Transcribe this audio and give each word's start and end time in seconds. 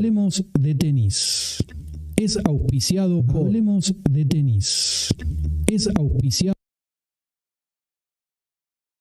Hablemos 0.00 0.42
de 0.58 0.74
tenis. 0.74 1.62
Es 2.16 2.38
auspiciado 2.46 3.22
por 3.22 3.48
Hablemos 3.48 3.94
de 4.08 4.24
tenis. 4.24 5.14
Es 5.66 5.90
auspiciado. 5.94 6.54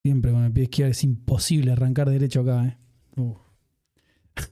Siempre 0.03 0.33
con 0.33 0.43
el 0.43 0.51
pie 0.51 0.63
izquierdo 0.63 0.91
es 0.91 1.01
imposible 1.05 1.71
arrancar 1.71 2.09
derecho 2.09 2.41
acá. 2.41 2.67
¿eh? 2.67 2.77
Uf. 3.15 3.37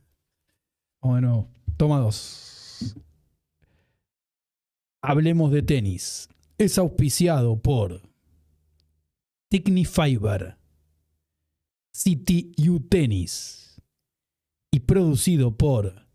Bueno, 1.01 1.49
toma 1.75 1.99
dos. 1.99 2.95
Hablemos 5.01 5.51
de 5.51 5.63
tenis. 5.63 6.29
Es 6.57 6.77
auspiciado 6.77 7.61
por 7.61 8.09
Technifiber, 9.49 10.57
City 11.93 12.53
U 12.69 12.79
Tennis 12.79 13.81
y 14.71 14.79
producido 14.79 15.57
por 15.57 16.06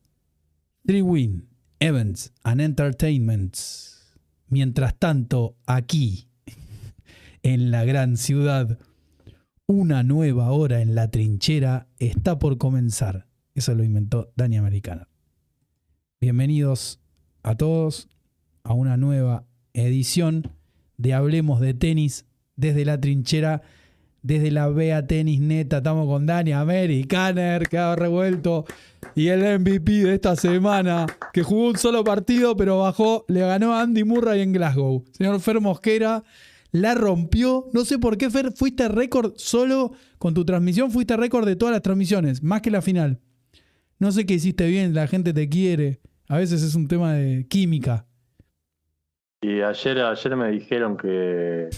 Win 0.85 1.49
Events 1.81 2.33
and 2.43 2.61
Entertainments. 2.61 4.13
Mientras 4.49 4.99
tanto, 4.99 5.57
aquí, 5.67 6.29
en 7.43 7.71
la 7.71 7.85
gran 7.85 8.17
ciudad, 8.17 8.79
una 9.67 10.03
nueva 10.03 10.51
hora 10.51 10.81
en 10.81 10.95
la 10.95 11.11
trinchera 11.11 11.87
está 11.99 12.39
por 12.39 12.59
comenzar. 12.59 13.27
Eso 13.55 13.75
lo 13.75 13.85
inventó 13.85 14.33
Dani 14.37 14.57
Americana. 14.57 15.09
Bienvenidos 16.21 17.01
a 17.43 17.55
todos 17.55 18.09
a 18.65 18.75
una 18.75 18.97
nueva 18.97 19.47
edición 19.73 20.51
de 20.97 21.15
Hablemos 21.15 21.61
de 21.61 21.75
Tenis 21.75 22.27
desde 22.57 22.85
la 22.85 23.01
trinchera, 23.01 23.63
desde 24.23 24.51
la 24.51 24.69
Bea 24.69 25.07
Tenis 25.07 25.41
Neta. 25.41 25.79
Estamos 25.79 26.07
con 26.07 26.27
Dani 26.27 26.53
Americaner, 26.53 27.69
que 27.69 27.79
ha 27.79 27.97
revuelto. 27.97 28.65
Y 29.15 29.29
el 29.29 29.61
MVP 29.61 30.05
de 30.05 30.15
esta 30.15 30.37
semana, 30.37 31.07
que 31.33 31.43
jugó 31.43 31.69
un 31.69 31.77
solo 31.77 32.05
partido, 32.05 32.57
pero 32.57 32.79
bajó, 32.79 33.25
le 33.29 33.41
ganó 33.41 33.75
a 33.75 33.83
Andy 33.83 34.05
Murray 34.05 34.43
en 34.43 34.53
Glasgow. 34.53 35.05
Señor 35.13 35.41
Fer 35.41 35.61
Mosquera, 35.61 36.23
la 36.71 36.95
rompió. 36.95 37.69
No 37.73 37.85
sé 37.85 37.99
por 37.99 38.17
qué, 38.17 38.31
Fer, 38.31 38.53
fuiste 38.53 38.89
récord 38.89 39.33
solo 39.37 39.93
con 40.19 40.35
tu 40.35 40.45
transmisión, 40.45 40.91
fuiste 40.91 41.17
récord 41.17 41.47
de 41.47 41.57
todas 41.57 41.73
las 41.73 41.83
transmisiones, 41.83 42.43
más 42.43 42.63
que 42.63 42.71
la 42.71 42.81
final. 42.81 43.21
No 43.99 44.11
sé 44.13 44.25
qué 44.25 44.35
hiciste 44.35 44.67
bien, 44.69 44.95
la 44.95 45.07
gente 45.07 45.33
te 45.33 45.49
quiere. 45.49 46.01
A 46.29 46.39
veces 46.39 46.63
es 46.63 46.75
un 46.75 46.89
tema 46.89 47.15
de 47.15 47.47
química. 47.49 48.07
Y 49.43 49.61
ayer, 49.61 49.99
ayer 49.99 50.37
me 50.37 50.51
dijeron 50.51 50.97
que. 50.97 51.69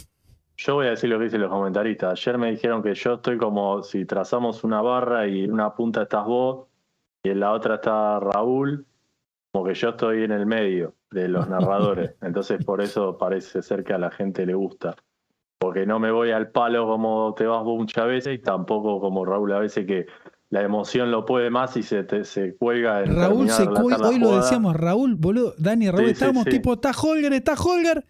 Yo 0.56 0.74
voy 0.74 0.86
a 0.86 0.90
decir 0.90 1.10
lo 1.10 1.18
que 1.18 1.24
dicen 1.24 1.40
los 1.40 1.50
comentaristas. 1.50 2.12
Ayer 2.12 2.38
me 2.38 2.50
dijeron 2.50 2.82
que 2.82 2.94
yo 2.94 3.14
estoy 3.14 3.36
como 3.38 3.82
si 3.82 4.04
trazamos 4.04 4.62
una 4.64 4.80
barra 4.82 5.26
y 5.26 5.44
en 5.44 5.52
una 5.52 5.74
punta 5.74 6.02
estás 6.02 6.24
vos 6.24 6.66
y 7.22 7.30
en 7.30 7.40
la 7.40 7.52
otra 7.52 7.76
está 7.76 8.20
Raúl, 8.20 8.86
como 9.52 9.64
que 9.64 9.74
yo 9.74 9.90
estoy 9.90 10.22
en 10.22 10.30
el 10.30 10.46
medio 10.46 10.94
de 11.10 11.28
los 11.28 11.48
narradores. 11.48 12.14
Entonces 12.22 12.64
por 12.64 12.80
eso 12.80 13.18
parece 13.18 13.62
ser 13.62 13.82
que 13.82 13.94
a 13.94 13.98
la 13.98 14.10
gente 14.10 14.46
le 14.46 14.54
gusta. 14.54 14.94
Porque 15.58 15.86
no 15.86 15.98
me 15.98 16.10
voy 16.10 16.30
al 16.30 16.50
palo 16.50 16.86
como 16.86 17.34
te 17.34 17.46
vas 17.46 17.64
vos 17.64 17.78
muchas 17.78 18.06
veces 18.06 18.34
y 18.34 18.38
tampoco 18.38 19.00
como 19.00 19.24
Raúl 19.24 19.52
a 19.52 19.58
veces 19.58 19.86
que 19.86 20.06
la 20.50 20.62
emoción 20.62 21.10
lo 21.10 21.24
puede 21.24 21.50
más 21.50 21.76
y 21.76 21.82
se, 21.82 22.04
te, 22.04 22.24
se 22.24 22.54
cuelga 22.54 23.02
en 23.02 23.16
Raúl 23.16 23.50
se 23.50 23.64
la 23.64 23.82
hoy 23.82 24.20
lo 24.20 24.36
decíamos, 24.36 24.76
Raúl, 24.76 25.16
boludo, 25.16 25.54
Dani, 25.58 25.90
Raúl, 25.90 26.02
Sí, 26.02 26.06
sí, 26.06 26.12
estábamos 26.12 26.44
sí. 26.44 26.50
tipo, 26.50 26.74
está 26.74 26.92
Holger, 26.92 27.32
está 27.32 27.54
Holger. 27.54 28.04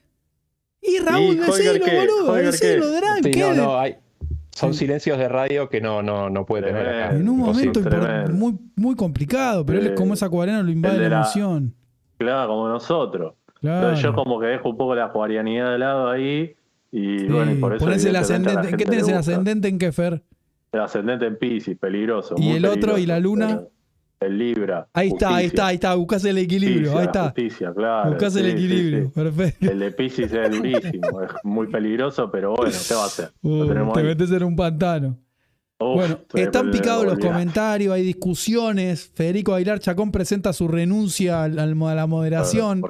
Y 0.86 0.98
Raúl, 0.98 1.36
¿Y 1.36 1.40
Holger 1.40 1.72
decilo, 1.72 1.84
qué? 1.84 1.96
boludo. 1.98 2.32
Drag, 2.34 3.22
Sí, 3.24 3.30
¿qué? 3.30 3.40
no, 3.40 3.54
no, 3.54 3.78
hay, 3.78 3.96
son 4.50 4.74
silencios 4.74 5.18
de 5.18 5.28
radio 5.28 5.68
que 5.68 5.80
no, 5.80 6.02
no, 6.02 6.28
no 6.30 6.44
puede 6.46 6.64
tener 6.64 6.86
acá. 6.86 7.16
En 7.16 7.28
un 7.28 7.38
momento 7.38 7.80
muy, 8.32 8.56
muy 8.76 8.94
complicado, 8.94 9.64
pero 9.64 9.80
él 9.80 9.86
es 9.88 9.92
como 9.92 10.14
esa 10.14 10.28
cuarena 10.28 10.62
lo 10.62 10.70
invade 10.70 10.96
el 10.96 11.02
de 11.02 11.08
la 11.08 11.16
la- 11.16 11.22
emoción. 11.22 11.74
Claro, 12.18 12.48
como 12.48 12.68
nosotros. 12.68 13.34
Claro. 13.60 13.78
Entonces 13.88 14.04
yo 14.04 14.14
como 14.14 14.38
que 14.40 14.46
dejo 14.46 14.68
un 14.70 14.76
poco 14.76 14.94
la 14.94 15.08
juarianidad 15.08 15.72
de 15.72 15.78
lado 15.78 16.10
ahí 16.10 16.54
y 16.92 17.18
Sí, 17.20 17.26
bueno, 17.28 17.50
y 17.52 17.54
por 17.56 17.74
eso 17.74 17.84
ponés 17.84 18.04
el 18.04 18.14
ascendente. 18.16 18.68
¿En 18.68 18.76
qué 18.76 18.84
tenés 18.84 19.08
el 19.08 19.14
ascendente 19.16 19.68
en 19.68 19.78
qué, 19.78 19.90
Fer? 19.90 20.22
El 20.70 20.80
ascendente 20.80 21.26
en 21.26 21.36
Pisces, 21.38 21.76
peligroso. 21.78 22.34
¿Y 22.38 22.42
muy 22.48 22.56
el 22.56 22.66
otro, 22.66 22.98
y 22.98 23.06
la 23.06 23.18
luna? 23.20 23.46
pero 23.48 23.70
El 24.26 24.38
Libra. 24.38 24.88
Ahí 24.92 25.08
está, 25.08 25.36
ahí 25.36 25.46
está, 25.46 25.66
ahí 25.66 25.74
está, 25.76 25.94
buscás 25.94 26.24
el 26.24 26.38
equilibrio, 26.38 26.92
Justicia, 26.92 27.00
ahí 27.00 27.06
está. 27.06 27.24
Justicia, 27.24 27.72
claro. 27.74 28.10
Buscás 28.10 28.36
el 28.36 28.44
sí, 28.44 28.50
equilibrio, 28.50 29.04
sí. 29.06 29.10
perfecto. 29.14 29.70
El 29.70 29.78
de 29.78 29.90
Pisces 29.92 30.32
es 30.32 30.50
durísimo, 30.50 31.22
es 31.22 31.30
muy 31.44 31.66
peligroso, 31.68 32.30
pero 32.30 32.54
bueno, 32.54 32.72
¿qué 32.88 32.94
va 32.94 33.02
a 33.02 33.06
hacer? 33.06 33.30
Uh, 33.42 33.92
te 33.92 34.00
ahí. 34.00 34.06
metes 34.06 34.30
en 34.30 34.42
un 34.44 34.56
pantano. 34.56 35.18
Uf, 35.78 35.94
Bueno, 35.96 36.18
están 36.34 36.70
picados 36.70 37.04
los 37.04 37.18
comentarios, 37.18 37.92
hay 37.92 38.02
discusiones. 38.02 39.10
Federico 39.14 39.54
Aguilar 39.54 39.80
Chacón 39.80 40.12
presenta 40.12 40.52
su 40.52 40.68
renuncia 40.68 41.44
a 41.44 41.48
la 41.48 42.06
moderación. 42.06 42.82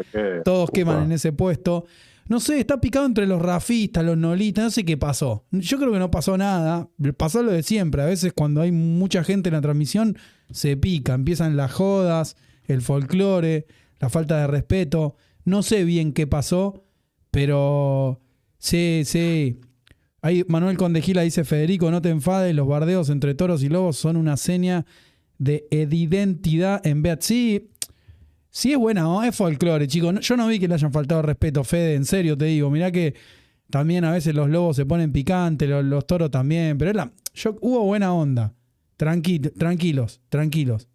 Todos 0.45 0.71
queman 0.71 1.05
en 1.05 1.13
ese 1.13 1.33
puesto. 1.33 1.87
No 2.27 2.41
sé, 2.41 2.59
está 2.59 2.81
picado 2.81 3.05
entre 3.05 3.27
los 3.27 3.41
rafistas, 3.41 4.05
los 4.05 4.17
nolitas, 4.17 4.65
no 4.65 4.71
sé 4.71 4.85
qué 4.85 4.97
pasó. 4.97 5.45
Yo 5.51 5.79
creo 5.79 5.93
que 5.93 5.99
no 5.99 6.11
pasó 6.11 6.39
nada. 6.39 6.89
Pasó 7.17 7.43
lo 7.43 7.53
de 7.53 7.63
siempre. 7.63 8.03
A 8.03 8.07
veces 8.07 8.33
cuando 8.35 8.63
hay 8.63 8.73
mucha 8.73 9.23
gente 9.25 9.51
en 9.51 9.55
la 9.55 9.61
transmisión, 9.61 10.17
se 10.51 10.77
pica. 10.77 11.15
Empiezan 11.15 11.57
las 11.57 11.73
jodas, 11.73 12.37
el 12.65 12.81
folclore, 12.81 13.67
la 14.01 14.09
falta 14.09 14.39
de 14.39 14.47
respeto. 14.47 15.17
No 15.45 15.63
sé 15.63 15.85
bien 15.85 16.13
qué 16.13 16.27
pasó, 16.27 16.85
pero 17.31 18.21
sí, 18.59 19.03
sí. 19.05 19.61
Ahí 20.23 20.45
Manuel 20.49 20.79
Condejila 20.79 21.21
dice, 21.21 21.45
Federico, 21.45 21.91
no 21.91 22.01
te 22.01 22.09
enfades, 22.09 22.55
los 22.55 22.67
bardeos 22.67 23.11
entre 23.11 23.35
toros 23.35 23.63
y 23.63 23.69
lobos 23.69 23.99
son 23.99 24.17
una 24.17 24.39
seña 24.39 24.87
de 25.37 25.67
identidad 25.71 26.81
en 26.87 27.03
Beat. 27.03 27.21
Sí, 27.21 27.71
Sí, 28.57 28.71
es 28.71 28.79
buena, 28.79 29.03
¿no? 29.03 29.21
es 29.25 29.35
folclore, 29.35 29.89
chicos. 29.89 30.15
Yo 30.21 30.37
no 30.37 30.47
vi 30.47 30.61
que 30.61 30.69
le 30.69 30.75
hayan 30.75 30.93
faltado 30.93 31.23
respeto, 31.23 31.65
Fede, 31.65 31.97
en 31.97 32.05
serio 32.05 32.39
te 32.39 32.45
digo. 32.45 32.71
Mirá 32.71 32.93
que 32.93 33.15
también 33.69 34.05
a 34.05 34.13
veces 34.13 34.33
los 34.33 34.49
lobos 34.49 34.77
se 34.77 34.87
ponen 34.87 35.11
picantes, 35.11 35.69
los, 35.69 36.07
toros 36.07 36.31
también, 36.31 36.79
pero 36.79 36.93
era, 36.93 37.13
yo, 37.35 37.57
hubo 37.63 37.83
buena 37.83 38.15
onda. 38.15 38.55
Tranqui- 38.97 39.53
tranquilos, 39.59 40.21
tranquilos, 40.29 40.87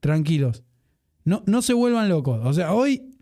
tranquilos. 0.00 0.64
No, 1.22 1.44
no 1.46 1.62
se 1.62 1.72
vuelvan 1.72 2.08
locos. 2.08 2.40
O 2.44 2.52
sea, 2.52 2.72
hoy 2.74 3.16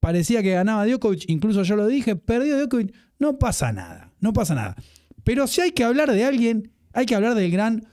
parecía 0.00 0.42
que 0.42 0.50
ganaba 0.50 0.84
Djokovic, 0.84 1.26
incluso 1.28 1.62
yo 1.62 1.76
lo 1.76 1.86
dije, 1.86 2.16
perdió 2.16 2.58
Djokovic. 2.58 2.92
No 3.20 3.38
pasa 3.38 3.72
nada, 3.72 4.12
no 4.18 4.32
pasa 4.32 4.56
nada. 4.56 4.74
Pero 5.22 5.46
si 5.46 5.60
hay 5.60 5.70
que 5.70 5.84
hablar 5.84 6.10
de 6.10 6.24
alguien, 6.24 6.72
hay 6.92 7.06
que 7.06 7.14
hablar 7.14 7.36
del 7.36 7.52
gran 7.52 7.86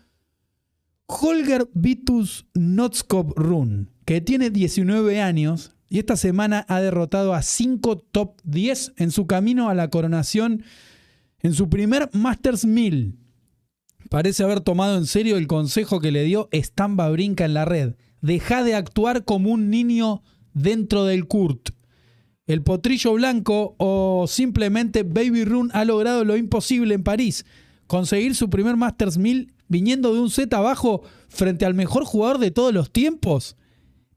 Holger 1.06 1.70
Vitus 1.76 2.48
Notskov 2.56 3.34
Run, 3.36 3.92
que 4.10 4.22
tiene 4.22 4.50
19 4.50 5.22
años 5.22 5.76
y 5.88 6.00
esta 6.00 6.18
semana 6.18 6.66
ha 6.68 6.82
derrotado 6.82 7.36
a 7.36 7.44
5 7.44 8.00
top 8.12 8.42
10 8.44 8.94
en 8.98 9.12
su 9.12 9.28
camino 9.28 9.70
a 9.70 9.76
la 9.76 9.92
coronación 9.92 10.64
en 11.44 11.54
su 11.54 11.70
primer 11.70 12.10
Masters 12.14 12.66
1000. 12.66 13.20
Parece 14.10 14.44
haber 14.44 14.62
tomado 14.62 14.98
en 14.98 15.06
serio 15.06 15.38
el 15.38 15.46
consejo 15.46 16.00
que 16.00 16.12
le 16.12 16.24
dio 16.24 16.50
Stamba 16.52 17.08
Brinca 17.12 17.46
en 17.46 17.54
la 17.54 17.66
red. 17.66 17.98
Deja 18.20 18.64
de 18.64 18.74
actuar 18.74 19.26
como 19.26 19.52
un 19.52 19.70
niño 19.70 20.24
dentro 20.56 21.06
del 21.06 21.28
Kurt. 21.28 21.70
El 22.48 22.64
potrillo 22.64 23.14
blanco 23.14 23.76
o 23.78 24.26
simplemente 24.28 25.04
Baby 25.04 25.46
Run 25.46 25.70
ha 25.76 25.86
logrado 25.86 26.26
lo 26.26 26.36
imposible 26.36 26.96
en 26.96 27.04
París. 27.04 27.46
Conseguir 27.86 28.34
su 28.34 28.50
primer 28.50 28.76
Masters 28.76 29.20
1000 29.20 29.54
viniendo 29.68 30.16
de 30.16 30.20
un 30.22 30.32
set 30.32 30.52
abajo 30.56 31.04
frente 31.28 31.68
al 31.68 31.76
mejor 31.76 32.06
jugador 32.06 32.40
de 32.40 32.50
todos 32.50 32.74
los 32.74 32.90
tiempos. 32.90 33.56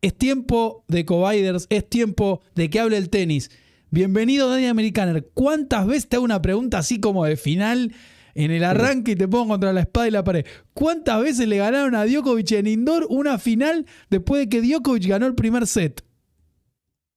Es 0.03 0.19
tiempo 0.19 0.85
de 0.89 1.05
Coviders, 1.05 1.69
es 1.71 1.89
tiempo 1.89 2.43
de 2.57 2.69
que 2.69 2.81
hable 2.81 2.97
el 2.97 3.09
tenis. 3.09 3.53
Bienvenido 3.91 4.51
Dani 4.51 4.67
Americaner. 4.67 5.29
¿Cuántas 5.33 5.87
veces 5.87 6.09
te 6.09 6.17
hago 6.17 6.25
una 6.25 6.43
pregunta 6.43 6.79
así 6.79 6.99
como 6.99 7.25
de 7.25 7.37
final 7.37 7.95
en 8.35 8.51
el 8.51 8.65
arranque 8.65 9.13
y 9.13 9.15
te 9.15 9.29
pongo 9.29 9.51
contra 9.51 9.73
la 9.73 9.83
espada 9.83 10.09
y 10.09 10.11
la 10.11 10.25
pared? 10.25 10.45
¿Cuántas 10.75 11.23
veces 11.23 11.47
le 11.47 11.59
ganaron 11.59 11.95
a 11.95 12.05
Djokovic 12.05 12.51
en 12.51 12.67
indoor 12.67 13.07
una 13.11 13.39
final 13.39 13.87
después 14.11 14.41
de 14.41 14.49
que 14.49 14.61
Djokovic 14.61 15.07
ganó 15.07 15.27
el 15.27 15.37
primer 15.37 15.69
set? 15.69 16.03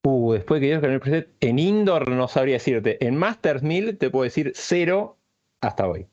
Uh, 0.04 0.34
después 0.34 0.62
que 0.62 0.70
yo 0.70 0.80
gané 0.80 0.94
el 0.94 1.00
preset, 1.00 1.30
en 1.40 1.58
indoor 1.58 2.08
no 2.12 2.28
sabría 2.28 2.58
decirte. 2.58 3.04
En 3.04 3.16
Masters 3.16 3.64
1000 3.64 3.98
te 3.98 4.12
puedo 4.12 4.26
decir 4.26 4.52
cero 4.54 5.18
hasta 5.60 5.88
hoy. 5.88 6.06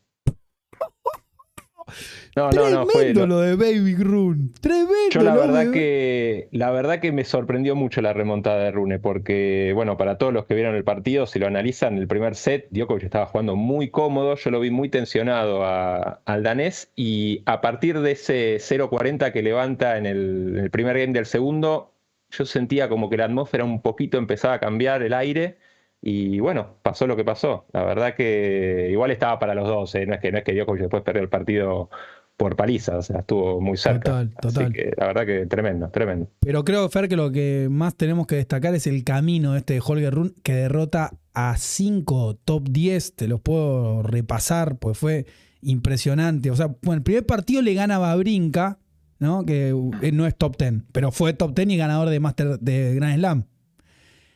No, 2.36 2.50
no, 2.50 2.70
no, 2.70 2.86
fue. 2.86 3.12
Lo- 3.12 3.26
lo 3.26 3.40
de 3.40 3.56
Baby 3.56 3.94
Run. 3.96 4.52
Tremendo. 4.60 4.92
Yo 5.10 5.20
la 5.22 5.34
verdad 5.36 5.66
de- 5.66 5.70
que 5.72 6.48
la 6.52 6.70
verdad 6.70 7.00
que 7.00 7.12
me 7.12 7.24
sorprendió 7.24 7.74
mucho 7.76 8.00
la 8.00 8.12
remontada 8.12 8.64
de 8.64 8.70
Rune 8.70 8.98
porque 8.98 9.72
bueno, 9.74 9.96
para 9.96 10.16
todos 10.18 10.32
los 10.32 10.46
que 10.46 10.54
vieron 10.54 10.74
el 10.74 10.84
partido, 10.84 11.26
si 11.26 11.38
lo 11.38 11.46
analizan, 11.46 11.98
el 11.98 12.08
primer 12.08 12.34
set 12.34 12.68
Djokovic 12.70 13.04
estaba 13.04 13.26
jugando 13.26 13.54
muy 13.56 13.90
cómodo, 13.90 14.36
yo 14.36 14.50
lo 14.50 14.60
vi 14.60 14.70
muy 14.70 14.88
tensionado 14.88 15.64
a- 15.64 16.20
al 16.24 16.42
danés 16.42 16.90
y 16.96 17.42
a 17.46 17.60
partir 17.60 18.00
de 18.00 18.12
ese 18.12 18.58
0-40 18.60 19.32
que 19.32 19.42
levanta 19.42 19.98
en 19.98 20.06
el, 20.06 20.54
en 20.56 20.64
el 20.64 20.70
primer 20.70 20.98
game 20.98 21.12
del 21.12 21.26
segundo, 21.26 21.92
yo 22.30 22.46
sentía 22.46 22.88
como 22.88 23.10
que 23.10 23.18
la 23.18 23.26
atmósfera 23.26 23.64
un 23.64 23.82
poquito 23.82 24.16
empezaba 24.16 24.54
a 24.54 24.60
cambiar 24.60 25.02
el 25.02 25.12
aire 25.12 25.58
y 26.02 26.40
bueno, 26.40 26.78
pasó 26.82 27.06
lo 27.06 27.14
que 27.16 27.24
pasó. 27.24 27.64
La 27.72 27.84
verdad 27.84 28.16
que 28.16 28.88
igual 28.90 29.12
estaba 29.12 29.38
para 29.38 29.54
los 29.54 29.68
dos, 29.68 29.94
¿eh? 29.94 30.04
no 30.04 30.14
es 30.14 30.20
que 30.20 30.32
no 30.32 30.38
es 30.38 30.44
que 30.44 30.52
Djokovic 30.52 30.82
después 30.82 31.02
perdió 31.04 31.22
el 31.22 31.28
partido 31.28 31.90
por 32.36 32.56
paliza, 32.56 32.98
o 32.98 33.02
sea, 33.02 33.20
estuvo 33.20 33.60
muy 33.60 33.76
cerca. 33.76 34.10
Total, 34.10 34.34
total. 34.40 34.64
Así 34.64 34.72
que 34.72 34.92
la 34.96 35.06
verdad 35.06 35.26
que 35.26 35.46
tremendo, 35.46 35.88
tremendo. 35.90 36.28
Pero 36.40 36.64
creo, 36.64 36.88
Fer, 36.88 37.08
que 37.08 37.14
lo 37.14 37.30
que 37.30 37.68
más 37.70 37.94
tenemos 37.94 38.26
que 38.26 38.34
destacar 38.34 38.74
es 38.74 38.88
el 38.88 39.04
camino 39.04 39.54
este 39.54 39.74
de 39.74 39.82
Holger 39.84 40.12
Run, 40.12 40.34
que 40.42 40.54
derrota 40.54 41.12
a 41.34 41.56
5 41.56 42.38
top 42.44 42.68
10. 42.68 43.14
Te 43.14 43.28
los 43.28 43.40
puedo 43.40 44.02
repasar, 44.02 44.78
pues 44.78 44.98
fue 44.98 45.26
impresionante. 45.60 46.50
O 46.50 46.56
sea, 46.56 46.66
bueno, 46.82 46.94
el 46.98 47.02
primer 47.02 47.24
partido 47.26 47.62
le 47.62 47.74
gana 47.74 47.96
a 47.96 47.98
Babrinka, 47.98 48.80
¿no? 49.20 49.46
Que 49.46 49.68
eh, 50.00 50.10
no 50.10 50.26
es 50.26 50.36
top 50.36 50.56
10, 50.56 50.82
pero 50.90 51.12
fue 51.12 51.34
top 51.34 51.54
10 51.54 51.68
y 51.68 51.76
ganador 51.76 52.08
de 52.08 52.18
Master 52.18 52.58
de 52.58 52.94
Grand 52.96 53.14
Slam. 53.14 53.46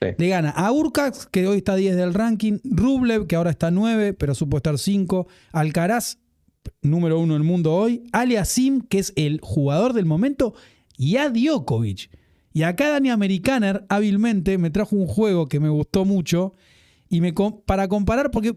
Sí. 0.01 0.09
Le 0.19 0.29
gana 0.29 0.51
a 0.51 0.73
Urcax, 0.73 1.27
que 1.27 1.47
hoy 1.47 1.59
está 1.59 1.75
10 1.75 1.97
del 1.97 2.15
ranking, 2.15 2.59
Rublev, 2.65 3.27
que 3.27 3.37
ahora 3.37 3.51
está 3.51 3.71
9, 3.71 4.13
pero 4.13 4.35
supo 4.35 4.59
estar 4.59 4.79
5, 4.79 5.27
Alcaraz, 5.53 6.19
número 6.83 7.19
1 7.19 7.35
del 7.35 7.45
mundo 7.45 7.75
hoy, 7.75 8.05
Aliasim, 8.13 8.83
que 8.83 8.99
es 8.99 9.13
el 9.17 9.41
jugador 9.43 9.93
del 9.95 10.05
momento, 10.05 10.55
y 10.99 11.17
a 11.17 11.31
Djokovic. 11.31 12.11
Y 12.53 12.63
acá 12.63 12.91
Dani 12.91 13.11
Americaner 13.11 13.85
hábilmente 13.89 14.59
me 14.59 14.71
trajo 14.71 14.97
un 14.97 15.07
juego 15.07 15.47
que 15.47 15.61
me 15.61 15.69
gustó 15.69 16.05
mucho, 16.05 16.53
y 17.09 17.21
me 17.21 17.33
para 17.65 17.89
comparar, 17.89 18.31
porque 18.31 18.55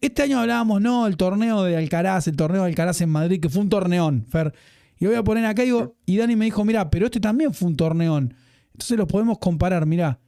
este 0.00 0.22
año 0.22 0.38
hablábamos, 0.38 0.80
no, 0.80 1.06
el 1.06 1.16
torneo 1.16 1.64
de 1.64 1.76
Alcaraz, 1.76 2.28
el 2.28 2.36
torneo 2.36 2.62
de 2.62 2.68
Alcaraz 2.68 3.00
en 3.00 3.10
Madrid, 3.10 3.40
que 3.40 3.48
fue 3.48 3.62
un 3.62 3.68
torneón, 3.68 4.26
Fer. 4.28 4.54
Y 4.98 5.06
voy 5.06 5.16
a 5.16 5.24
poner 5.24 5.44
acá 5.46 5.62
y, 5.62 5.66
digo, 5.66 5.96
y 6.06 6.18
Dani 6.18 6.36
me 6.36 6.44
dijo, 6.44 6.64
mira, 6.64 6.90
pero 6.90 7.06
este 7.06 7.20
también 7.20 7.52
fue 7.52 7.68
un 7.68 7.76
torneón. 7.76 8.34
Entonces 8.72 8.96
los 8.96 9.08
podemos 9.08 9.38
comparar, 9.38 9.86
mira, 9.86 10.20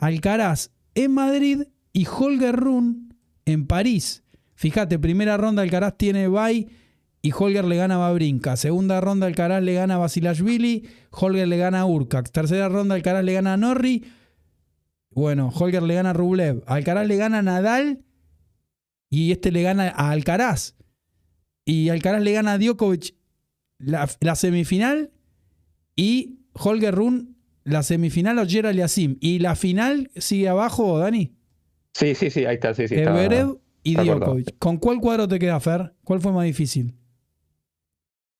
Alcaraz 0.00 0.70
en 0.94 1.12
Madrid 1.12 1.62
y 1.92 2.06
Holger 2.06 2.56
Run 2.56 3.14
en 3.44 3.66
París. 3.66 4.24
Fíjate, 4.54 4.98
primera 4.98 5.36
ronda 5.36 5.62
Alcaraz 5.62 5.96
tiene 5.96 6.26
bye 6.28 6.68
y 7.22 7.32
Holger 7.32 7.64
le 7.66 7.76
gana 7.76 7.96
a 7.96 7.98
Babrinka. 7.98 8.56
Segunda 8.56 9.00
ronda 9.00 9.26
Alcaraz 9.26 9.62
le 9.62 9.74
gana 9.74 9.96
a 9.96 9.98
Basilashvili, 9.98 10.88
Holger 11.10 11.46
le 11.46 11.58
gana 11.58 11.80
a 11.80 11.86
Urcax. 11.86 12.32
Tercera 12.32 12.68
ronda 12.68 12.94
Alcaraz 12.94 13.24
le 13.24 13.34
gana 13.34 13.54
a 13.54 13.56
Norri. 13.56 14.04
Bueno, 15.10 15.52
Holger 15.54 15.82
le 15.82 15.94
gana 15.94 16.10
a 16.10 16.12
Rublev. 16.14 16.62
Alcaraz 16.66 17.06
le 17.06 17.16
gana 17.16 17.38
a 17.38 17.42
Nadal 17.42 18.04
y 19.10 19.32
este 19.32 19.52
le 19.52 19.62
gana 19.62 19.88
a 19.88 20.10
Alcaraz. 20.10 20.76
Y 21.66 21.90
Alcaraz 21.90 22.22
le 22.22 22.32
gana 22.32 22.52
a 22.52 22.58
Djokovic 22.58 23.14
la, 23.78 24.08
la 24.20 24.34
semifinal 24.34 25.10
y 25.94 26.40
Holger 26.54 26.94
Run 26.94 27.36
la 27.64 27.82
semifinal 27.82 28.38
a 28.38 28.46
Gerald 28.46 28.78
Yassim. 28.78 29.16
Y 29.20 29.38
la 29.38 29.54
final 29.56 30.10
sigue 30.16 30.48
abajo, 30.48 30.98
Dani. 30.98 31.32
Sí, 31.92 32.14
sí, 32.14 32.30
sí, 32.30 32.44
ahí 32.46 32.54
está, 32.54 32.72
sí, 32.74 32.86
sí. 32.88 32.94
está- 32.94 33.12
Zverev 33.12 33.56
y 33.82 33.90
está 33.90 34.02
acordado. 34.02 34.20
Djokovic. 34.34 34.58
¿Con 34.58 34.76
cuál 34.78 35.00
cuadro 35.00 35.26
te 35.28 35.38
queda, 35.38 35.58
Fer? 35.60 35.92
¿Cuál 36.04 36.20
fue 36.20 36.32
más 36.32 36.44
difícil? 36.44 36.94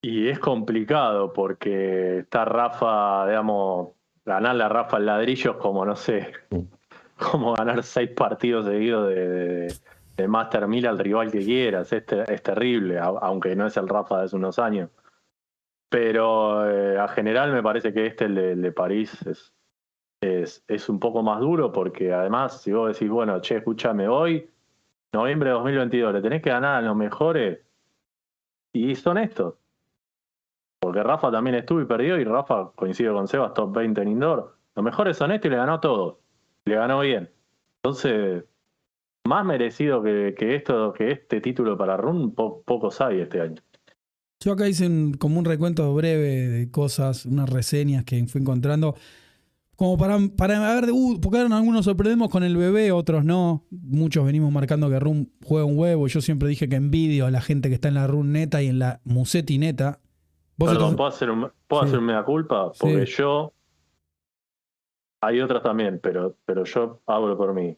Y 0.02 0.28
es 0.28 0.38
complicado 0.38 1.32
porque 1.32 2.20
está 2.20 2.44
Rafa, 2.44 3.26
digamos, 3.26 3.88
ganarle 4.25 4.64
a 4.64 4.69
Rafa 4.69 4.96
el 4.96 5.06
ladrillo 5.06 5.52
es 5.52 5.56
como, 5.58 5.84
no 5.84 5.96
sé, 5.96 6.32
Mm. 6.50 6.61
como 7.32 7.55
ganar 7.55 7.82
seis 7.82 8.11
partidos 8.16 8.64
seguidos 8.66 9.08
de, 9.11 9.28
de, 9.28 9.75
de 10.16 10.28
Master 10.28 10.66
1000 10.66 10.87
al 10.87 10.99
rival 10.99 11.31
que 11.31 11.40
quieras. 11.40 11.93
Es, 11.93 12.05
es 12.28 12.43
terrible, 12.43 12.99
aunque 12.99 13.55
no 13.56 13.66
es 13.66 13.76
el 13.76 13.88
Rafa 13.88 14.19
de 14.20 14.25
hace 14.25 14.37
unos 14.37 14.58
años. 14.58 14.88
Pero 15.90 16.70
eh, 16.70 16.98
a 16.98 17.08
general 17.08 17.52
me 17.52 17.62
parece 17.62 17.92
que 17.92 18.06
este, 18.06 18.26
el 18.26 18.62
de, 18.62 18.72
París, 18.72 19.20
es, 19.26 19.54
es, 20.22 20.64
es 20.69 20.88
un 20.88 21.00
poco 21.00 21.22
más 21.22 21.40
duro 21.40 21.72
porque 21.72 22.12
además, 22.12 22.62
si 22.62 22.72
vos 22.72 22.92
decís, 22.92 23.10
bueno, 23.10 23.40
che, 23.40 23.56
escúchame, 23.58 24.08
hoy, 24.08 24.50
noviembre 25.12 25.50
de 25.50 25.54
2022, 25.54 26.14
le 26.14 26.22
tenés 26.22 26.42
que 26.42 26.50
ganar 26.50 26.76
a 26.76 26.82
los 26.82 26.96
mejores 26.96 27.60
y 28.72 28.94
son 28.94 29.19
estos. 29.19 29.54
Porque 30.81 31.02
Rafa 31.02 31.31
también 31.31 31.56
estuvo 31.56 31.81
y 31.81 31.84
perdió, 31.87 32.19
y 32.19 32.25
Rafa 32.25 32.72
coincido 32.75 33.14
con 33.14 33.28
Sebas, 33.28 33.52
top 33.54 33.75
20 33.76 34.00
en 34.02 34.08
indoor. 34.08 34.56
Los 34.75 34.84
mejores 34.84 35.16
son 35.16 35.32
estos 35.32 35.48
y 35.48 35.50
le 35.50 35.56
ganó 35.56 35.75
a 35.75 35.81
todos. 35.81 36.19
Le 36.64 36.76
ganó 36.76 37.00
bien. 37.00 37.31
Entonces, 37.82 38.44
más 39.26 39.44
merecido 39.44 40.02
que, 40.02 40.34
que 40.38 40.56
esto, 40.56 40.92
que 40.94 41.12
este 41.12 41.40
título 41.40 41.76
para 41.78 41.96
Run, 41.96 42.34
po- 42.34 42.62
pocos 42.64 43.00
hay 43.00 43.20
este 43.20 43.40
año. 43.40 43.62
Yo 44.42 44.52
acá 44.52 44.66
hice 44.69 44.87
un- 44.87 45.12
como 45.14 45.38
un 45.38 45.44
recuento 45.44 45.92
breve 45.94 46.48
de 46.48 46.70
cosas, 46.70 47.26
unas 47.26 47.48
reseñas 47.48 48.04
que 48.04 48.25
fui 48.26 48.40
encontrando. 48.40 48.94
Como 49.76 49.96
para, 49.96 50.19
para 50.37 50.75
ver, 50.81 50.90
uh, 50.92 51.19
porque 51.22 51.38
algunos 51.38 51.84
sorprendemos 51.87 52.28
con 52.28 52.42
el 52.42 52.56
bebé, 52.56 52.92
otros 52.92 53.25
no. 53.25 53.64
Muchos 53.70 54.25
venimos 54.26 54.52
marcando 54.52 54.88
que 54.90 54.98
Run 55.00 55.32
juega 55.44 55.64
un 55.66 55.78
huevo. 55.78 56.06
Yo 56.06 56.20
siempre 56.20 56.48
dije 56.48 56.69
que 56.69 56.76
envidio 56.76 57.26
a 57.26 57.31
la 57.31 57.40
gente 57.40 57.69
que 57.69 57.75
está 57.75 57.88
en 57.88 57.94
la 57.94 58.06
Run 58.06 58.32
neta 58.32 58.62
y 58.62 58.66
en 58.69 58.78
la 58.78 59.00
Musetti 59.04 59.58
neta. 59.58 60.00
Perdón, 60.58 60.76
estás- 60.76 60.94
¿puedo 60.96 61.08
hacer, 61.08 61.31
un, 61.31 61.50
¿puedo 61.66 61.82
Sí. 61.82 61.88
hacer 61.88 61.98
una 62.00 62.25
culpa? 62.25 62.72
Porque 62.78 63.06
Sí. 63.06 63.12
yo. 63.19 63.52
Hay 65.22 65.40
otras 65.40 65.62
también, 65.62 66.00
pero, 66.02 66.37
pero 66.46 66.64
yo 66.64 67.00
hablo 67.06 67.37
por 67.37 67.52
mí. 67.54 67.76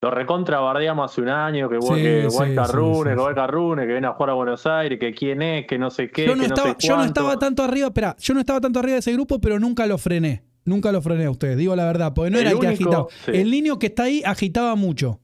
Lo 0.00 0.10
recontra 0.12 0.60
bardeamos 0.60 1.10
hace 1.10 1.20
un 1.22 1.28
año, 1.28 1.68
que, 1.68 1.76
que 1.76 1.82
sí, 1.82 1.88
sí, 1.88 1.92
Rune, 1.94 2.30
sí, 2.30 3.04
que 3.04 3.10
sí. 3.10 3.16
Guayca 3.16 3.46
Rune, 3.48 3.82
que 3.86 3.92
viene 3.92 4.06
a 4.06 4.12
jugar 4.12 4.30
a 4.30 4.34
Buenos 4.34 4.64
Aires, 4.66 4.98
que 5.00 5.12
quién 5.12 5.42
es, 5.42 5.66
que 5.66 5.76
no 5.76 5.90
sé 5.90 6.08
qué, 6.10 6.26
yo 6.26 6.36
no, 6.36 6.42
que 6.42 6.46
estaba, 6.46 6.68
no 6.68 6.74
sé 6.78 6.86
yo 6.88 6.96
no 6.96 7.04
estaba 7.04 7.36
tanto 7.38 7.62
arriba, 7.64 7.88
espera, 7.88 8.14
yo 8.18 8.34
no 8.34 8.40
estaba 8.40 8.60
tanto 8.60 8.78
arriba 8.78 8.92
de 8.94 8.98
ese 9.00 9.12
grupo, 9.12 9.40
pero 9.40 9.58
nunca 9.58 9.86
lo 9.86 9.98
frené. 9.98 10.44
Nunca 10.64 10.92
lo 10.92 11.00
frené 11.00 11.24
a 11.24 11.30
ustedes, 11.30 11.56
digo 11.56 11.74
la 11.74 11.86
verdad, 11.86 12.12
porque 12.14 12.30
no 12.30 12.36
El 12.38 12.42
era 12.42 12.50
el 12.52 12.60
que 12.60 12.66
único- 12.66 13.08
agitaba. 13.08 13.36
El 13.38 13.50
niño 13.50 13.78
que 13.78 13.86
está 13.86 14.02
ahí 14.04 14.22
agitaba 14.24 14.74
mucho. 14.76 15.18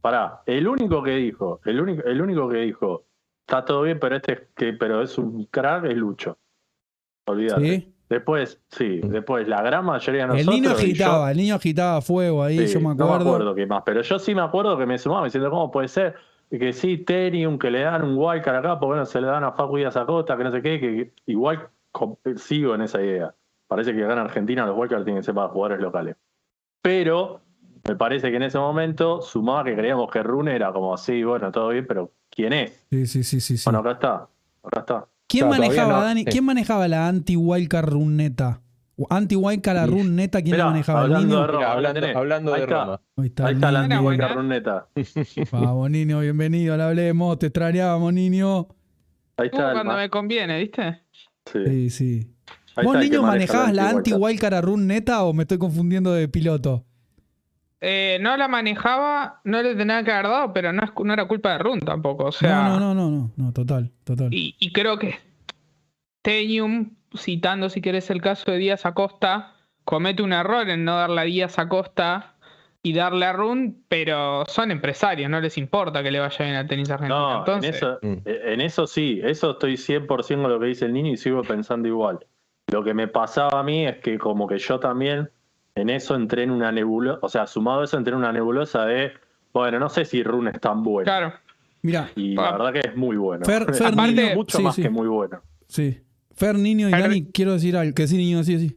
Pará, 0.00 0.42
el 0.46 0.66
único 0.68 1.02
que 1.02 1.10
dijo, 1.16 1.60
el 1.64 1.80
único, 1.80 2.02
el 2.04 2.22
único 2.22 2.48
que 2.48 2.58
dijo, 2.58 3.04
está 3.40 3.64
todo 3.64 3.82
bien, 3.82 3.98
pero 4.00 4.16
este 4.16 4.32
es 4.32 4.40
que, 4.56 4.72
pero 4.74 5.02
es 5.02 5.18
un 5.18 5.44
crack, 5.46 5.84
es 5.86 5.96
Lucho. 5.96 6.38
Olvídate. 7.26 7.88
Después, 8.08 8.60
sí, 8.68 9.00
después 9.02 9.48
la 9.48 9.62
gran 9.62 9.84
mayoría 9.84 10.26
de 10.28 10.38
El 10.38 10.46
nosotros. 10.46 10.54
niño 10.54 10.70
y 10.70 10.72
yo- 10.94 11.04
agitaba, 11.06 11.30
el 11.32 11.36
niño 11.36 11.54
agitaba 11.56 12.00
fuego 12.00 12.42
ahí, 12.44 12.66
Sí, 12.66 12.74
yo 12.74 12.80
me 12.80 12.94
No 12.94 13.04
acuerdo. 13.04 13.24
me 13.24 13.30
acuerdo 13.30 13.54
qué 13.56 13.66
más, 13.66 13.82
pero 13.84 14.00
yo 14.02 14.18
sí 14.18 14.34
me 14.34 14.42
acuerdo 14.42 14.78
que 14.78 14.86
me 14.86 14.96
sumaba 14.98 15.24
diciendo, 15.24 15.50
¿cómo 15.50 15.70
puede 15.72 15.88
ser? 15.88 16.14
Que 16.48 16.72
sí, 16.72 16.98
Tenium, 16.98 17.58
que 17.58 17.70
le 17.72 17.80
dan 17.80 18.04
un 18.04 18.16
wildcard 18.16 18.56
acá, 18.56 18.74
porque 18.78 18.86
bueno, 18.86 19.04
se 19.06 19.20
le 19.20 19.26
dan 19.26 19.42
a 19.42 19.52
Facu 19.52 19.78
y 19.78 19.84
a 19.84 19.88
Acosta, 19.88 20.36
que 20.36 20.44
no 20.44 20.52
sé 20.52 20.62
qué, 20.62 20.78
que 20.78 21.12
igual 21.26 21.68
sigo 22.36 22.74
en 22.76 22.82
esa 22.82 23.02
idea. 23.02 23.34
Parece 23.66 23.92
que 23.92 24.04
acá 24.04 24.12
en 24.12 24.18
Argentina 24.20 24.64
los 24.64 24.76
wildcards 24.78 25.04
tienen 25.04 25.22
que 25.22 25.24
ser 25.26 25.34
para 25.34 25.48
jugadores 25.48 25.80
locales. 25.82 26.14
Pero 26.82 27.40
me 27.88 27.96
parece 27.96 28.30
que 28.30 28.36
en 28.36 28.44
ese 28.44 28.58
momento 28.58 29.20
sumaba 29.22 29.64
que 29.64 29.74
creíamos 29.74 30.08
que 30.10 30.22
Rune 30.22 30.54
era 30.54 30.72
como, 30.72 30.96
sí, 30.96 31.24
bueno, 31.24 31.50
todo 31.50 31.70
bien, 31.70 31.86
pero 31.86 32.12
¿quién 32.30 32.52
es? 32.52 32.86
Sí, 32.90 33.06
sí, 33.06 33.24
sí, 33.24 33.40
sí. 33.40 33.56
sí. 33.58 33.64
Bueno, 33.68 33.80
acá 33.80 33.90
está, 33.92 34.28
acá 34.62 34.80
está. 34.80 35.06
¿Quién 35.28 35.46
Claro, 35.46 35.62
manejaba, 35.62 35.92
no, 36.00 36.04
Dani? 36.04 36.20
sí. 36.20 36.26
¿Quién 36.26 36.44
manejaba 36.44 36.88
la 36.88 37.08
anti-Wildcard 37.08 37.88
Run 37.88 38.16
neta? 38.16 38.62
Anti-Wildcard 39.10 39.88
Y- 39.88 39.90
Run 39.90 40.16
neta, 40.16 40.40
¿quién 40.40 40.52
la 40.56 40.64
Mirá, 40.64 40.70
manejaba? 40.70 41.00
¿El 41.00 41.04
hablando 41.06 41.26
niño? 41.34 41.40
de 41.40 41.46
Roma, 41.48 41.60
la 41.66 41.72
hablando, 41.72 42.00
tenés. 42.00 42.16
hablando 42.16 42.54
Ahí 42.54 42.60
de 42.60 42.64
está. 42.66 42.84
Roma. 42.84 43.00
Ahí 43.16 43.26
está, 43.26 43.44
Ahí 43.44 43.50
el 43.50 43.56
está 43.56 43.72
la 43.72 43.82
niño. 43.82 43.92
Era 43.94 44.00
buena. 44.02 44.24
anti 44.26 44.34
Runeta. 44.36 44.88
Vamos, 45.52 45.90
niño, 45.90 46.20
bienvenido, 46.20 46.76
le 46.76 46.82
hablemos, 46.82 47.38
te 47.38 47.46
extrañábamos, 47.46 48.12
niño. 48.14 48.68
Ahí 49.36 49.48
Uh, 49.48 49.50
está. 49.52 49.68
el 49.68 49.72
cuando 49.74 49.96
me 49.96 50.08
conviene, 50.10 50.58
¿viste? 50.60 51.02
sí. 51.52 51.58
Sí, 51.66 51.90
sí. 51.90 52.32
¿Vos, 52.82 52.96
niño, 52.98 53.22
maneja 53.22 53.54
manejabas 53.54 53.74
la 53.74 53.88
anti-wildcard. 53.90 54.54
anti-Wildcard 54.54 54.64
Run 54.64 54.86
neta 54.86 55.24
o 55.24 55.32
me 55.32 55.42
estoy 55.42 55.58
confundiendo 55.58 56.12
de 56.12 56.28
piloto? 56.28 56.84
Eh, 57.80 58.18
no 58.22 58.36
la 58.36 58.48
manejaba, 58.48 59.40
no 59.44 59.62
le 59.62 59.74
tenía 59.74 60.02
que 60.02 60.10
haber 60.10 60.28
dado, 60.28 60.52
pero 60.52 60.72
no, 60.72 60.82
es- 60.84 60.92
no 61.04 61.12
era 61.12 61.26
culpa 61.26 61.52
de 61.52 61.58
Run 61.58 61.80
tampoco. 61.80 62.24
O 62.24 62.32
sea, 62.32 62.68
no, 62.68 62.80
no, 62.80 62.94
no, 62.94 63.10
no, 63.10 63.10
no, 63.10 63.30
no, 63.36 63.52
total, 63.52 63.92
total. 64.04 64.32
Y, 64.32 64.54
y 64.58 64.72
creo 64.72 64.98
que 64.98 65.16
Tenium, 66.22 66.90
citando 67.16 67.68
si 67.68 67.80
querés 67.80 68.10
el 68.10 68.20
caso 68.20 68.50
de 68.50 68.58
Díaz 68.58 68.84
Acosta, 68.86 69.52
comete 69.84 70.22
un 70.22 70.32
error 70.32 70.68
en 70.68 70.84
no 70.84 70.96
darle 70.96 71.20
a 71.20 71.24
Díaz 71.24 71.58
Acosta 71.58 72.34
y 72.82 72.92
darle 72.92 73.26
a 73.26 73.32
Run, 73.32 73.84
pero 73.88 74.44
son 74.46 74.70
empresarios, 74.70 75.28
no 75.30 75.40
les 75.40 75.58
importa 75.58 76.02
que 76.02 76.10
le 76.10 76.20
vaya 76.20 76.44
bien 76.44 76.56
al 76.56 76.66
tenis 76.68 76.90
argentino. 76.90 77.30
No, 77.32 77.38
Entonces, 77.40 77.70
en, 77.70 77.76
eso, 77.76 77.98
Mm. 78.02 78.16
en 78.24 78.60
eso 78.60 78.86
sí, 78.86 79.20
eso 79.22 79.52
estoy 79.52 79.76
100% 79.76 80.42
con 80.42 80.50
lo 80.52 80.60
que 80.60 80.66
dice 80.66 80.84
el 80.86 80.92
niño 80.92 81.12
y 81.12 81.16
sigo 81.16 81.42
pensando 81.42 81.88
igual. 81.88 82.20
Lo 82.72 82.82
que 82.84 82.94
me 82.94 83.06
pasaba 83.08 83.60
a 83.60 83.62
mí 83.62 83.86
es 83.86 83.98
que 83.98 84.18
como 84.18 84.46
que 84.46 84.58
yo 84.58 84.78
también 84.80 85.30
en 85.76 85.90
eso 85.90 86.16
entré 86.16 86.42
en 86.42 86.50
una 86.50 86.72
nebulosa, 86.72 87.20
o 87.22 87.28
sea, 87.28 87.46
sumado 87.46 87.82
a 87.82 87.84
eso 87.84 87.96
entré 87.96 88.12
en 88.12 88.18
una 88.18 88.32
nebulosa 88.32 88.84
de, 88.86 89.12
bueno, 89.52 89.78
no 89.78 89.88
sé 89.88 90.04
si 90.04 90.22
Rune 90.22 90.50
es 90.52 90.60
tan 90.60 90.82
bueno. 90.82 91.04
claro, 91.04 91.32
Mira, 91.82 92.10
Y 92.16 92.34
la 92.34 92.48
Ah. 92.48 92.52
verdad 92.58 92.72
que 92.72 92.88
es 92.88 92.96
muy 92.96 93.16
bueno. 93.16 93.44
Fer- 93.44 93.72
Fer, 93.72 93.92
Aparte, 93.92 94.12
niño, 94.12 94.34
mucho 94.34 94.56
sí, 94.58 94.64
más 94.64 94.74
sí. 94.74 94.82
que 94.82 94.90
muy 94.90 95.06
bueno. 95.06 95.40
sí. 95.68 96.00
Fer, 96.34 96.56
niño 96.56 96.88
y 96.88 96.92
Fer- 96.92 97.00
Dani, 97.00 97.30
quiero 97.32 97.52
decir 97.52 97.76
algo. 97.76 97.94
Que 97.94 98.06
sí, 98.08 98.16
niño, 98.16 98.42
sí, 98.44 98.58
sí. 98.58 98.76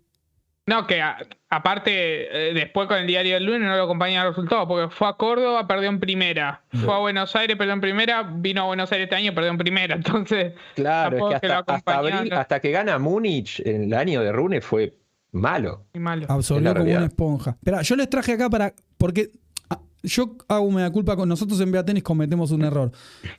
No, 0.67 0.85
que 0.85 1.01
a- 1.01 1.17
aparte, 1.49 2.49
eh, 2.51 2.53
después 2.53 2.87
con 2.87 2.97
el 2.97 3.07
diario 3.07 3.33
del 3.33 3.45
lunes 3.45 3.61
no 3.61 3.75
lo 3.75 3.83
acompañan 3.83 4.25
los 4.25 4.35
resultados, 4.35 4.67
porque 4.67 4.93
fue 4.95 5.07
a 5.09 5.13
Córdoba, 5.13 5.67
perdió 5.67 5.89
en 5.89 5.99
primera. 5.99 6.61
Fue 6.85 6.93
a 6.93 6.99
Buenos 6.99 7.35
Aires, 7.35 7.57
perdió 7.57 7.73
en 7.73 7.81
primera. 7.81 8.21
Vino 8.31 8.61
a 8.61 8.65
Buenos 8.65 8.91
Aires 8.91 9.05
este 9.05 9.15
año, 9.15 9.33
perdió 9.33 9.49
en 9.51 9.57
primera. 9.57 9.95
Entonces, 10.29 10.53
Claro, 10.75 11.29
es 11.31 11.35
que 11.35 11.41
que 11.41 11.47
lo 11.47 11.63
hasta, 11.67 11.97
abril, 11.97 12.31
hasta 12.33 12.59
que 12.59 12.71
gana 12.71 12.99
Múnich 12.99 13.59
en 13.65 13.85
el 13.85 13.93
año 13.95 14.21
de 14.21 14.31
Rune 14.31 14.61
fue 14.61 14.93
malo. 15.31 15.85
malo. 15.93 16.25
Absorbió 16.29 16.73
como 16.73 16.85
una 16.85 17.05
esponja. 17.05 17.51
Espera, 17.51 17.81
yo 17.81 17.95
les 17.95 18.09
traje 18.09 18.33
acá 18.33 18.49
para. 18.49 18.73
Porque. 18.97 19.31
ah, 19.69 19.79
yo 20.01 20.37
hago 20.47 20.65
una 20.65 20.89
culpa 20.91 21.15
con 21.15 21.27
nosotros 21.27 21.59
en 21.59 21.71
Vea 21.71 21.83
Tenis 21.83 22.03
cometemos 22.03 22.51
un 22.51 22.63
error. 22.63 22.91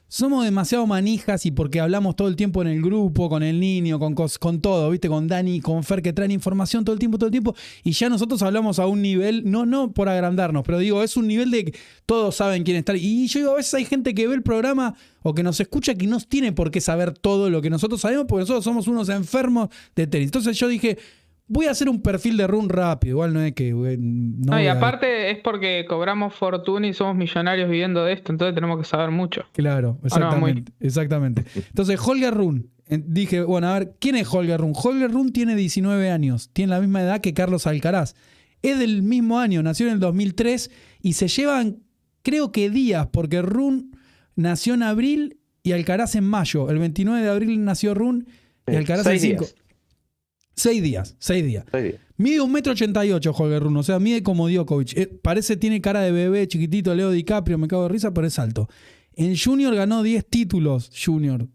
Somos 0.09 0.45
demasiado 0.45 0.87
manijas 0.87 1.47
y 1.47 1.51
porque 1.51 1.81
hablamos 1.81 2.17
todo 2.17 2.29
el 2.29 2.37
tiempo 2.37 2.61
en 2.63 2.69
el 2.69 2.83
grupo, 2.83 3.29
con 3.29 3.43
el 3.43 3.59
niño, 3.59 3.99
con, 3.99 4.15
con 4.15 4.61
todo, 4.61 4.91
¿viste? 4.91 5.09
Con 5.09 5.27
Dani, 5.27 5.61
con 5.61 5.83
Fer, 5.85 6.03
que 6.03 6.13
traen 6.13 6.31
información 6.31 6.85
todo 6.85 6.93
el 6.93 6.99
tiempo, 6.99 7.17
todo 7.17 7.29
el 7.29 7.33
tiempo. 7.33 7.55
Y 7.83 7.93
ya 7.93 8.09
nosotros 8.09 8.43
hablamos 8.43 8.79
a 8.79 8.87
un 8.87 9.01
nivel, 9.01 9.51
no, 9.51 9.65
no 9.65 9.93
por 9.93 10.09
agrandarnos, 10.09 10.63
pero 10.65 10.79
digo, 10.79 11.03
es 11.03 11.17
un 11.17 11.29
nivel 11.29 11.51
de 11.51 11.67
que 11.67 11.79
todos 12.05 12.37
saben 12.37 12.63
quién 12.63 12.77
está. 12.77 12.95
Y 12.97 13.27
yo 13.29 13.41
digo, 13.41 13.53
a 13.53 13.57
veces 13.57 13.73
hay 13.75 13.85
gente 13.85 14.15
que 14.15 14.29
ve 14.29 14.35
el 14.35 14.43
programa 14.43 14.95
o 15.23 15.35
que 15.35 15.43
nos 15.43 15.61
escucha 15.61 15.95
que 15.95 16.07
no 16.07 16.19
tiene 16.21 16.53
por 16.53 16.71
qué 16.71 16.81
saber 16.81 17.13
todo 17.13 17.51
lo 17.51 17.63
que 17.63 17.71
nosotros 17.71 18.01
sabemos, 18.01 18.27
porque 18.29 18.43
nosotros 18.43 18.65
somos 18.65 18.87
unos 18.87 19.09
enfermos 19.09 19.69
de 19.95 20.07
tenis. 20.07 20.27
Entonces 20.27 20.59
yo 20.59 20.69
dije, 20.69 20.99
voy 21.53 21.67
a 21.67 21.73
hacer 21.73 21.89
un 21.89 22.01
perfil 22.01 22.37
de 22.37 22.47
run 22.47 22.69
rápido. 22.69 23.15
Igual 23.17 23.35
no 23.35 23.43
es 23.43 23.53
que. 23.53 23.73
No 23.73 24.53
No, 24.53 24.63
y 24.63 24.67
a- 24.69 24.73
aparte 24.75 25.31
es 25.33 25.39
porque 25.39 25.85
cobramos 25.89 26.33
fortuna 26.35 26.87
y 26.87 26.95
somos 26.95 27.17
millonarios 27.17 27.69
viviendo 27.69 28.05
de 28.05 28.13
esto, 28.13 28.31
entonces 28.33 28.55
tenemos 28.55 28.79
que 28.79 28.85
saber 28.85 29.11
mucho. 29.11 29.43
Claro, 29.53 29.99
Ah, 30.13 30.19
no, 30.21 30.37
muy- 30.39 30.51
exactamente. 30.51 30.73
exactamente. 30.81 31.45
Entonces, 31.69 32.01
Holger 32.03 32.33
Run. 32.35 32.71
eh, 32.89 33.03
Dije, 33.05 33.43
bueno, 33.43 33.69
a 33.69 33.79
ver, 33.79 33.95
¿quién 34.01 34.17
es 34.17 34.33
Holger 34.33 34.61
Run? 34.61 34.73
Holger 34.75 35.11
Run 35.11 35.33
tiene 35.33 35.55
19 35.57 36.11
años, 36.11 36.51
tiene 36.53 36.71
la 36.71 36.81
misma 36.81 37.03
edad 37.03 37.21
que 37.21 37.35
Carlos 37.35 37.67
Alcaraz. 37.67 38.15
Es 38.63 38.79
del 38.79 39.03
mismo 39.03 39.39
año, 39.41 39.63
nació 39.63 39.87
en 39.89 39.95
el 39.95 40.01
2003 40.01 40.71
y 41.03 41.15
se 41.15 41.29
llevan, 41.29 41.79
creo 42.23 42.53
que 42.53 42.69
días, 42.71 43.07
porque 43.13 43.43
Run 43.43 43.97
nació 44.37 44.75
en 44.75 44.83
abril 44.83 45.39
y 45.63 45.73
Alcaraz 45.73 46.15
en 46.15 46.25
mayo. 46.25 46.69
El 46.71 46.79
29 46.79 47.23
de 47.23 47.31
abril 47.31 47.65
nació 47.65 47.95
Run 47.95 48.27
y 48.67 48.77
Alcaraz 48.77 49.07
en 49.07 49.19
5. 49.21 49.47
Seis 50.57 50.83
días, 50.83 51.17
seis 51.19 51.45
días. 51.45 51.65
Seis 51.71 51.85
días. 51.85 52.01
Mide 52.17 52.41
un 52.43 52.53
metro 52.53 52.73
ochenta 52.73 53.05
y 53.07 53.13
ocho 53.13 53.33
Holger 53.33 53.63
Rune, 53.63 53.79
o 53.81 53.83
sea, 53.83 53.99
mide 53.99 54.23
como 54.23 54.49
Djokovic. 54.49 54.97
Eh, 54.97 55.07
parece, 55.23 55.57
tiene 55.57 55.81
cara 55.81 56.01
de 56.01 56.13
bebé, 56.13 56.47
chiquitito, 56.49 56.95
Leo 56.95 57.11
DiCaprio, 57.11 57.57
me 57.57 57.67
cago 57.67 57.85
de 57.85 57.89
risa, 57.89 58.13
pero 58.13 58.27
es 58.27 58.39
alto. 58.39 58.69
En 59.15 59.35
Junior 59.37 59.75
ganó 59.75 60.03
10 60.03 60.27
títulos, 60.29 60.91
Junior. 61.03 61.47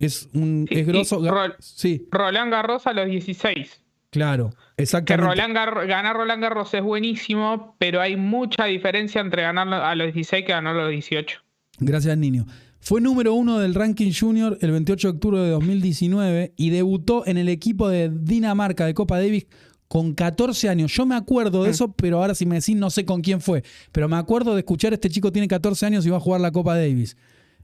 Es 0.00 0.28
un 0.34 0.66
Sí, 0.68 0.78
es 0.80 0.86
grosso. 0.86 1.20
Rol- 1.20 1.54
Sí, 1.60 2.08
Roland 2.10 2.50
Garros 2.50 2.86
a 2.86 2.92
los 2.92 3.06
16. 3.06 3.82
claro, 4.10 4.50
Que 4.76 4.82
exactamente. 4.82 5.28
Roland 5.28 5.54
Gar- 5.54 5.86
ganar 5.86 6.16
Roland 6.16 6.42
Garros 6.42 6.74
es 6.74 6.82
buenísimo, 6.82 7.76
pero 7.78 8.00
hay 8.00 8.16
mucha 8.16 8.64
diferencia 8.64 9.20
entre 9.20 9.42
ganar 9.42 9.72
a 9.72 9.94
los 9.94 10.06
16 10.12 10.44
que 10.44 10.52
ganar 10.52 10.76
a 10.76 10.82
los 10.82 10.90
18. 10.90 11.38
Gracias, 11.78 12.16
niño. 12.18 12.46
Fue 12.80 13.00
número 13.00 13.34
uno 13.34 13.58
del 13.58 13.74
ranking 13.74 14.10
junior 14.18 14.56
el 14.62 14.70
28 14.72 15.08
de 15.08 15.14
octubre 15.14 15.40
de 15.40 15.50
2019 15.50 16.54
y 16.56 16.70
debutó 16.70 17.26
en 17.26 17.36
el 17.36 17.48
equipo 17.48 17.88
de 17.88 18.10
Dinamarca 18.10 18.86
de 18.86 18.94
Copa 18.94 19.18
Davis 19.18 19.46
con 19.86 20.14
14 20.14 20.68
años. 20.68 20.92
Yo 20.92 21.04
me 21.04 21.14
acuerdo 21.14 21.62
de 21.62 21.68
Mm. 21.68 21.72
eso, 21.72 21.92
pero 21.92 22.18
ahora 22.18 22.34
si 22.34 22.46
me 22.46 22.56
decís 22.56 22.76
no 22.76 22.88
sé 22.90 23.04
con 23.04 23.20
quién 23.20 23.40
fue. 23.40 23.62
Pero 23.92 24.08
me 24.08 24.16
acuerdo 24.16 24.54
de 24.54 24.60
escuchar 24.60 24.92
este 24.94 25.10
chico 25.10 25.30
tiene 25.30 25.46
14 25.46 25.84
años 25.86 26.06
y 26.06 26.10
va 26.10 26.16
a 26.16 26.20
jugar 26.20 26.40
la 26.40 26.50
Copa 26.52 26.74
Davis. 26.76 27.16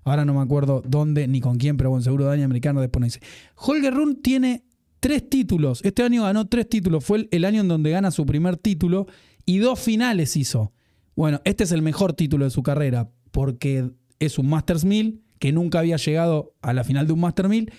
Ahora 0.04 0.24
no 0.24 0.34
me 0.34 0.40
acuerdo 0.40 0.82
dónde 0.86 1.26
ni 1.26 1.40
con 1.40 1.56
quién, 1.56 1.76
pero 1.76 1.90
bueno, 1.90 2.02
seguro 2.02 2.26
Dani 2.26 2.42
Americano 2.42 2.80
después 2.80 3.00
nos 3.00 3.14
dice. 3.14 3.26
Holger 3.56 3.94
Run 3.94 4.22
tiene 4.22 4.64
tres 5.00 5.28
títulos. 5.28 5.80
Este 5.84 6.02
año 6.02 6.24
ganó 6.24 6.46
tres 6.46 6.68
títulos. 6.68 7.04
Fue 7.04 7.18
el, 7.18 7.28
el 7.32 7.44
año 7.44 7.62
en 7.62 7.68
donde 7.68 7.90
gana 7.90 8.10
su 8.10 8.26
primer 8.26 8.56
título 8.56 9.06
y 9.46 9.58
dos 9.58 9.80
finales 9.80 10.36
hizo. 10.36 10.72
Bueno, 11.16 11.40
este 11.44 11.64
es 11.64 11.72
el 11.72 11.80
mejor 11.82 12.12
título 12.12 12.44
de 12.44 12.50
su 12.50 12.62
carrera 12.62 13.08
porque 13.30 13.90
es 14.18 14.38
un 14.38 14.48
Masters 14.48 14.84
1000 14.84 15.22
que 15.38 15.52
nunca 15.52 15.80
había 15.80 15.96
llegado 15.96 16.54
a 16.62 16.72
la 16.72 16.84
final 16.84 17.06
de 17.06 17.12
un 17.12 17.20
Master 17.20 17.48
1000 17.48 17.72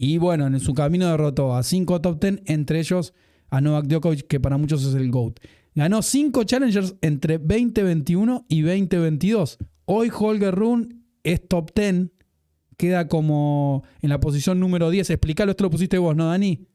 y 0.00 0.18
bueno, 0.18 0.46
en 0.46 0.60
su 0.60 0.74
camino 0.74 1.08
derrotó 1.08 1.56
a 1.56 1.62
cinco 1.64 2.00
top 2.00 2.20
10, 2.20 2.42
entre 2.46 2.78
ellos 2.78 3.14
a 3.50 3.60
Novak 3.60 3.86
Djokovic, 3.86 4.26
que 4.28 4.38
para 4.38 4.56
muchos 4.56 4.84
es 4.84 4.94
el 4.94 5.10
GOAT. 5.10 5.40
Ganó 5.74 6.02
cinco 6.02 6.44
Challengers 6.44 6.94
entre 7.00 7.38
2021 7.38 8.46
y 8.48 8.62
2022. 8.62 9.58
Hoy 9.86 10.10
Holger 10.16 10.54
Rune 10.54 10.88
es 11.24 11.46
top 11.48 11.72
10, 11.74 12.10
queda 12.76 13.08
como 13.08 13.82
en 14.00 14.10
la 14.10 14.20
posición 14.20 14.60
número 14.60 14.90
10. 14.90 15.10
Explícalo, 15.10 15.50
esto 15.50 15.64
lo 15.64 15.70
pusiste 15.70 15.98
vos, 15.98 16.14
¿no, 16.14 16.26
Dani? 16.26 16.66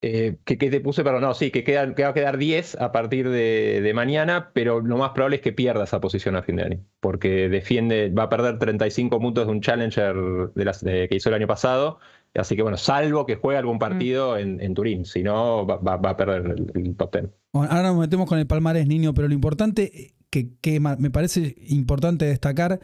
Eh, 0.00 0.36
que, 0.44 0.58
que 0.58 0.70
te 0.70 0.80
puse, 0.80 1.02
pero 1.02 1.18
no, 1.20 1.34
sí, 1.34 1.50
que, 1.50 1.64
va 1.74 2.08
a 2.08 2.14
quedar 2.14 2.38
10 2.38 2.76
a 2.80 2.92
partir 2.92 3.28
de, 3.28 3.80
de 3.82 3.94
mañana, 3.94 4.50
pero 4.54 4.80
lo 4.80 4.96
más 4.96 5.10
probable 5.10 5.36
es 5.36 5.42
que 5.42 5.52
pierda 5.52 5.82
esa 5.82 6.00
posición 6.00 6.36
a 6.36 6.42
fin 6.44 6.54
de 6.54 6.62
año, 6.62 6.80
porque 7.00 7.48
defiende, 7.48 8.08
va 8.10 8.24
a 8.24 8.28
perder 8.28 8.60
35 8.60 9.18
puntos 9.18 9.46
de 9.46 9.50
un 9.52 9.60
Challenger 9.60 10.14
de 10.54 10.64
las, 10.64 10.84
de- 10.84 11.08
que 11.08 11.16
hizo 11.16 11.30
el 11.30 11.34
año 11.34 11.48
pasado, 11.48 11.98
así 12.36 12.54
que 12.54 12.62
bueno, 12.62 12.76
salvo 12.76 13.26
que 13.26 13.34
juegue 13.34 13.58
algún 13.58 13.80
partido 13.80 14.38
en, 14.38 14.60
en 14.60 14.72
Turín, 14.74 15.04
si 15.04 15.24
no, 15.24 15.66
va, 15.66 15.78
va- 15.78 15.96
va 15.96 16.10
a 16.10 16.16
perder 16.16 16.42
el, 16.46 16.70
el 16.80 16.94
top 16.96 17.12
10. 17.16 17.26
Bueno, 17.52 17.72
ahora 17.72 17.88
nos 17.88 17.98
metemos 17.98 18.28
con 18.28 18.38
el 18.38 18.46
palmarés, 18.46 18.86
niño, 18.86 19.12
pero 19.14 19.26
lo 19.26 19.34
importante 19.34 20.14
que, 20.30 20.50
que 20.60 20.78
me 20.78 21.10
parece 21.10 21.56
importante 21.70 22.24
destacar 22.24 22.78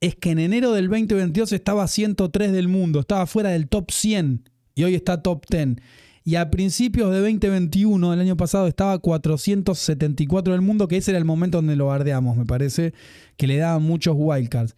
es 0.00 0.14
que 0.14 0.30
en 0.30 0.38
enero 0.38 0.70
del 0.72 0.88
2022 0.88 1.50
estaba 1.52 1.88
103 1.88 2.52
del 2.52 2.68
mundo, 2.68 3.00
estaba 3.00 3.26
fuera 3.26 3.48
del 3.50 3.68
top 3.68 3.90
100 3.90 4.48
y 4.76 4.84
hoy 4.84 4.94
está 4.94 5.20
top 5.20 5.44
10. 5.50 5.76
Y 6.22 6.34
a 6.36 6.50
principios 6.50 7.10
de 7.12 7.20
2021, 7.20 8.12
el 8.12 8.20
año 8.20 8.36
pasado, 8.36 8.66
estaba 8.66 8.98
474 8.98 10.52
del 10.52 10.62
mundo, 10.62 10.86
que 10.88 10.96
ese 10.98 11.10
era 11.12 11.18
el 11.18 11.24
momento 11.24 11.58
donde 11.58 11.76
lo 11.76 11.86
bardeamos, 11.86 12.36
me 12.36 12.44
parece, 12.44 12.92
que 13.36 13.46
le 13.46 13.56
daban 13.56 13.82
muchos 13.82 14.14
wildcards. 14.18 14.76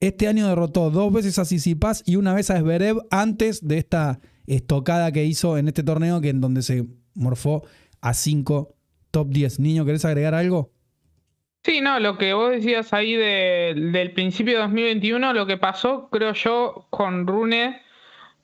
Este 0.00 0.28
año 0.28 0.46
derrotó 0.48 0.90
dos 0.90 1.12
veces 1.12 1.38
a 1.38 1.44
Sisipas 1.44 2.02
y 2.06 2.16
una 2.16 2.32
vez 2.32 2.50
a 2.50 2.58
Zverev 2.58 2.98
antes 3.10 3.66
de 3.66 3.78
esta 3.78 4.20
estocada 4.46 5.12
que 5.12 5.24
hizo 5.24 5.58
en 5.58 5.68
este 5.68 5.82
torneo, 5.82 6.20
que 6.20 6.30
en 6.30 6.40
donde 6.40 6.62
se 6.62 6.86
morfó 7.14 7.64
a 8.00 8.14
5 8.14 8.74
top 9.10 9.28
10. 9.30 9.58
Niño, 9.60 9.84
¿querés 9.84 10.04
agregar 10.04 10.34
algo? 10.34 10.70
Sí, 11.64 11.80
no, 11.80 11.98
lo 11.98 12.16
que 12.16 12.32
vos 12.32 12.52
decías 12.52 12.92
ahí 12.92 13.14
de- 13.14 13.74
del 13.92 14.12
principio 14.12 14.54
de 14.54 14.60
2021, 14.60 15.32
lo 15.34 15.46
que 15.46 15.56
pasó, 15.56 16.08
creo 16.10 16.32
yo, 16.32 16.86
con 16.90 17.26
Rune, 17.26 17.82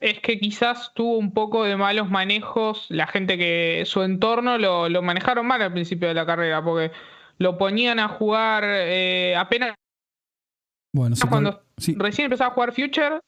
es 0.09 0.19
que 0.19 0.39
quizás 0.39 0.93
tuvo 0.93 1.17
un 1.17 1.33
poco 1.33 1.63
de 1.63 1.75
malos 1.75 2.09
manejos, 2.09 2.85
la 2.89 3.07
gente 3.07 3.37
que 3.37 3.83
su 3.85 4.03
entorno 4.03 4.57
lo, 4.57 4.87
lo 4.89 5.01
manejaron 5.01 5.45
mal 5.47 5.61
al 5.61 5.73
principio 5.73 6.07
de 6.07 6.13
la 6.13 6.25
carrera, 6.25 6.63
porque 6.63 6.91
lo 7.37 7.57
ponían 7.57 7.99
a 7.99 8.07
jugar 8.07 8.63
eh, 8.65 9.35
apenas 9.35 9.75
Bueno, 10.93 11.15
sí, 11.15 11.27
cuando 11.27 11.63
sí. 11.77 11.95
recién 11.97 12.25
empezaba 12.25 12.51
a 12.51 12.53
jugar 12.53 12.71
Future. 12.73 13.19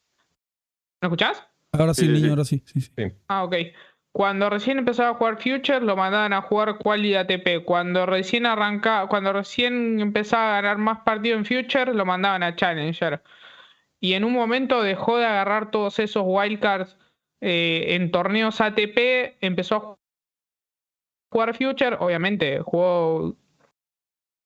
¿Me 1.01 1.07
escuchás? 1.07 1.46
Ahora 1.74 1.93
sí, 1.93 2.07
niño, 2.07 2.19
sí. 2.19 2.29
ahora 2.29 2.46
sí. 2.46 2.63
sí, 2.65 2.81
sí. 2.81 2.91
Ah, 3.27 3.43
ok. 3.43 3.55
Cuando 4.12 4.50
recién 4.50 4.79
empezaba 4.79 5.10
a 5.10 5.13
jugar 5.13 5.38
Future, 5.38 5.81
lo 5.81 5.96
mandaban 5.96 6.34
a 6.34 6.41
jugar 6.41 6.77
Quali 6.79 7.15
ATP. 7.15 7.63
Cuando 7.65 8.05
recién 8.07 8.46
arrancaba, 8.48 9.07
cuando 9.07 9.31
recién 9.31 10.00
empezaba 10.00 10.57
a 10.57 10.62
ganar 10.62 10.77
más 10.79 11.00
partidos 11.00 11.38
en 11.38 11.46
Future, 11.46 11.93
lo 11.93 12.05
mandaban 12.05 12.41
a 12.41 12.55
Challenger. 12.55 13.22
Y 14.00 14.13
en 14.13 14.24
un 14.24 14.34
momento 14.34 14.84
dejó 14.84 15.18
de 15.18 15.25
agarrar 15.25 15.72
todos 15.72 16.00
esos 16.00 16.24
wildcards 16.25 16.98
eh, 17.42 17.96
en 17.96 18.12
torneos 18.12 18.62
ATP, 18.62 19.38
empezó 19.42 19.75
a 19.75 19.98
jugar 21.32 21.56
Future, 21.56 21.98
obviamente 22.00 22.60
jugó 22.62 23.36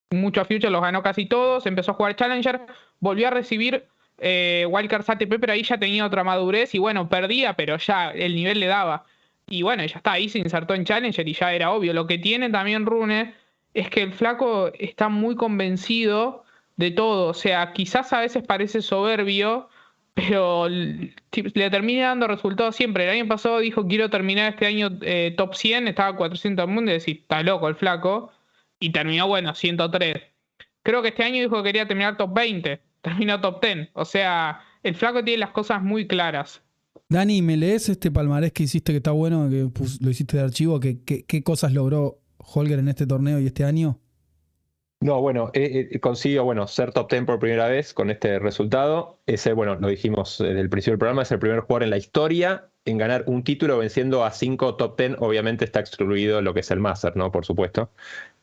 muchos 0.10 0.48
Future, 0.48 0.70
los 0.70 0.82
ganó 0.82 1.04
casi 1.04 1.26
todos, 1.26 1.66
empezó 1.66 1.92
a 1.92 1.96
jugar 1.96 2.16
Challenger, 2.16 2.66
volvió 3.00 3.28
a 3.28 3.32
recibir 3.32 3.88
eh, 4.18 4.66
wildcards 4.70 5.10
ATP, 5.10 5.40
pero 5.40 5.54
ahí 5.54 5.64
ya 5.64 5.78
tenía 5.78 6.06
otra 6.06 6.24
madurez 6.24 6.76
y 6.76 6.80
bueno, 6.80 7.10
perdía, 7.10 7.54
pero 7.54 7.78
ya 7.78 8.12
el 8.12 8.36
nivel 8.36 8.60
le 8.60 8.68
daba. 8.68 9.06
Y 9.48 9.64
bueno, 9.64 9.84
ya 9.86 9.98
está, 9.98 10.14
ahí 10.14 10.30
se 10.30 10.40
insertó 10.40 10.76
en 10.76 10.86
Challenger 10.86 11.28
y 11.28 11.34
ya 11.34 11.54
era 11.54 11.72
obvio. 11.72 11.94
Lo 11.94 12.08
que 12.08 12.18
tiene 12.18 12.50
también 12.50 12.86
Rune 12.86 13.34
es 13.74 13.90
que 13.90 14.02
el 14.02 14.14
flaco 14.14 14.72
está 14.78 15.10
muy 15.10 15.36
convencido 15.36 16.44
de 16.82 16.92
todo. 16.92 17.28
O 17.28 17.34
sea, 17.34 17.74
quizás 17.74 18.12
a 18.12 18.20
veces 18.20 18.44
parece 18.44 18.82
soberbio, 18.82 19.70
pero 20.16 20.68
le 20.68 21.70
termina 21.70 22.08
dando 22.08 22.28
resultados 22.28 22.76
siempre. 22.76 23.04
El 23.04 23.12
año 23.12 23.28
pasado 23.28 23.60
dijo, 23.60 23.88
quiero 23.88 24.10
terminar 24.10 24.52
este 24.52 24.66
año 24.66 24.90
eh, 25.02 25.34
top 25.38 25.54
100, 25.54 25.88
estaba 25.88 26.10
a 26.10 26.16
400 26.18 26.66
del 26.66 26.74
mundo 26.74 26.92
y 26.92 26.96
decís, 26.96 27.20
está 27.22 27.44
loco 27.44 27.68
el 27.68 27.76
flaco. 27.76 28.32
Y 28.80 28.92
terminó, 28.92 29.28
bueno, 29.28 29.54
103. 29.54 30.18
Creo 30.82 31.04
que 31.04 31.10
este 31.10 31.24
año 31.24 31.40
dijo 31.40 31.58
que 31.58 31.70
quería 31.70 31.88
terminar 31.88 32.18
top 32.18 32.34
20, 32.34 32.82
terminó 33.02 33.40
top 33.40 33.64
10. 33.64 33.90
O 33.94 34.04
sea, 34.04 34.62
el 34.82 34.96
flaco 34.96 35.24
tiene 35.24 35.38
las 35.38 35.52
cosas 35.52 35.84
muy 35.84 36.08
claras. 36.08 36.64
Dani, 37.10 37.44
¿me 37.44 37.58
lees 37.58 37.90
este 37.90 38.10
palmarés 38.10 38.54
que 38.54 38.64
hiciste 38.64 38.92
que 38.92 38.98
está 38.98 39.12
bueno, 39.12 39.50
que 39.50 39.70
lo 40.00 40.10
hiciste 40.10 40.38
de 40.38 40.44
archivo? 40.44 40.80
¿Qué, 40.80 41.04
qué, 41.04 41.26
qué 41.26 41.44
cosas 41.44 41.74
logró 41.74 42.22
Holger 42.38 42.80
en 42.80 42.88
este 42.88 43.06
torneo 43.06 43.40
y 43.40 43.46
este 43.46 43.66
año? 43.66 44.01
No, 45.02 45.20
bueno, 45.20 45.50
eh, 45.54 45.90
eh, 45.92 46.00
consiguió 46.00 46.44
bueno, 46.44 46.68
ser 46.68 46.94
top 46.94 47.10
10 47.10 47.26
por 47.26 47.40
primera 47.40 47.68
vez 47.68 47.94
con 47.94 48.12
este 48.12 48.38
resultado. 48.38 49.20
Ese, 49.26 49.54
bueno, 49.54 49.76
lo 49.76 49.88
dijimos 49.88 50.38
desde 50.38 50.60
el 50.60 50.70
principio 50.70 50.94
del 50.94 51.00
programa, 51.00 51.24
es 51.24 51.32
el 51.32 51.40
primer 51.40 51.62
jugador 51.62 51.84
en 51.84 51.90
la 51.90 51.98
historia 51.98 52.72
en 52.86 52.98
ganar 52.98 53.24
un 53.28 53.44
título 53.44 53.78
venciendo 53.78 54.24
a 54.24 54.32
cinco 54.32 54.76
top 54.76 54.98
10. 54.98 55.16
Obviamente 55.20 55.66
está 55.66 55.80
excluido 55.80 56.42
lo 56.42 56.54
que 56.54 56.62
es 56.62 56.72
el 56.72 56.80
Master, 56.80 57.16
¿no? 57.18 57.32
Por 57.32 57.46
supuesto. 57.46 57.92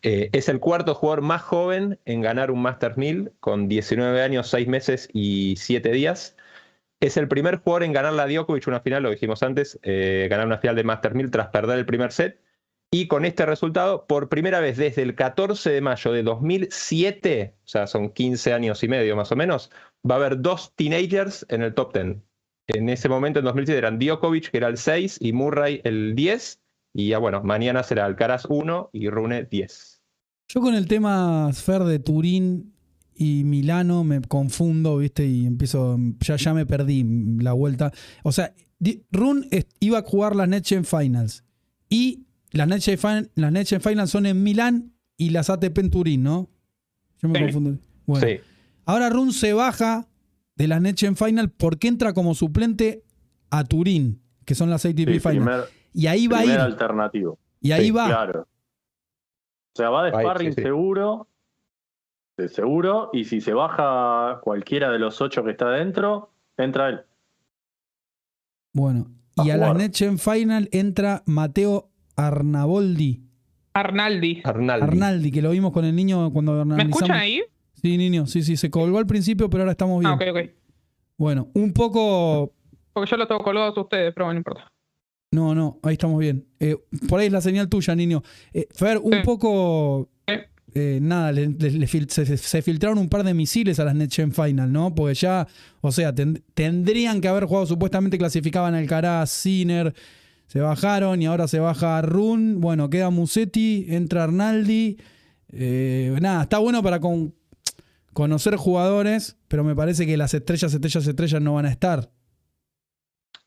Eh, 0.02 0.30
es 0.32 0.48
el 0.48 0.60
cuarto 0.60 0.94
jugador 0.94 1.22
más 1.22 1.42
joven 1.42 1.98
en 2.04 2.22
ganar 2.22 2.50
un 2.50 2.62
Master 2.62 2.96
1000 2.96 3.32
con 3.40 3.68
19 3.68 4.22
años, 4.22 4.48
6 4.48 4.68
meses 4.68 5.08
y 5.12 5.56
7 5.58 5.90
días. 5.92 6.36
Es 7.00 7.16
el 7.16 7.28
primer 7.28 7.58
jugador 7.58 7.84
en 7.84 7.92
ganar 7.92 8.12
la 8.14 8.26
Djokovic 8.26 8.66
una 8.68 8.80
final, 8.80 9.04
lo 9.04 9.10
dijimos 9.10 9.42
antes, 9.42 9.78
eh, 9.82 10.26
ganar 10.30 10.46
una 10.46 10.58
final 10.58 10.76
de 10.76 10.84
Master 10.84 11.14
1000 11.14 11.30
tras 11.30 11.48
perder 11.48 11.78
el 11.78 11.86
primer 11.86 12.12
set. 12.12 12.40
Y 12.90 13.06
con 13.06 13.24
este 13.26 13.44
resultado, 13.44 14.06
por 14.06 14.28
primera 14.30 14.60
vez 14.60 14.78
desde 14.78 15.02
el 15.02 15.14
14 15.14 15.70
de 15.70 15.80
mayo 15.82 16.10
de 16.12 16.22
2007, 16.22 17.54
o 17.64 17.68
sea, 17.68 17.86
son 17.86 18.10
15 18.10 18.52
años 18.54 18.82
y 18.82 18.88
medio 18.88 19.14
más 19.14 19.30
o 19.30 19.36
menos, 19.36 19.70
va 20.08 20.14
a 20.14 20.18
haber 20.18 20.40
dos 20.40 20.72
teenagers 20.74 21.44
en 21.50 21.62
el 21.62 21.74
top 21.74 21.92
10. 21.92 22.16
En 22.68 22.88
ese 22.88 23.08
momento, 23.08 23.38
en 23.40 23.44
2007, 23.46 23.78
eran 23.78 23.98
Djokovic, 23.98 24.50
que 24.50 24.56
era 24.58 24.68
el 24.68 24.78
6, 24.78 25.18
y 25.20 25.32
Murray 25.32 25.80
el 25.84 26.14
10. 26.14 26.60
Y 26.94 27.08
ya 27.08 27.18
bueno, 27.18 27.42
mañana 27.42 27.82
será 27.82 28.06
Alcaraz 28.06 28.46
1 28.48 28.90
y 28.92 29.08
Rune 29.10 29.44
10. 29.50 30.00
Yo 30.48 30.60
con 30.62 30.74
el 30.74 30.88
tema 30.88 31.50
Sfer 31.52 31.82
de 31.84 31.98
Turín 31.98 32.72
y 33.14 33.44
Milano 33.44 34.02
me 34.04 34.20
confundo, 34.22 34.96
¿viste? 34.98 35.26
Y 35.26 35.44
empiezo, 35.46 35.98
ya, 36.20 36.36
ya 36.36 36.54
me 36.54 36.64
perdí 36.64 37.04
la 37.40 37.52
vuelta. 37.52 37.92
O 38.22 38.32
sea, 38.32 38.54
Di- 38.78 39.02
Run 39.12 39.46
est- 39.50 39.72
iba 39.80 39.98
a 39.98 40.02
jugar 40.02 40.36
las 40.36 40.48
NetGen 40.48 40.84
Finals 40.84 41.44
y 41.90 42.24
las 42.52 42.66
NetGen, 42.68 42.98
Fin- 42.98 43.30
las 43.34 43.52
NetGen 43.52 43.80
Finals 43.80 44.10
son 44.10 44.26
en 44.26 44.42
Milán 44.42 44.92
y 45.16 45.30
las 45.30 45.50
ATP 45.50 45.78
en 45.80 45.90
Turín, 45.90 46.22
¿no? 46.22 46.48
Yo 47.20 47.28
me 47.28 47.38
Sí. 47.38 47.44
confundo. 47.44 47.78
Bueno, 48.06 48.26
Sí. 48.26 48.40
ahora 48.86 49.10
Run 49.10 49.32
se 49.32 49.52
baja 49.52 50.06
de 50.56 50.68
las 50.68 50.80
NetGen 50.80 51.16
Final 51.16 51.50
porque 51.50 51.88
entra 51.88 52.12
como 52.14 52.34
suplente 52.34 53.04
a 53.50 53.64
Turín, 53.64 54.22
que 54.44 54.54
son 54.54 54.70
las 54.70 54.84
ATP 54.84 55.14
Sí, 55.14 55.20
Finals. 55.20 55.36
primer, 55.36 55.60
y 55.92 56.06
ahí 56.06 56.26
va 56.26 56.38
a 56.40 56.44
ir. 56.44 56.52
alternativo. 56.58 57.38
Y 57.60 57.72
ahí 57.72 57.86
Sí, 57.86 57.90
va. 57.90 58.06
Claro. 58.06 58.42
O 58.42 59.76
sea, 59.76 59.90
va 59.90 60.04
de 60.04 60.16
Ahí, 60.16 60.24
sparring 60.24 60.52
sí, 60.52 60.56
sí. 60.56 60.62
seguro. 60.62 61.28
De 62.36 62.48
seguro. 62.48 63.10
Y 63.12 63.24
si 63.24 63.40
se 63.40 63.52
baja 63.52 64.40
cualquiera 64.42 64.90
de 64.90 64.98
los 65.00 65.20
ocho 65.20 65.42
que 65.44 65.50
está 65.52 65.70
dentro, 65.70 66.30
entra 66.56 66.88
él. 66.88 67.00
Bueno, 68.72 69.10
A 69.36 69.44
y 69.44 69.50
a 69.50 69.56
las 69.56 69.68
jugar. 69.70 69.82
NetGen 69.82 70.18
Final 70.18 70.68
entra 70.72 71.22
Mateo 71.26 71.90
Arnaboldi. 72.18 73.22
Arnaldi. 73.74 74.40
Arnaldi. 74.44 74.82
Arnaldi, 74.84 75.30
que 75.30 75.40
lo 75.42 75.50
vimos 75.50 75.72
con 75.72 75.84
el 75.84 75.94
niño 75.94 76.32
cuando 76.32 76.64
¿Me 76.64 76.82
escuchan 76.82 77.12
ahí? 77.12 77.42
Sí, 77.80 77.96
niño, 77.96 78.26
sí, 78.26 78.42
sí, 78.42 78.56
se 78.56 78.70
colgó 78.70 78.98
al 78.98 79.06
principio, 79.06 79.48
pero 79.48 79.62
ahora 79.62 79.72
estamos 79.72 80.00
bien. 80.00 80.10
Ah, 80.10 80.14
ok, 80.16 80.22
ok. 80.32 80.50
Bueno, 81.16 81.48
un 81.54 81.72
poco. 81.72 82.52
Porque 82.92 83.10
yo 83.10 83.16
lo 83.16 83.26
tengo 83.28 83.42
colgados 83.42 83.76
a 83.76 83.80
ustedes, 83.80 84.12
pero 84.14 84.26
bueno, 84.26 84.34
no 84.34 84.38
importa. 84.40 84.68
No, 85.30 85.54
no, 85.54 85.78
ahí 85.84 85.92
estamos 85.92 86.18
bien. 86.18 86.44
Eh, 86.58 86.76
por 87.08 87.20
ahí 87.20 87.26
es 87.26 87.32
la 87.32 87.40
señal 87.40 87.68
tuya, 87.68 87.94
niño. 87.94 88.22
Eh, 88.52 88.66
Fer, 88.74 88.98
un 88.98 89.12
Sí. 89.12 89.18
poco. 89.24 90.08
Eh, 90.74 90.98
nada, 91.00 91.32
le- 91.32 91.48
le- 91.48 91.70
le 91.70 91.86
fil- 91.86 92.08
se, 92.10 92.26
se- 92.26 92.36
se 92.36 92.62
filtraron 92.62 92.98
un 92.98 93.08
par 93.08 93.24
de 93.24 93.32
misiles 93.32 93.80
a 93.80 93.84
las 93.84 93.94
NetGen 93.94 94.32
Final, 94.32 94.70
¿no? 94.70 94.94
Porque 94.94 95.14
ya, 95.14 95.46
o 95.80 95.90
sea, 95.90 96.14
ten- 96.14 96.42
tendrían 96.54 97.20
que 97.22 97.28
haber 97.28 97.46
jugado, 97.46 97.64
supuestamente 97.66 98.18
clasificaban 98.18 98.74
Alcaraz, 98.74 99.30
Sinner, 99.30 99.94
se 100.48 100.60
bajaron 100.60 101.22
y 101.22 101.26
ahora 101.26 101.46
se 101.46 101.60
baja 101.60 102.02
Run. 102.02 102.60
Bueno, 102.60 102.90
queda 102.90 103.10
Musetti, 103.10 103.86
entra 103.88 104.24
Arnaldi. 104.24 104.98
Eh, 105.50 106.16
nada, 106.20 106.42
está 106.42 106.58
bueno 106.58 106.82
para 106.82 106.98
con- 107.00 107.34
conocer 108.12 108.56
jugadores, 108.56 109.38
pero 109.46 109.62
me 109.62 109.76
parece 109.76 110.04
que 110.06 110.16
las 110.16 110.34
estrellas, 110.34 110.74
estrellas, 110.74 111.06
estrellas 111.06 111.40
no 111.40 111.54
van 111.54 111.66
a 111.66 111.70
estar. 111.70 112.10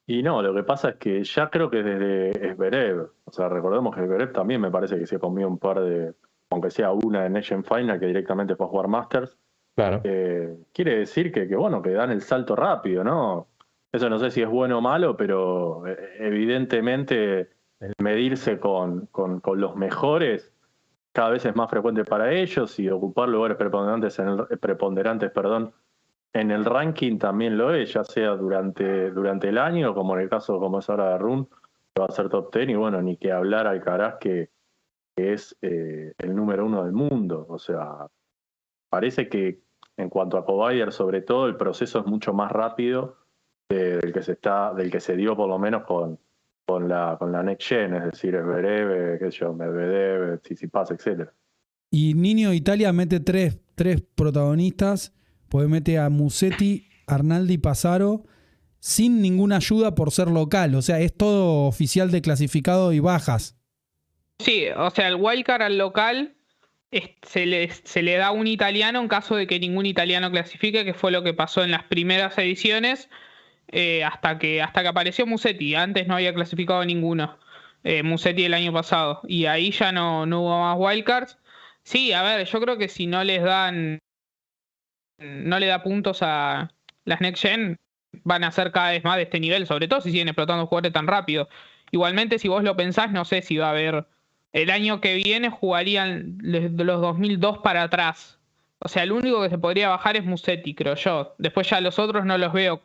Y 0.08 0.24
no, 0.24 0.42
lo 0.42 0.54
que 0.54 0.64
pasa 0.64 0.90
es 0.90 0.96
que 0.96 1.24
ya 1.24 1.50
creo 1.50 1.70
que 1.70 1.84
desde 1.84 2.56
Zverev, 2.56 3.10
o 3.26 3.32
sea, 3.32 3.50
recordemos 3.50 3.96
que 3.96 4.02
Zverev 4.06 4.32
también 4.34 4.60
me 4.62 4.72
parece 4.72 4.98
que 4.98 5.06
se 5.06 5.20
comió 5.20 5.48
un 5.48 5.58
par 5.58 5.80
de, 5.82 6.14
aunque 6.50 6.70
sea 6.70 6.92
una 6.92 7.26
en 7.26 7.34
Nation 7.34 7.64
Final, 7.64 8.00
que 8.00 8.08
directamente 8.08 8.56
fue 8.56 8.66
a 8.66 8.70
jugar 8.70 8.88
Masters. 8.88 9.38
Claro. 9.76 10.02
Eh, 10.04 10.56
quiere 10.74 10.98
decir 11.00 11.32
que, 11.32 11.48
que, 11.48 11.56
bueno, 11.56 11.82
que 11.82 11.92
dan 11.92 12.12
el 12.12 12.22
salto 12.22 12.56
rápido, 12.56 13.04
¿no? 13.04 13.48
Eso 13.92 14.10
no 14.10 14.20
sé 14.20 14.32
si 14.32 14.42
es 14.42 14.50
bueno 14.50 14.78
o 14.78 14.82
malo, 14.82 15.18
pero 15.18 15.86
eh, 15.86 16.16
evidentemente 16.20 17.50
medirse 17.98 18.60
con, 18.60 19.08
con, 19.08 19.42
los 19.56 19.76
mejores 19.76 20.54
cada 21.12 21.32
vez 21.32 21.46
es 21.46 21.56
más 21.56 21.70
frecuente 21.70 22.06
para 22.06 22.32
ellos 22.32 22.80
y 22.80 22.90
ocupar 22.90 23.28
lugares 23.28 23.58
preponderantes 23.58 24.18
en 24.20 24.28
el, 24.30 24.60
preponderantes, 24.60 25.32
perdón, 25.32 25.74
en 26.32 26.52
el 26.52 26.64
ranking 26.64 27.18
también 27.18 27.58
lo 27.58 27.74
es, 27.74 27.92
ya 27.92 28.06
sea 28.06 28.30
durante, 28.36 29.12
durante 29.12 29.50
el 29.50 29.58
año, 29.58 29.94
como 29.94 30.16
en 30.16 30.22
el 30.22 30.30
caso 30.30 30.58
como 30.60 30.80
es 30.80 30.90
ahora 30.90 31.10
de 31.10 31.18
Run, 31.18 31.46
que 31.94 32.00
va 32.00 32.06
a 32.06 32.12
ser 32.12 32.30
top 32.30 32.54
10, 32.56 32.70
y 32.70 32.76
bueno, 32.76 33.02
ni 33.02 33.18
que 33.18 33.34
hablar 33.34 33.68
Alcaraz 33.68 34.16
que, 34.20 34.52
que 35.14 35.34
es 35.34 35.58
eh, 35.62 36.14
el 36.18 36.34
número 36.34 36.66
uno 36.66 36.86
del 36.86 36.94
mundo. 36.94 37.46
O 37.50 37.60
sea, 37.60 38.08
parece 38.90 39.28
que 39.28 39.60
en 39.98 40.10
cuanto 40.10 40.38
a 40.38 40.46
Cobayer, 40.46 40.94
sobre 40.94 41.22
todo, 41.22 41.48
el 41.48 41.58
proceso 41.58 42.00
es 42.00 42.06
mucho 42.06 42.34
más 42.34 42.52
rápido 42.54 43.18
de- 43.72 43.98
del 43.98 44.14
que 44.14 44.22
se 44.22 44.34
está, 44.34 44.74
del 44.74 44.92
que 44.92 45.00
se 45.00 45.16
dio 45.16 45.36
por 45.36 45.48
lo 45.50 45.58
menos 45.60 45.84
con, 45.86 46.20
con 46.66 46.88
la 46.88 47.16
con 47.20 47.32
la 47.32 47.44
Next 47.44 47.68
Gen, 47.68 47.94
es 47.96 48.04
decir, 48.06 48.36
Zverev, 48.42 49.20
qué 49.20 49.32
sé 49.32 49.40
yo, 49.40 49.54
Medvedev, 49.54 50.40
Tsitsipas, 50.42 50.92
etcétera. 50.92 51.34
Y 51.92 52.14
Niño 52.14 52.54
Italia 52.54 52.94
mete 52.94 53.20
tres, 53.20 53.60
tres 53.76 54.02
protagonistas, 54.16 55.14
pues 55.50 55.68
mete 55.68 55.98
a 56.00 56.10
Musetti, 56.10 56.88
Arnaldi 57.08 57.56
y 57.56 57.58
Pasaro, 57.58 58.24
sin 58.80 59.22
ninguna 59.22 59.58
ayuda 59.58 59.94
por 59.96 60.12
ser 60.12 60.28
local. 60.30 60.74
O 60.76 60.82
sea, 60.82 61.00
es 61.02 61.14
todo 61.16 61.68
oficial 61.68 62.10
de 62.12 62.22
clasificado 62.22 62.94
y 62.94 63.00
bajas. 63.00 63.58
Sí, 64.40 64.66
o 64.76 64.90
sea, 64.90 65.08
el 65.10 65.16
wildcard 65.16 65.62
al 65.64 65.78
local 65.78 66.36
es- 66.92 67.12
se 67.28 67.46
le, 67.46 67.70
se 67.70 68.02
le 68.02 68.16
da 68.16 68.32
un 68.32 68.48
italiano 68.48 69.00
en 69.02 69.08
caso 69.08 69.36
de 69.36 69.46
que 69.46 69.60
ningún 69.60 69.86
italiano 69.86 70.32
clasifique, 70.32 70.86
que 70.86 70.94
fue 70.94 71.12
lo 71.12 71.24
que 71.24 71.34
pasó 71.34 71.64
en 71.64 71.72
las 71.72 71.84
primeras 71.84 72.38
ediciones, 72.38 73.10
eh, 73.72 74.04
hasta, 74.04 74.38
que, 74.38 74.62
hasta 74.62 74.82
que 74.82 74.88
apareció 74.90 75.26
Musetti. 75.26 75.76
Antes 75.76 76.08
no 76.08 76.16
había 76.16 76.34
clasificado 76.34 76.84
ninguno. 76.86 77.38
Eh, 77.84 78.04
Musetti 78.04 78.46
el 78.46 78.54
año 78.54 78.74
pasado. 78.74 79.22
Y 79.28 79.46
ahí 79.46 79.72
ya 79.72 79.92
no, 79.92 80.26
no 80.26 80.42
hubo 80.42 80.60
más 80.60 80.78
wildcards. 80.78 81.38
Sí, 81.84 82.14
a 82.14 82.22
ver, 82.22 82.46
yo 82.46 82.62
creo 82.62 82.78
que 82.78 82.90
si 82.90 83.08
no 83.08 83.24
les 83.24 83.44
dan. 83.44 84.00
No 85.18 85.60
le 85.60 85.68
da 85.68 85.84
puntos 85.84 86.20
a 86.22 86.72
las 87.06 87.22
Next 87.22 87.44
Gen, 87.44 87.80
van 88.24 88.44
a 88.44 88.52
ser 88.52 88.72
cada 88.72 88.92
vez 88.92 89.04
más 89.04 89.18
de 89.18 89.24
este 89.24 89.40
nivel, 89.40 89.68
sobre 89.68 89.88
todo 89.88 90.02
si 90.02 90.12
siguen 90.12 90.28
explotando 90.28 90.66
jugadores 90.66 90.94
tan 90.94 91.08
rápido. 91.08 91.48
Igualmente, 91.92 92.40
si 92.40 92.48
vos 92.48 92.64
lo 92.64 92.76
pensás, 92.76 93.12
no 93.12 93.24
sé 93.26 93.42
si 93.42 93.58
va 93.58 93.68
a 93.68 93.72
haber. 93.72 94.08
El 94.54 94.70
año 94.70 95.00
que 95.00 95.16
viene 95.16 95.50
jugarían 95.50 96.38
los 96.42 97.02
2002 97.02 97.60
para 97.60 97.84
atrás. 97.84 98.40
O 98.80 98.90
sea, 98.90 99.04
el 99.04 99.12
único 99.12 99.42
que 99.44 99.50
se 99.50 99.58
podría 99.60 99.90
bajar 99.90 100.18
es 100.18 100.26
Musetti, 100.26 100.74
creo 100.74 100.96
yo. 100.96 101.36
Después 101.38 101.70
ya 101.70 101.82
los 101.82 102.00
otros 102.00 102.26
no 102.26 102.38
los 102.38 102.52
veo 102.52 102.82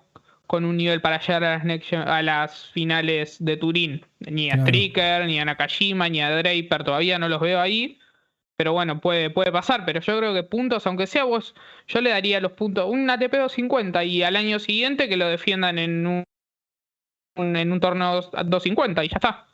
con 0.47 0.65
un 0.65 0.77
nivel 0.77 1.01
para 1.01 1.21
llegar 1.21 1.45
a 1.45 1.51
las, 1.57 1.65
next 1.65 1.89
gen- 1.91 2.09
a 2.09 2.23
las 2.23 2.67
finales 2.71 3.37
de 3.45 3.57
Turín. 3.57 4.05
Ni 4.21 4.49
a 4.51 4.55
Claro. 4.55 4.67
Stricker, 4.69 5.27
ni 5.27 5.39
a 5.41 5.45
Nakajima, 5.45 6.09
ni 6.09 6.21
a 6.21 6.31
Draper. 6.31 6.85
Todavía 6.85 7.19
no 7.19 7.29
los 7.29 7.41
veo 7.41 7.61
ahí. 7.61 7.99
Pero 8.59 8.73
bueno, 8.73 9.01
puede, 9.01 9.29
puede 9.31 9.53
pasar. 9.53 9.85
Pero 9.85 10.01
yo 10.01 10.19
creo 10.19 10.33
que 10.35 10.43
puntos, 10.43 10.87
aunque 10.87 11.07
sea 11.07 11.25
vos, 11.25 11.55
yo 11.89 12.01
le 12.01 12.11
daría 12.11 12.41
los 12.41 12.53
puntos. 12.53 12.89
Un 12.89 13.09
ATP 13.11 13.33
250 13.37 14.03
y 14.05 14.23
al 14.23 14.37
año 14.37 14.59
siguiente 14.59 15.09
que 15.09 15.17
lo 15.17 15.29
defiendan 15.29 15.79
en 15.79 16.07
un, 16.07 16.25
un- 17.37 17.57
en 17.57 17.73
un 17.73 17.81
torneo 17.81 18.23
250 18.23 19.05
y 19.05 19.09
ya 19.09 19.17
está. 19.17 19.47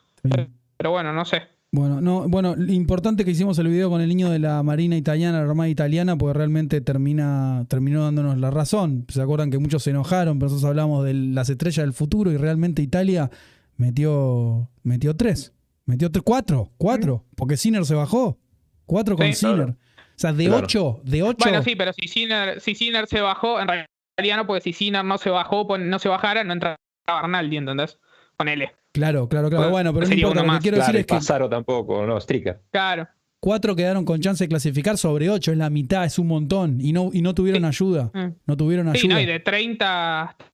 Pero 0.76 0.90
bueno, 0.90 1.12
no 1.12 1.24
sé. 1.24 1.48
Bueno, 1.74 2.02
no, 2.02 2.28
bueno, 2.28 2.54
lo 2.54 2.70
importante 2.70 3.24
que 3.24 3.30
hicimos 3.30 3.58
el 3.58 3.68
video 3.68 3.88
con 3.88 4.02
el 4.02 4.08
niño 4.10 4.28
de 4.28 4.38
la 4.38 4.62
Marina 4.62 4.94
Italiana, 4.94 5.38
la 5.42 5.48
Armada 5.48 5.70
Italiana, 5.70 6.18
porque 6.18 6.36
realmente 6.36 6.82
termina, 6.82 7.64
terminó 7.66 8.02
dándonos 8.04 8.36
la 8.36 8.50
razón. 8.50 9.06
Se 9.08 9.22
acuerdan 9.22 9.50
que 9.50 9.58
muchos 9.58 9.82
se 9.82 9.88
enojaron, 9.90 10.38
pero 10.38 10.50
nosotros 10.50 10.68
hablamos 10.68 11.02
de 11.06 11.14
las 11.14 11.48
estrellas 11.48 11.86
del 11.86 11.94
futuro 11.94 12.30
y 12.30 12.36
realmente 12.36 12.82
Italia 12.82 13.30
metió, 13.78 14.68
metió 14.82 15.16
tres. 15.16 15.54
Metió 15.86 16.10
tres, 16.12 16.22
cuatro, 16.22 16.70
cuatro, 16.76 17.24
porque 17.36 17.56
Sinner 17.56 17.86
se 17.86 17.94
bajó. 17.94 18.38
Cuatro 18.84 19.16
con 19.16 19.26
Sí, 19.28 19.32
Sinner. 19.32 19.56
claro. 19.56 19.72
O 19.72 20.18
sea, 20.22 20.32
de 20.34 20.44
Claro. 20.44 20.64
ocho, 20.64 21.00
de 21.04 21.22
ocho. 21.22 21.36
Bueno, 21.40 21.62
sí, 21.62 21.74
pero 21.74 21.92
si 21.94 22.06
Sinner, 22.06 22.60
si 22.60 22.74
Sinner 22.74 23.06
se 23.06 23.22
bajó, 23.22 23.58
en 23.60 23.68
realidad 23.68 24.36
no, 24.36 24.46
porque 24.46 24.60
si 24.60 24.74
Sinner 24.74 25.04
no 25.06 25.16
se 25.16 25.30
bajó, 25.30 25.66
pon- 25.66 25.88
no 25.88 25.98
se 25.98 26.10
bajara, 26.10 26.44
no 26.44 26.52
entraba 26.52 26.76
Arnaldi, 27.06 27.56
¿entendés? 27.56 27.98
Ponele. 28.36 28.72
Claro, 28.92 29.28
claro, 29.28 29.48
claro. 29.48 29.70
Bueno, 29.70 29.72
Bueno, 29.72 29.92
pero 29.94 30.00
no 30.04 30.08
sería 30.08 30.22
importa. 30.24 30.40
uno 30.40 30.42
Lo 30.42 30.44
que 30.44 30.54
más. 30.54 30.62
quiero 30.62 30.76
Claro, 30.76 30.86
decir 30.92 31.00
es 31.00 31.06
que 31.06 31.14
Pasaro 31.14 31.48
tampoco, 31.48 32.06
no, 32.06 32.20
Stricker. 32.20 32.60
Claro. 32.70 33.08
cuatro 33.40 33.74
quedaron 33.74 34.04
con 34.04 34.20
chance 34.20 34.44
de 34.44 34.48
clasificar 34.48 34.96
sobre 34.98 35.28
ocho, 35.30 35.50
es 35.50 35.58
la 35.58 35.68
mitad, 35.70 36.04
es 36.04 36.18
un 36.18 36.28
montón. 36.28 36.80
Y 36.80 36.92
no, 36.92 37.10
y 37.12 37.22
no 37.22 37.34
tuvieron 37.34 37.62
Sí. 37.62 37.66
ayuda. 37.68 38.10
Mm. 38.14 38.34
No 38.46 38.56
tuvieron 38.56 38.92
Sí, 38.94 38.98
ayuda. 39.06 39.14
no, 39.14 39.20
y 39.20 39.26
de 39.26 39.40
30 39.40 40.22
hasta 40.22 40.44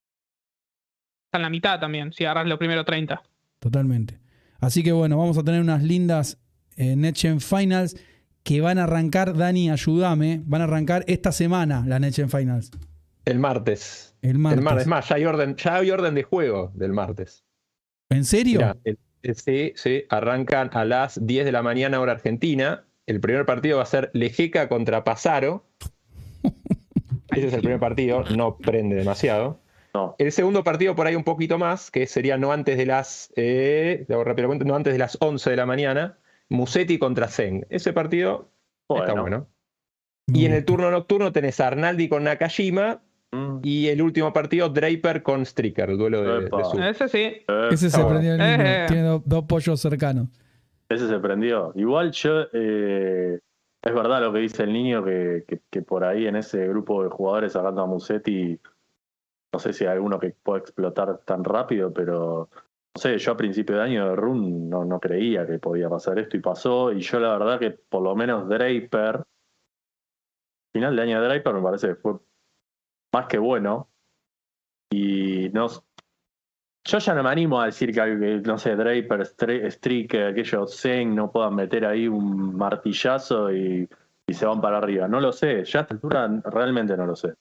en 1.35 1.43
la 1.43 1.51
mitad 1.51 1.79
también, 1.81 2.13
si 2.13 2.25
agarras 2.25 2.47
los 2.47 2.59
primeros 2.59 2.85
30. 2.87 3.21
Totalmente. 3.59 4.19
Así 4.61 4.83
que 4.83 4.93
bueno, 4.93 5.19
vamos 5.19 5.37
a 5.37 5.43
tener 5.43 5.61
unas 5.61 5.83
lindas 5.83 6.39
eh, 6.77 6.97
NetGen 6.97 7.41
Finals 7.41 7.97
que 8.45 8.61
van 8.63 8.79
a 8.79 8.85
arrancar, 8.85 9.37
Dani, 9.37 9.69
ayúdame, 9.71 10.41
van 10.47 10.63
a 10.63 10.65
arrancar 10.65 11.05
esta 11.09 11.33
semana 11.33 11.85
las 11.87 12.01
NetGen 12.01 12.31
Finals. 12.31 12.71
El 13.25 13.39
martes. 13.41 14.17
El 14.23 14.39
martes. 14.39 14.59
El 14.59 14.65
martes. 14.65 14.83
Es 14.83 14.89
más, 14.89 15.09
ya 15.09 15.17
hay 15.17 15.25
orden, 15.27 15.57
ya 15.57 15.75
hay 15.75 15.91
orden 15.91 16.15
de 16.15 16.23
juego 16.23 16.71
del 16.75 16.93
martes. 16.93 17.45
¿En 18.11 18.25
serio? 18.25 18.59
Mirá, 18.61 18.77
el- 18.85 18.99
el- 19.23 19.35
sí, 19.37 19.73
sí, 19.77 20.05
arrancan 20.09 20.71
a 20.73 20.85
las 20.85 21.25
10 21.27 21.45
de 21.45 21.53
la 21.53 21.63
mañana 21.63 22.01
hora 22.01 22.13
argentina. 22.13 22.85
El 23.07 23.21
primer 23.21 23.47
partido 23.47 23.79
va 23.79 23.83
a 23.85 23.87
ser 23.87 24.11
Lejeca 24.15 24.69
contra 24.69 25.05
Pasaro. 25.05 25.67
Ese 27.31 27.47
es 27.49 27.53
el 27.53 27.61
primer 27.61 27.81
partido, 27.81 28.25
no 28.37 28.57
prende 28.59 28.97
demasiado. 28.97 29.61
No. 29.95 30.15
El 30.19 30.33
segundo 30.33 30.65
partido 30.65 30.95
por 30.95 31.07
ahí 31.07 31.15
un 31.17 31.25
poquito 31.25 31.59
más, 31.59 31.91
que 31.91 32.07
sería 32.07 32.37
no 32.37 32.53
antes 32.53 32.77
de 32.77 32.87
las, 32.87 33.33
eh, 33.37 34.07
no 34.09 34.75
antes 34.75 34.93
de 34.93 34.99
las 34.99 35.17
11 35.21 35.51
de 35.51 35.57
la 35.57 35.67
mañana, 35.67 36.19
Musetti 36.49 36.99
contra 36.99 37.29
Zen. 37.29 37.67
Ese 37.71 37.93
partido 37.93 38.51
está 38.89 39.13
Bueno. 39.13 39.23
bueno. 39.23 39.47
Y 40.27 40.45
en 40.45 40.53
el 40.53 40.65
turno 40.65 40.91
nocturno 40.91 41.33
tenés 41.33 41.59
a 41.61 41.69
Arnaldi 41.69 42.09
con 42.09 42.25
Nakajima 42.25 43.03
Mm, 43.31 43.59
y 43.63 43.89
el 43.89 44.01
último 44.01 44.33
partido 44.33 44.69
Draper 44.71 45.23
con 45.23 45.45
Stricker, 45.45 45.91
el 45.91 45.99
duelo 45.99 46.23
de, 46.23 46.49
de. 46.49 46.89
Ese 46.91 47.09
sí. 47.09 47.45
Ese 47.71 47.91
se 47.91 47.97
bueno. 48.03 48.11
prendió 48.21 48.33
el 48.35 48.39
mismo. 48.39 48.65
Eh. 48.65 48.85
Tiene 48.89 49.03
do- 49.03 49.23
dos 49.25 49.45
pollos 49.45 49.81
cercanos. 49.81 50.29
Ese 50.89 51.07
se 51.09 51.19
prendió. 51.19 51.73
Igual 51.75 52.11
yo, 52.13 52.47
eh, 52.55 53.39
es 53.83 53.95
verdad 53.95 54.23
lo 54.23 54.33
que 54.33 54.39
dice 54.39 54.63
el 54.63 54.73
niño, 54.73 55.05
que, 55.05 55.45
que- 55.47 55.61
que 55.71 55.83
por 55.83 56.05
ahí 56.05 56.27
en 56.27 56.37
ese 56.37 56.67
grupo 56.69 57.03
de 57.05 57.11
jugadores 57.11 57.53
sacando 57.53 57.83
a 57.83 57.87
Musetti, 57.87 58.59
no 59.53 59.59
sé 59.59 59.73
si 59.75 59.85
hay 59.85 59.91
alguno 59.93 60.19
que 60.19 60.31
pueda 60.43 60.61
explotar 60.61 61.19
tan 61.27 61.45
rápido, 61.45 61.93
pero 61.93 62.49
no 62.95 63.01
sé, 63.01 63.19
yo 63.19 63.33
a 63.33 63.37
principio 63.37 63.77
de 63.77 63.83
año 63.83 64.09
de 64.09 64.17
Run 64.17 64.71
no, 64.71 64.85
no 64.87 64.99
creía 64.99 65.47
que 65.47 65.59
podía 65.59 65.91
pasar 65.91 66.19
esto 66.19 66.37
y 66.39 66.41
pasó, 66.41 66.93
y 66.93 67.01
yo 67.01 67.21
la 67.21 67.37
verdad 67.37 67.59
que 67.59 67.71
por 67.73 68.03
lo 68.03 68.17
menos 68.17 68.49
Draper, 68.49 69.23
final 70.73 70.97
de 70.97 71.03
año 71.03 71.21
de 71.21 71.29
Draper 71.29 71.55
me 71.55 71.63
parece 71.63 71.89
que 71.89 71.95
fue 71.97 72.15
más 73.13 73.27
que 73.27 73.39
bueno, 73.39 73.89
y 74.91 75.51
no, 75.51 75.69
yo 76.89 76.99
ya 76.99 77.15
no 77.15 77.23
me 77.23 77.29
animo 77.29 77.61
a 77.61 77.67
decir 77.67 77.93
que, 77.93 78.41
no 78.45 78.59
sé, 78.59 78.75
Draper, 78.75 79.27
Stricker, 79.71 80.29
aquellos 80.29 80.81
Zen 80.81 81.15
no 81.15 81.31
puedan 81.31 81.55
meter 81.55 81.85
ahí 81.85 82.09
un 82.09 82.57
martillazo 82.57 83.53
y, 83.53 83.89
y 84.27 84.35
se 84.35 84.47
van 84.47 84.61
para 84.61 84.79
arriba. 84.79 85.07
No 85.07 85.21
lo 85.21 85.33
sé, 85.33 85.65
ya 85.65 85.81
a 85.81 85.83
esta 85.83 85.95
altura 85.95 86.29
realmente 86.45 86.97
no 86.97 87.07
lo 87.07 87.15
sé. 87.15 87.35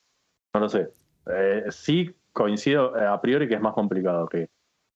No 0.54 0.60
lo 0.60 0.70
sé. 0.70 0.90
Eh, 1.28 1.66
sí 1.70 2.14
coincido 2.34 2.98
eh, 2.98 3.06
a 3.06 3.20
priori 3.22 3.48
que 3.48 3.56
es 3.56 3.62
más 3.62 3.74
complicado 3.74 4.28
que, 4.28 4.50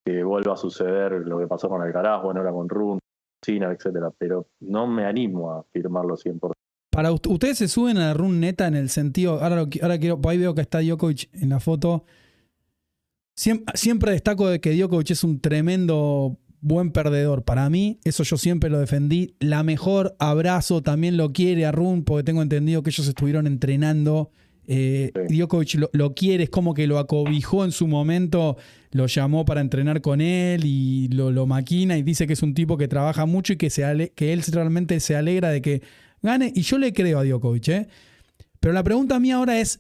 que 0.06 0.24
vuelva 0.24 0.54
a 0.54 0.58
suceder 0.58 1.14
lo 1.14 1.40
que 1.40 1.48
pasó 1.48 1.70
con 1.70 1.82
Alcaraz, 1.82 2.22
bueno, 2.22 2.42
ahora 2.42 2.52
con 2.52 2.70
Run, 2.70 3.00
Cina, 3.44 3.72
etcétera, 3.72 4.12
pero 4.18 4.48
no 4.60 4.86
me 4.86 5.06
animo 5.06 5.52
a 5.52 5.64
firmarlo 5.64 6.16
100%. 6.16 6.52
Para 6.91 7.12
ust- 7.12 7.27
ustedes 7.32 7.58
se 7.58 7.67
suben 7.67 7.97
a 7.97 8.08
la 8.08 8.13
run 8.13 8.39
neta 8.39 8.67
en 8.67 8.75
el 8.75 8.89
sentido. 8.89 9.41
Ahora, 9.41 9.56
lo 9.56 9.69
ahora 9.82 9.97
quiero. 9.97 10.19
Ahí 10.27 10.38
veo 10.38 10.54
que 10.54 10.62
está 10.62 10.82
Djokovic 10.82 11.30
en 11.34 11.49
la 11.49 11.60
foto. 11.60 12.06
Siem- 13.36 13.63
Siempre, 13.73 14.12
destaco 14.12 14.47
de 14.49 14.60
que 14.60 14.75
Djokovic 14.75 15.12
es 15.12 15.23
un 15.23 15.39
tremendo 15.39 16.38
buen 16.60 16.91
perdedor. 16.91 17.43
Para 17.43 17.69
mí, 17.69 17.99
eso 18.04 18.23
yo 18.23 18.38
siempre 18.38 18.69
lo 18.69 18.80
defendí. 18.80 19.36
La 19.39 19.63
mejor 19.63 20.15
abrazo 20.19 20.82
también 20.84 21.17
lo 21.17 21.32
quiere 21.34 21.65
a 21.65 21.71
Run, 21.71 22.04
porque 22.04 22.23
tengo 22.23 22.41
entendido 22.41 22.84
que 22.84 22.89
ellos 22.91 23.08
estuvieron 23.08 23.47
entrenando. 23.47 24.30
Eh, 24.67 25.12
Sí. 25.27 25.38
Djokovic 25.38 25.73
lo, 25.75 25.89
lo 25.93 26.13
quiere, 26.13 26.43
es 26.43 26.49
como 26.49 26.73
que 26.75 26.86
lo 26.88 26.99
acobijó 26.99 27.65
en 27.65 27.71
su 27.71 27.88
momento, 27.88 28.58
lo 28.91 29.08
llamó 29.08 29.43
para 29.43 29.60
entrenar 29.60 30.01
con 30.01 30.21
él 30.21 30.62
y 30.65 31.08
lo, 31.08 31.32
lo 31.32 31.47
maquina 31.47 31.97
y 31.97 32.04
dice 32.04 32.27
que 32.27 32.34
es 32.34 32.43
un 32.43 32.54
tipo 32.54 32.77
que 32.77 32.88
trabaja 32.88 33.25
mucho 33.25 33.54
y 33.54 33.58
que, 33.58 33.69
se 33.71 33.84
ale- 33.84 34.10
que 34.13 34.34
él 34.34 34.43
realmente 34.51 34.99
se 34.99 35.15
alegra 35.15 35.49
de 35.49 35.62
que 35.63 35.82
gane. 36.22 36.52
Y 36.56 36.62
yo 36.62 36.78
le 36.78 36.94
creo 36.94 37.20
a 37.20 37.24
Djokovic, 37.24 37.68
¿eh? 37.70 37.88
Pero 38.60 38.74
la 38.74 38.84
pregunta 38.84 39.20
mía 39.20 39.38
ahora 39.38 39.60
es, 39.60 39.80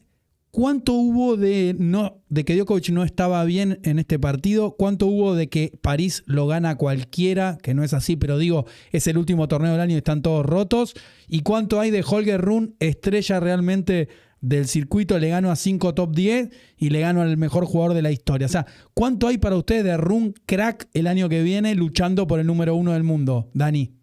¿cuánto 0.49 0.93
hubo 0.93 1.37
de, 1.37 1.75
no, 1.77 2.23
de 2.29 2.43
que 2.43 2.55
Djokovic 2.55 2.89
no 2.89 3.03
estaba 3.03 3.43
bien 3.45 3.79
en 3.83 3.99
este 3.99 4.19
partido? 4.19 4.75
¿Cuánto 4.75 5.07
hubo 5.07 5.35
de 5.35 5.49
que 5.49 5.71
París 5.81 6.23
lo 6.25 6.47
gana 6.47 6.75
cualquiera? 6.75 7.57
Que 7.61 7.73
no 7.73 7.83
es 7.83 7.93
así, 7.93 8.15
pero 8.15 8.37
digo, 8.37 8.65
es 8.91 9.07
el 9.07 9.17
último 9.17 9.47
torneo 9.47 9.71
del 9.71 9.81
año 9.81 9.95
y 9.95 9.97
están 9.97 10.21
todos 10.21 10.45
rotos. 10.45 10.93
¿Y 11.27 11.41
cuánto 11.41 11.79
hay 11.79 11.91
de 11.91 12.03
Holger 12.05 12.41
Run, 12.41 12.75
estrella 12.79 13.39
realmente 13.39 14.09
del 14.41 14.67
circuito? 14.67 15.19
Le 15.19 15.29
gano 15.29 15.51
a 15.51 15.55
5 15.55 15.93
top 15.93 16.15
10 16.15 16.49
y 16.77 16.89
le 16.89 17.01
gano 17.01 17.21
al 17.21 17.37
mejor 17.37 17.65
jugador 17.65 17.93
de 17.93 18.01
la 18.01 18.11
historia. 18.11 18.47
O 18.47 18.49
sea, 18.49 18.65
¿cuánto 18.95 19.27
hay 19.27 19.37
para 19.37 19.55
ustedes 19.55 19.83
de 19.83 19.95
Run 19.95 20.33
crack 20.47 20.89
el 20.93 21.05
año 21.05 21.29
que 21.29 21.43
viene 21.43 21.75
luchando 21.75 22.25
por 22.25 22.39
el 22.39 22.47
número 22.47 22.75
uno 22.75 22.93
del 22.93 23.03
mundo? 23.03 23.49
Dani. 23.53 24.00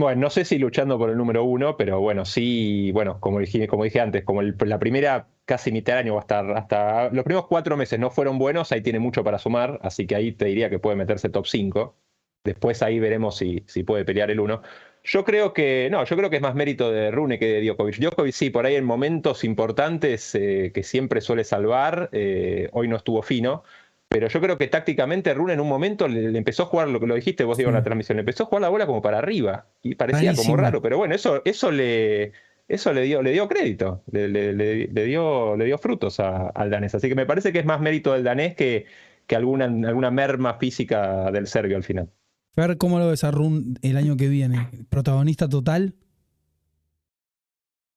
Bueno, 0.00 0.20
no 0.22 0.30
sé 0.30 0.46
si 0.46 0.56
luchando 0.58 0.96
por 0.98 1.10
el 1.10 1.16
número 1.18 1.44
uno, 1.44 1.76
pero 1.76 2.00
bueno, 2.00 2.24
sí, 2.24 2.90
bueno, 2.92 3.20
como 3.20 3.38
dije, 3.40 3.68
como 3.68 3.84
dije 3.84 4.00
antes, 4.00 4.24
como 4.24 4.40
el- 4.40 4.56
la 4.64 4.78
primera 4.78 5.28
casi 5.44 5.72
mitad 5.72 5.92
del 5.94 6.06
año 6.06 6.14
va 6.14 6.20
a 6.20 6.22
estar 6.22 6.50
hasta 6.56 7.10
los 7.10 7.22
primeros 7.24 7.46
cuatro 7.48 7.76
meses 7.76 7.98
no 8.00 8.10
fueron 8.10 8.38
buenos, 8.38 8.72
ahí 8.72 8.80
tiene 8.82 8.98
mucho 8.98 9.22
para 9.24 9.38
sumar, 9.38 9.78
así 9.82 10.06
que 10.06 10.14
ahí 10.14 10.32
te 10.32 10.46
diría 10.46 10.70
que 10.70 10.78
puede 10.78 10.96
meterse 10.96 11.28
top 11.28 11.46
5. 11.46 11.96
Después 12.44 12.82
ahí 12.82 12.98
veremos 12.98 13.36
si, 13.36 13.62
si 13.66 13.82
puede 13.82 14.04
pelear 14.06 14.30
el 14.30 14.40
uno. 14.40 14.62
Yo 15.04 15.24
creo 15.24 15.52
que, 15.52 15.88
no, 15.90 16.04
yo 16.04 16.16
creo 16.16 16.30
que 16.30 16.36
es 16.36 16.42
más 16.42 16.54
mérito 16.54 16.90
de 16.90 17.10
Rune 17.10 17.38
que 17.38 17.46
de 17.46 17.62
Djokovic. 17.66 17.96
Djokovic 17.98 18.32
sí, 18.32 18.48
por 18.50 18.64
ahí 18.66 18.76
en 18.76 18.84
momentos 18.84 19.44
importantes 19.44 20.34
eh, 20.34 20.70
que 20.74 20.82
siempre 20.82 21.20
suele 21.20 21.44
salvar, 21.44 22.08
eh, 22.12 22.68
hoy 22.72 22.88
no 22.88 22.96
estuvo 22.96 23.22
fino, 23.22 23.64
pero 24.10 24.28
yo 24.28 24.40
creo 24.40 24.58
que 24.58 24.66
tácticamente 24.66 25.32
Rune 25.32 25.52
en 25.54 25.60
un 25.60 25.68
momento 25.68 26.08
le, 26.08 26.30
le 26.30 26.36
empezó 26.38 26.64
a 26.64 26.66
jugar, 26.66 26.88
lo 26.88 26.98
que 27.00 27.06
lo 27.06 27.14
dijiste 27.14 27.44
vos, 27.44 27.56
Diego, 27.56 27.70
en 27.70 27.76
la 27.76 27.82
transmisión, 27.84 28.16
le 28.16 28.20
empezó 28.20 28.42
a 28.42 28.46
jugar 28.46 28.62
la 28.62 28.68
bola 28.68 28.86
como 28.86 29.00
para 29.00 29.18
arriba 29.18 29.68
y 29.82 29.94
parecía 29.94 30.30
Rarísimo. 30.32 30.44
como 30.52 30.56
raro, 30.62 30.82
pero 30.82 30.98
bueno, 30.98 31.14
eso, 31.14 31.40
eso 31.44 31.70
le... 31.70 32.32
Eso 32.68 32.92
le 32.92 33.02
dio, 33.02 33.20
le 33.20 33.32
dio 33.32 33.48
crédito, 33.48 34.04
le, 34.12 34.28
le- 34.28 34.52
le- 34.52 34.86
le 34.86 35.04
dio, 35.04 35.56
le 35.56 35.64
dio 35.64 35.76
frutos 35.76 36.20
a- 36.20 36.50
al 36.50 36.70
danés. 36.70 36.94
Así 36.94 37.08
que 37.08 37.16
me 37.16 37.26
parece 37.26 37.52
que 37.52 37.58
es 37.58 37.64
más 37.64 37.80
mérito 37.80 38.12
del 38.12 38.22
danés 38.22 38.54
que, 38.54 38.86
que 39.26 39.34
alguna, 39.34 39.64
alguna 39.64 40.12
merma 40.12 40.54
física 40.54 41.32
del 41.32 41.48
serbio 41.48 41.76
al 41.76 41.82
final. 41.82 42.10
Fer, 42.54 42.76
¿cómo 42.78 43.00
lo 43.00 43.08
ves 43.08 43.24
a 43.24 43.32
Run 43.32 43.74
el 43.82 43.96
año 43.96 44.16
que 44.16 44.28
viene? 44.28 44.68
¿Protagonista 44.88 45.48
total? 45.48 45.94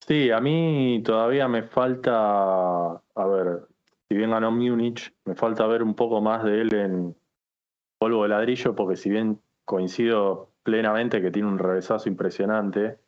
Sí, 0.08 0.32
a 0.32 0.40
mí 0.42 1.02
todavía 1.06 1.48
me 1.48 1.64
falta, 1.64 2.12
a 2.94 3.28
ver, 3.28 3.68
si 4.14 4.18
bien 4.18 4.30
ganó 4.30 4.52
Múnich, 4.52 5.12
me 5.26 5.34
falta 5.34 5.66
ver 5.66 5.82
un 5.82 5.96
poco 5.96 6.22
más 6.22 6.44
de 6.44 6.62
él 6.62 6.76
en 6.76 7.16
polvo 7.98 8.22
de 8.22 8.30
ladrillo, 8.30 8.76
porque 8.76 8.96
si 8.96 9.10
bien 9.10 9.42
coincido 9.66 10.52
plenamente 10.62 11.20
que 11.20 11.32
tiene 11.32 11.48
un 11.48 11.58
revesazo 11.58 12.10
impresionante, 12.10 13.00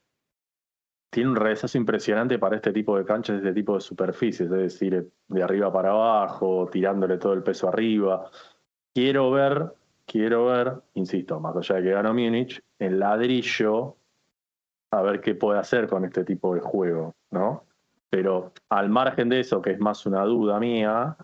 tiene 1.12 1.30
un 1.30 1.36
revesazo 1.36 1.78
impresionante 1.78 2.40
para 2.40 2.56
este 2.56 2.74
tipo 2.74 2.98
de 2.98 3.06
canchas, 3.06 3.38
este 3.38 3.54
tipo 3.54 3.76
de 3.76 3.82
superficies, 3.82 4.50
es 4.50 4.50
decir, 4.50 5.08
de 5.28 5.44
arriba 5.44 5.72
para 5.72 5.92
abajo, 5.92 6.68
tirándole 6.72 7.20
todo 7.20 7.34
el 7.34 7.44
peso 7.44 7.68
arriba. 7.68 8.32
Quiero 8.92 9.30
ver, 9.30 9.76
quiero 10.08 10.48
ver, 10.48 10.74
insisto, 10.96 11.40
más 11.40 11.56
allá 11.56 11.76
de 11.76 11.84
que 11.84 11.92
ganó 11.92 12.16
Múnich, 12.16 12.64
en 12.80 12.98
ladrillo 12.98 13.96
a 14.90 15.04
ver 15.04 15.22
qué 15.22 15.36
puede 15.36 15.60
hacer 15.60 15.88
con 15.88 16.04
este 16.04 16.24
tipo 16.24 16.56
de 16.56 16.62
juego, 16.62 17.14
¿no? 17.30 17.64
Pero 18.10 18.54
al 18.70 18.90
margen 18.90 19.30
de 19.30 19.42
eso, 19.42 19.62
que 19.62 19.72
es 19.72 19.80
más 19.80 20.06
una 20.06 20.24
duda 20.24 20.60
mía, 20.60 21.18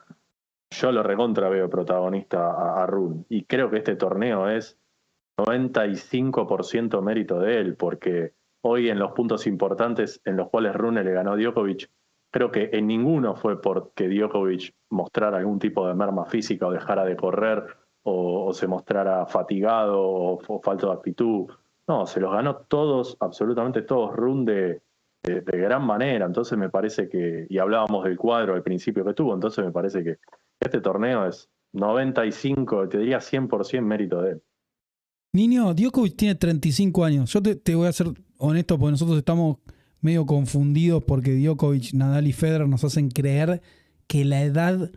yo 0.71 0.91
lo 0.91 1.03
recontra 1.03 1.49
veo 1.49 1.69
protagonista 1.69 2.51
a, 2.51 2.83
a 2.83 2.87
Run. 2.87 3.25
Y 3.29 3.43
creo 3.43 3.69
que 3.69 3.77
este 3.77 3.95
torneo 3.95 4.49
es 4.49 4.77
95% 5.37 7.01
mérito 7.01 7.39
de 7.39 7.59
él, 7.59 7.75
porque 7.75 8.33
hoy 8.61 8.89
en 8.89 8.99
los 8.99 9.11
puntos 9.11 9.47
importantes 9.47 10.21
en 10.25 10.37
los 10.37 10.49
cuales 10.49 10.75
Rune 10.75 11.03
le 11.03 11.13
ganó 11.13 11.33
a 11.33 11.37
Djokovic, 11.37 11.89
creo 12.31 12.51
que 12.51 12.69
en 12.73 12.87
ninguno 12.87 13.35
fue 13.35 13.61
porque 13.61 14.07
Djokovic 14.07 14.73
mostrara 14.89 15.37
algún 15.37 15.59
tipo 15.59 15.87
de 15.87 15.93
merma 15.93 16.25
física 16.25 16.67
o 16.67 16.71
dejara 16.71 17.03
de 17.05 17.15
correr 17.15 17.65
o, 18.03 18.53
se 18.53 18.67
mostrara 18.67 19.25
fatigado 19.25 20.01
o, 20.01 20.39
o 20.47 20.61
falto 20.61 20.87
de 20.87 20.93
actitud. 20.93 21.49
No, 21.87 22.05
se 22.05 22.19
los 22.19 22.31
ganó 22.31 22.57
todos, 22.57 23.17
absolutamente 23.19 23.81
todos, 23.81 24.15
Run 24.15 24.45
de, 24.45 24.81
de, 25.23 25.41
gran 25.57 25.85
manera. 25.85 26.25
Entonces 26.25 26.57
me 26.57 26.69
parece 26.69 27.09
que, 27.09 27.45
y 27.49 27.57
hablábamos 27.57 28.03
del 28.03 28.17
cuadro 28.17 28.55
al 28.55 28.63
principio 28.63 29.05
que 29.05 29.13
tuvo, 29.13 29.33
entonces 29.33 29.63
me 29.63 29.71
parece 29.71 30.03
que 30.03 30.17
este 30.59 30.81
torneo 30.81 31.27
es 31.27 31.49
95, 31.73 32.89
te 32.89 32.99
diría 32.99 33.19
100% 33.19 33.81
mérito 33.81 34.21
de 34.21 34.31
él. 34.31 34.43
Niño, 35.33 35.73
Djokovic 35.73 36.17
tiene 36.17 36.35
35 36.35 37.05
años. 37.05 37.31
Yo 37.31 37.41
te, 37.41 37.55
te 37.55 37.73
voy 37.75 37.87
a 37.87 37.93
ser 37.93 38.07
honesto 38.37 38.77
porque 38.77 38.91
nosotros 38.91 39.17
estamos 39.17 39.57
medio 40.01 40.25
confundidos 40.25 41.03
porque 41.03 41.35
Djokovic, 41.35 41.93
Nadal 41.93 42.27
y 42.27 42.33
Federer 42.33 42.67
nos 42.67 42.83
hacen 42.83 43.09
creer 43.09 43.61
que 44.07 44.25
la 44.25 44.41
edad 44.41 44.91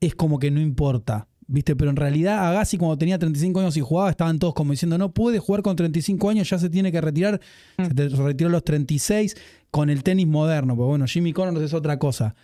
es 0.00 0.14
como 0.14 0.38
que 0.38 0.50
no 0.50 0.60
importa. 0.60 1.26
¿Viste? 1.52 1.74
Pero 1.74 1.90
en 1.90 1.96
realidad 1.96 2.48
Agassi 2.48 2.78
cuando 2.78 2.96
tenía 2.96 3.18
35 3.18 3.58
años 3.58 3.76
y 3.76 3.80
jugaba 3.80 4.08
estaban 4.10 4.38
todos 4.38 4.54
como 4.54 4.70
diciendo 4.70 4.96
no 4.98 5.12
puede 5.12 5.40
jugar 5.40 5.62
con 5.62 5.74
35 5.74 6.30
años, 6.30 6.48
ya 6.48 6.60
se 6.60 6.70
tiene 6.70 6.92
que 6.92 7.00
retirar. 7.00 7.40
Se 7.76 8.08
retiró 8.10 8.48
a 8.48 8.52
los 8.52 8.62
36 8.62 9.36
con 9.70 9.90
el 9.90 10.02
tenis 10.02 10.26
moderno. 10.26 10.76
Porque 10.76 10.88
bueno, 10.88 11.06
Jimmy 11.06 11.32
Connors 11.32 11.64
es 11.64 11.74
otra 11.74 11.98
cosa. 11.98 12.34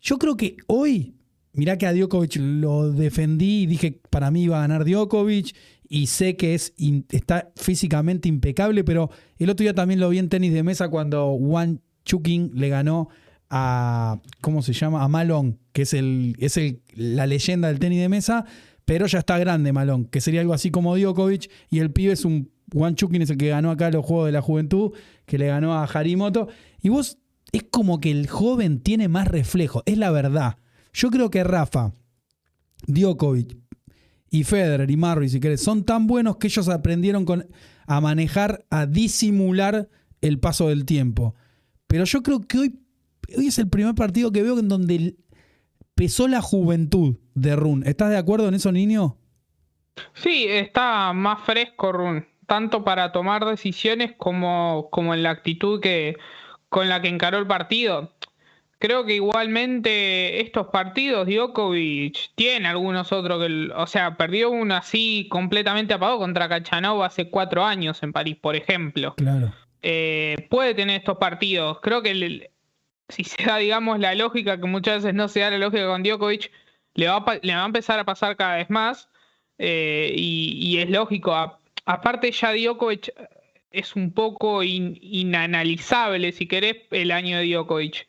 Yo 0.00 0.18
creo 0.18 0.36
que 0.36 0.56
hoy, 0.66 1.14
mirá 1.52 1.78
que 1.78 1.86
a 1.86 1.92
Djokovic 1.92 2.36
lo 2.36 2.92
defendí 2.92 3.62
y 3.62 3.66
dije 3.66 4.00
para 4.10 4.30
mí 4.30 4.42
iba 4.42 4.58
a 4.58 4.60
ganar 4.60 4.84
Djokovic 4.84 5.54
y 5.88 6.06
sé 6.06 6.36
que 6.36 6.54
es 6.54 6.74
está 7.10 7.52
físicamente 7.56 8.28
impecable, 8.28 8.84
pero 8.84 9.10
el 9.38 9.50
otro 9.50 9.64
día 9.64 9.74
también 9.74 10.00
lo 10.00 10.08
vi 10.08 10.18
en 10.18 10.28
tenis 10.28 10.52
de 10.52 10.62
mesa 10.62 10.88
cuando 10.88 11.36
Juan 11.38 11.80
Chuking 12.04 12.52
le 12.54 12.68
ganó 12.68 13.08
a 13.50 14.20
¿cómo 14.40 14.62
se 14.62 14.72
llama? 14.72 15.04
a 15.04 15.08
Malone, 15.08 15.56
que 15.72 15.82
es 15.82 15.94
el 15.94 16.34
es 16.38 16.56
el, 16.56 16.82
la 16.94 17.26
leyenda 17.26 17.68
del 17.68 17.78
tenis 17.78 18.00
de 18.00 18.08
mesa, 18.08 18.44
pero 18.84 19.06
ya 19.06 19.20
está 19.20 19.38
grande 19.38 19.72
Malone, 19.72 20.08
que 20.10 20.20
sería 20.20 20.40
algo 20.40 20.54
así 20.54 20.70
como 20.70 20.96
Djokovic 20.96 21.50
y 21.70 21.78
el 21.78 21.90
pibe 21.90 22.12
es 22.12 22.24
un 22.24 22.50
Juan 22.72 22.94
Chuking 22.94 23.22
es 23.22 23.30
el 23.30 23.36
que 23.36 23.48
ganó 23.48 23.70
acá 23.70 23.90
los 23.90 24.04
Juegos 24.04 24.26
de 24.26 24.32
la 24.32 24.42
Juventud, 24.42 24.92
que 25.26 25.38
le 25.38 25.46
ganó 25.46 25.74
a 25.74 25.84
Harimoto 25.84 26.48
y 26.82 26.88
vos 26.88 27.18
es 27.52 27.62
como 27.64 28.00
que 28.00 28.10
el 28.10 28.28
joven 28.28 28.80
tiene 28.80 29.08
más 29.08 29.28
reflejo, 29.28 29.82
es 29.86 29.96
la 29.98 30.10
verdad. 30.10 30.58
Yo 30.92 31.10
creo 31.10 31.30
que 31.30 31.44
Rafa, 31.44 31.92
Djokovic 32.86 33.56
y 34.30 34.44
Federer 34.44 34.90
y 34.90 34.96
Murray, 34.96 35.28
si 35.28 35.40
querés, 35.40 35.62
son 35.62 35.84
tan 35.84 36.06
buenos 36.06 36.36
que 36.36 36.48
ellos 36.48 36.68
aprendieron 36.68 37.26
a 37.86 38.00
manejar, 38.00 38.64
a 38.70 38.86
disimular 38.86 39.88
el 40.20 40.40
paso 40.40 40.68
del 40.68 40.84
tiempo. 40.84 41.34
Pero 41.86 42.04
yo 42.04 42.22
creo 42.22 42.40
que 42.40 42.58
hoy, 42.58 42.80
hoy 43.36 43.46
es 43.46 43.58
el 43.58 43.68
primer 43.68 43.94
partido 43.94 44.32
que 44.32 44.42
veo 44.42 44.58
en 44.58 44.68
donde 44.68 45.16
pesó 45.94 46.26
la 46.26 46.40
juventud 46.40 47.16
de 47.34 47.54
Run. 47.54 47.84
¿Estás 47.86 48.10
de 48.10 48.16
acuerdo 48.16 48.48
en 48.48 48.54
eso, 48.54 48.72
niño? 48.72 49.16
Sí, 50.14 50.46
está 50.48 51.12
más 51.12 51.44
fresco 51.44 51.92
Run, 51.92 52.26
tanto 52.46 52.84
para 52.84 53.12
tomar 53.12 53.44
decisiones 53.44 54.12
como, 54.16 54.88
como 54.90 55.14
en 55.14 55.22
la 55.22 55.30
actitud 55.30 55.80
que, 55.80 56.16
con 56.68 56.88
la 56.88 57.00
que 57.00 57.08
encaró 57.08 57.38
el 57.38 57.46
partido. 57.46 58.12
Creo 58.78 59.06
que 59.06 59.14
igualmente 59.14 60.40
estos 60.42 60.66
partidos 60.66 61.26
Djokovic 61.26 62.32
tiene 62.34 62.68
algunos 62.68 63.12
otros 63.12 63.44
que, 63.44 63.70
o 63.74 63.86
sea, 63.86 64.16
perdió 64.16 64.50
uno 64.50 64.74
así 64.74 65.26
completamente 65.30 65.94
apagado 65.94 66.18
contra 66.18 66.48
Cachanov 66.48 67.02
hace 67.02 67.30
cuatro 67.30 67.64
años 67.64 68.02
en 68.02 68.12
París, 68.12 68.36
por 68.40 68.56
ejemplo. 68.56 69.14
Claro. 69.16 69.52
Eh, 69.82 70.46
puede 70.50 70.74
tener 70.74 70.98
estos 70.98 71.18
partidos. 71.18 71.78
Creo 71.80 72.02
que 72.02 72.50
si 73.08 73.24
se 73.24 73.44
da, 73.44 73.58
digamos, 73.58 73.98
la 74.00 74.14
lógica, 74.14 74.58
que 74.58 74.66
muchas 74.66 75.02
veces 75.02 75.14
no 75.14 75.28
se 75.28 75.40
da 75.40 75.50
la 75.50 75.58
lógica 75.58 75.86
con 75.86 76.02
Djokovic, 76.02 76.50
le 76.94 77.08
va 77.08 77.16
a, 77.16 77.38
le 77.42 77.54
va 77.54 77.62
a 77.62 77.66
empezar 77.66 77.98
a 77.98 78.04
pasar 78.04 78.36
cada 78.36 78.56
vez 78.56 78.70
más. 78.70 79.08
Eh, 79.58 80.12
y, 80.16 80.78
es 80.78 80.90
lógico. 80.90 81.58
Aparte, 81.84 82.30
ya 82.32 82.52
Djokovic 82.52 83.12
es 83.70 83.96
un 83.96 84.12
poco 84.12 84.62
inanalizable, 84.62 86.32
si 86.32 86.46
querés, 86.46 86.76
el 86.90 87.10
año 87.10 87.38
de 87.38 87.46
Djokovic. 87.46 88.08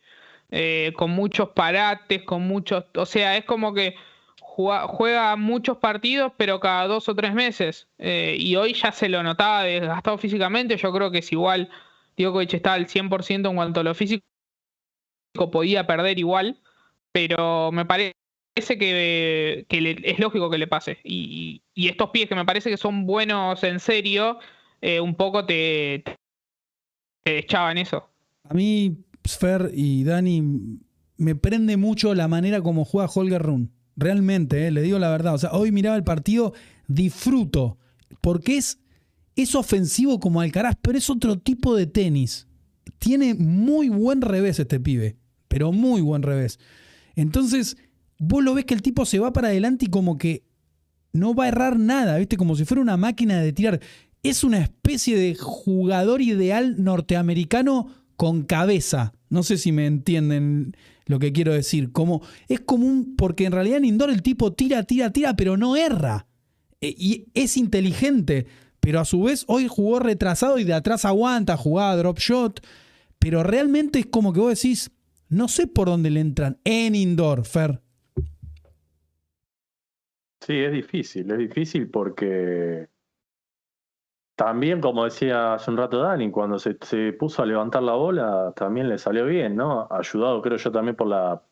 Eh, 0.50 0.92
con 0.96 1.10
muchos 1.10 1.50
parates, 1.50 2.22
con 2.22 2.42
muchos. 2.46 2.84
O 2.94 3.06
sea, 3.06 3.36
es 3.36 3.44
como 3.44 3.74
que 3.74 3.96
juega, 4.38 5.36
muchos 5.36 5.78
partidos, 5.78 6.32
pero 6.36 6.60
cada 6.60 6.86
dos 6.86 7.08
o 7.08 7.14
tres 7.14 7.34
meses. 7.34 7.88
Eh, 7.98 8.36
y 8.38 8.56
hoy 8.56 8.74
ya 8.74 8.92
se 8.92 9.08
lo 9.08 9.22
notaba 9.22 9.64
desgastado 9.64 10.18
físicamente. 10.18 10.76
Yo 10.76 10.92
creo 10.92 11.10
que 11.10 11.18
es 11.18 11.32
igual. 11.32 11.68
Djokovic 12.16 12.54
está 12.54 12.74
al 12.74 12.86
100% 12.86 13.50
en 13.50 13.56
cuanto 13.56 13.80
a 13.80 13.82
lo 13.82 13.94
físico. 13.94 14.24
Podía 15.52 15.86
perder 15.86 16.18
igual, 16.18 16.58
pero 17.12 17.70
me 17.72 17.84
parece 17.84 18.14
que, 18.56 19.66
es 19.68 20.18
lógico 20.18 20.50
que 20.50 20.58
le 20.58 20.66
pase. 20.66 20.98
Y, 21.04 21.62
estos 21.74 22.10
pies 22.10 22.28
que 22.28 22.34
me 22.34 22.44
parece 22.44 22.70
que 22.70 22.76
son 22.76 23.06
buenos 23.06 23.62
en 23.62 23.80
serio, 23.80 24.38
eh, 24.80 25.00
un 25.00 25.14
poco 25.14 25.44
te, 25.44 26.02
te 27.22 27.38
echaban 27.38 27.78
eso. 27.78 28.08
A 28.44 28.54
mí, 28.54 28.96
Sfer 29.26 29.70
y 29.74 30.04
Dani, 30.04 30.42
me 31.16 31.34
prende 31.34 31.76
mucho 31.76 32.14
la 32.14 32.28
manera 32.28 32.60
como 32.62 32.84
juega 32.84 33.10
Holger 33.12 33.42
Run. 33.42 33.72
Realmente, 33.96 34.66
eh, 34.66 34.70
le 34.70 34.82
digo 34.82 34.98
la 34.98 35.10
verdad. 35.10 35.34
O 35.34 35.38
sea, 35.38 35.52
hoy 35.52 35.72
miraba 35.72 35.96
el 35.96 36.04
partido, 36.04 36.52
disfruto. 36.86 37.78
Porque 38.20 38.56
es, 38.56 38.78
es 39.34 39.54
ofensivo 39.54 40.20
como 40.20 40.40
Alcaraz, 40.40 40.76
pero 40.80 40.98
es 40.98 41.10
otro 41.10 41.38
tipo 41.38 41.76
de 41.76 41.86
tenis. 41.86 42.46
Tiene 42.98 43.34
muy 43.34 43.88
buen 43.88 44.22
revés 44.22 44.58
este 44.58 44.80
pibe. 44.80 45.16
Pero 45.48 45.72
muy 45.72 46.00
buen 46.00 46.22
revés. 46.22 46.58
Entonces, 47.14 47.76
vos 48.18 48.42
lo 48.42 48.54
ves 48.54 48.64
que 48.64 48.74
el 48.74 48.82
tipo 48.82 49.04
se 49.04 49.18
va 49.18 49.32
para 49.32 49.48
adelante 49.48 49.86
y 49.86 49.88
como 49.88 50.18
que 50.18 50.44
no 51.12 51.34
va 51.34 51.44
a 51.44 51.48
errar 51.48 51.78
nada, 51.78 52.18
¿viste? 52.18 52.36
Como 52.36 52.56
si 52.56 52.64
fuera 52.64 52.82
una 52.82 52.96
máquina 52.96 53.40
de 53.40 53.52
tirar. 53.52 53.80
Es 54.22 54.44
una 54.44 54.58
especie 54.58 55.16
de 55.18 55.34
jugador 55.34 56.20
ideal 56.20 56.82
norteamericano 56.82 57.88
con 58.16 58.42
cabeza. 58.42 59.12
No 59.28 59.42
sé 59.42 59.56
si 59.56 59.72
me 59.72 59.86
entienden 59.86 60.76
lo 61.06 61.18
que 61.18 61.32
quiero 61.32 61.52
decir. 61.52 61.92
Como, 61.92 62.22
es 62.48 62.60
común, 62.60 63.14
porque 63.16 63.44
en 63.44 63.52
realidad 63.52 63.78
en 63.78 63.84
indoor 63.84 64.10
el 64.10 64.22
tipo 64.22 64.52
tira, 64.52 64.82
tira, 64.82 65.10
tira, 65.10 65.36
pero 65.36 65.56
no 65.56 65.76
erra. 65.76 66.26
E, 66.80 66.94
y 66.96 67.26
es 67.34 67.56
inteligente, 67.56 68.46
pero 68.80 69.00
a 69.00 69.04
su 69.04 69.22
vez 69.22 69.44
hoy 69.48 69.68
jugó 69.68 69.98
retrasado 69.98 70.58
y 70.58 70.64
de 70.64 70.74
atrás 70.74 71.04
aguanta, 71.04 71.56
jugaba 71.56 71.96
drop 71.96 72.18
shot. 72.18 72.60
Pero 73.18 73.42
realmente 73.42 74.00
es 74.00 74.06
como 74.06 74.32
que 74.32 74.40
vos 74.40 74.60
decís, 74.60 74.90
no 75.28 75.48
sé 75.48 75.66
por 75.66 75.88
dónde 75.88 76.10
le 76.10 76.20
entran 76.20 76.58
en 76.64 76.94
indoor, 76.94 77.44
Fer. 77.44 77.80
Sí, 80.46 80.60
es 80.60 80.70
difícil, 80.70 81.28
es 81.32 81.38
difícil 81.38 81.90
porque 81.90 82.86
también, 84.36 84.80
como 84.80 85.02
decía 85.02 85.54
hace 85.54 85.72
un 85.72 85.76
rato 85.76 86.00
Dani, 86.00 86.30
cuando 86.30 86.60
se, 86.60 86.76
puso 87.14 87.42
a 87.42 87.46
levantar 87.46 87.82
la 87.82 87.94
bola, 87.94 88.52
también 88.54 88.88
le 88.88 88.96
salió 88.96 89.24
bien, 89.24 89.56
¿no? 89.56 89.88
Ayudado, 89.90 90.40
creo 90.42 90.56
yo, 90.56 90.70
también 90.70 90.94
por 90.94 91.08
la, 91.08 91.42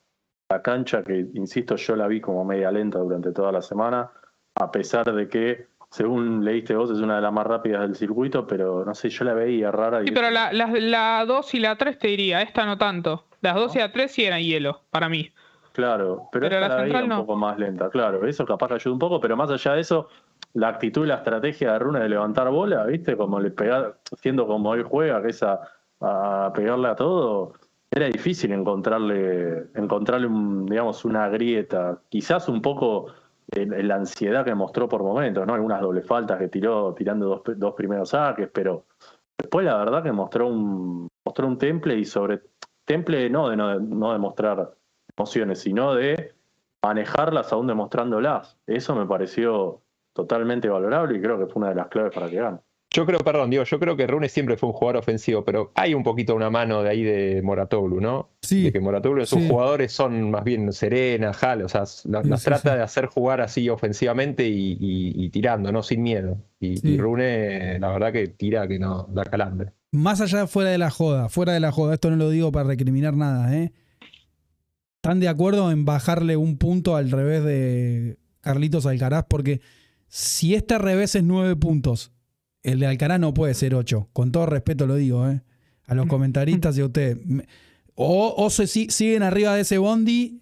cancha, 0.62 1.02
que 1.02 1.26
insisto, 1.34 1.74
yo 1.74 1.96
la 1.96 2.06
vi 2.06 2.20
como 2.20 2.44
media 2.44 2.70
lenta 2.70 3.00
durante 3.00 3.32
toda 3.32 3.50
la 3.50 3.62
semana, 3.62 4.12
a 4.54 4.70
pesar 4.70 5.12
de 5.12 5.28
que, 5.28 5.66
según 5.90 6.44
leíste 6.44 6.76
vos, 6.76 6.88
es 6.88 6.98
una 6.98 7.16
de 7.16 7.22
las 7.22 7.32
más 7.32 7.48
rápidas 7.48 7.80
del 7.80 7.96
circuito, 7.96 8.46
pero 8.46 8.84
no 8.84 8.94
sé, 8.94 9.08
yo 9.08 9.24
la 9.24 9.34
veía 9.34 9.72
rara. 9.72 10.04
Y... 10.04 10.06
Sí, 10.06 10.12
pero 10.14 10.30
la, 10.30 10.52
la, 10.52 11.24
2 11.26 11.54
y 11.54 11.58
la 11.58 11.74
3 11.74 11.98
te 11.98 12.06
diría, 12.06 12.42
esta 12.42 12.64
no 12.64 12.78
tanto. 12.78 13.24
Las 13.40 13.56
2 13.56 13.74
y 13.74 13.78
la 13.80 13.90
3 13.90 14.12
sí 14.12 14.24
eran 14.24 14.40
hielo, 14.40 14.82
para 14.90 15.08
mí. 15.08 15.32
Claro, 15.74 16.28
pero, 16.30 16.46
esta 16.46 16.68
la, 16.68 16.82
veía 16.84 17.02
un 17.02 17.16
poco 17.16 17.34
más 17.34 17.58
lenta, 17.58 17.90
claro. 17.90 18.24
Eso 18.28 18.46
capaz 18.46 18.70
ayuda 18.70 18.92
un 18.92 18.98
poco, 19.00 19.20
pero 19.20 19.36
más 19.36 19.50
allá 19.50 19.72
de 19.72 19.80
eso, 19.80 20.06
la 20.52 20.68
actitud 20.68 21.04
y 21.04 21.08
la 21.08 21.16
estrategia 21.16 21.72
de 21.72 21.80
Rune 21.80 21.98
de 21.98 22.08
levantar 22.08 22.48
bola, 22.48 22.84
¿viste? 22.84 23.16
Como 23.16 23.40
le 23.40 23.50
pega, 23.50 23.92
siendo 24.22 24.46
como 24.46 24.72
él 24.74 24.84
juega, 24.84 25.20
que 25.20 25.30
es 25.30 25.42
a, 25.42 25.58
pegarle 26.54 26.86
a 26.86 26.94
todo, 26.94 27.54
era 27.90 28.06
difícil 28.06 28.52
encontrarle, 28.52 29.66
encontrarle 29.74 30.28
digamos, 30.70 31.04
una 31.04 31.28
grieta. 31.28 31.98
Quizás 32.08 32.48
un 32.48 32.62
poco 32.62 33.06
en, 33.50 33.88
la 33.88 33.96
ansiedad 33.96 34.44
que 34.44 34.54
mostró 34.54 34.88
por 34.88 35.02
momentos, 35.02 35.44
¿no? 35.44 35.54
Algunas 35.54 35.80
doble 35.80 36.02
faltas 36.02 36.38
que 36.38 36.46
tiró 36.46 36.94
tirando 36.94 37.26
dos, 37.26 37.42
dos 37.58 37.74
primeros 37.74 38.10
saques, 38.10 38.48
pero 38.52 38.84
después 39.36 39.66
la 39.66 39.76
verdad 39.76 40.04
que 40.04 40.12
mostró 40.12 40.46
un, 40.46 41.08
mostró 41.24 41.48
un 41.48 41.58
temple 41.58 41.98
y 41.98 42.04
sobre 42.04 42.42
temple 42.84 43.28
no 43.28 43.48
de 43.48 43.56
no, 43.56 43.80
no 43.80 44.12
de 44.12 44.18
mostrar 44.20 44.72
emociones, 45.16 45.60
sino 45.60 45.94
de 45.94 46.32
manejarlas 46.82 47.52
aún 47.52 47.66
demostrándolas. 47.66 48.58
Eso 48.66 48.94
me 48.94 49.06
pareció 49.06 49.82
totalmente 50.12 50.68
valorable 50.68 51.18
y 51.18 51.22
creo 51.22 51.38
que 51.38 51.46
fue 51.46 51.60
una 51.62 51.70
de 51.70 51.76
las 51.76 51.88
claves 51.88 52.14
para 52.14 52.28
que 52.28 52.36
gane. 52.36 52.58
Yo 52.94 53.04
creo, 53.06 53.18
perdón, 53.18 53.50
digo, 53.50 53.64
yo 53.64 53.80
creo 53.80 53.96
que 53.96 54.06
Rune 54.06 54.28
siempre 54.28 54.56
fue 54.56 54.68
un 54.68 54.72
jugador 54.72 54.98
ofensivo, 54.98 55.44
pero 55.44 55.72
hay 55.74 55.94
un 55.94 56.04
poquito 56.04 56.36
una 56.36 56.48
mano 56.48 56.84
de 56.84 56.90
ahí 56.90 57.02
de 57.02 57.42
Moratoglu, 57.42 58.00
¿no? 58.00 58.28
Sí. 58.42 58.62
De 58.62 58.72
que 58.72 58.78
Moratoglu, 58.78 59.26
sus 59.26 59.48
jugadores 59.48 59.92
son 59.92 60.30
más 60.30 60.44
bien 60.44 60.72
Serena, 60.72 61.32
Jal, 61.32 61.62
o 61.62 61.68
sea, 61.68 61.82
nos, 62.04 62.44
trata 62.44 62.76
de 62.76 62.82
hacer 62.82 63.06
jugar 63.06 63.40
así 63.40 63.68
ofensivamente 63.68 64.46
y, 64.46 65.28
tirando, 65.30 65.72
¿no? 65.72 65.82
Sin 65.82 66.04
miedo. 66.04 66.38
Y, 66.60 66.96
Rune, 66.96 67.80
la 67.80 67.88
verdad 67.88 68.12
que 68.12 68.28
tira 68.28 68.68
que 68.68 68.78
no, 68.78 69.08
da 69.10 69.24
calambre. 69.24 69.72
Más 69.90 70.20
allá 70.20 70.46
fuera 70.46 70.70
de 70.70 70.78
la 70.78 70.90
joda, 70.90 71.28
fuera 71.28 71.52
de 71.52 71.60
la 71.60 71.72
joda, 71.72 71.94
esto 71.94 72.10
no 72.10 72.16
lo 72.16 72.30
digo 72.30 72.52
para 72.52 72.68
recriminar 72.68 73.16
nada, 73.16 73.56
¿eh? 73.56 73.72
¿Están 75.04 75.20
de 75.20 75.28
acuerdo 75.28 75.70
en 75.70 75.84
bajarle 75.84 76.34
un 76.38 76.56
punto 76.56 76.96
al 76.96 77.10
revés 77.10 77.44
de 77.44 78.16
Carlitos 78.40 78.86
Alcaraz? 78.86 79.26
Porque 79.28 79.60
si 80.08 80.54
este 80.54 80.78
revés 80.78 81.14
es 81.14 81.22
nueve 81.22 81.56
puntos, 81.56 82.10
el 82.62 82.80
de 82.80 82.86
Alcaraz 82.86 83.20
no 83.20 83.34
puede 83.34 83.52
ser 83.52 83.74
ocho. 83.74 84.08
Con 84.14 84.32
todo 84.32 84.46
respeto 84.46 84.86
lo 84.86 84.94
digo, 84.94 85.28
¿eh? 85.28 85.42
A 85.84 85.94
los 85.94 86.06
comentaristas 86.06 86.78
y 86.78 86.80
a 86.80 86.86
ustedes. 86.86 87.18
O, 87.94 88.48
se 88.48 88.66
siguen 88.66 89.22
arriba 89.22 89.54
de 89.54 89.60
ese 89.60 89.76
bondi 89.76 90.40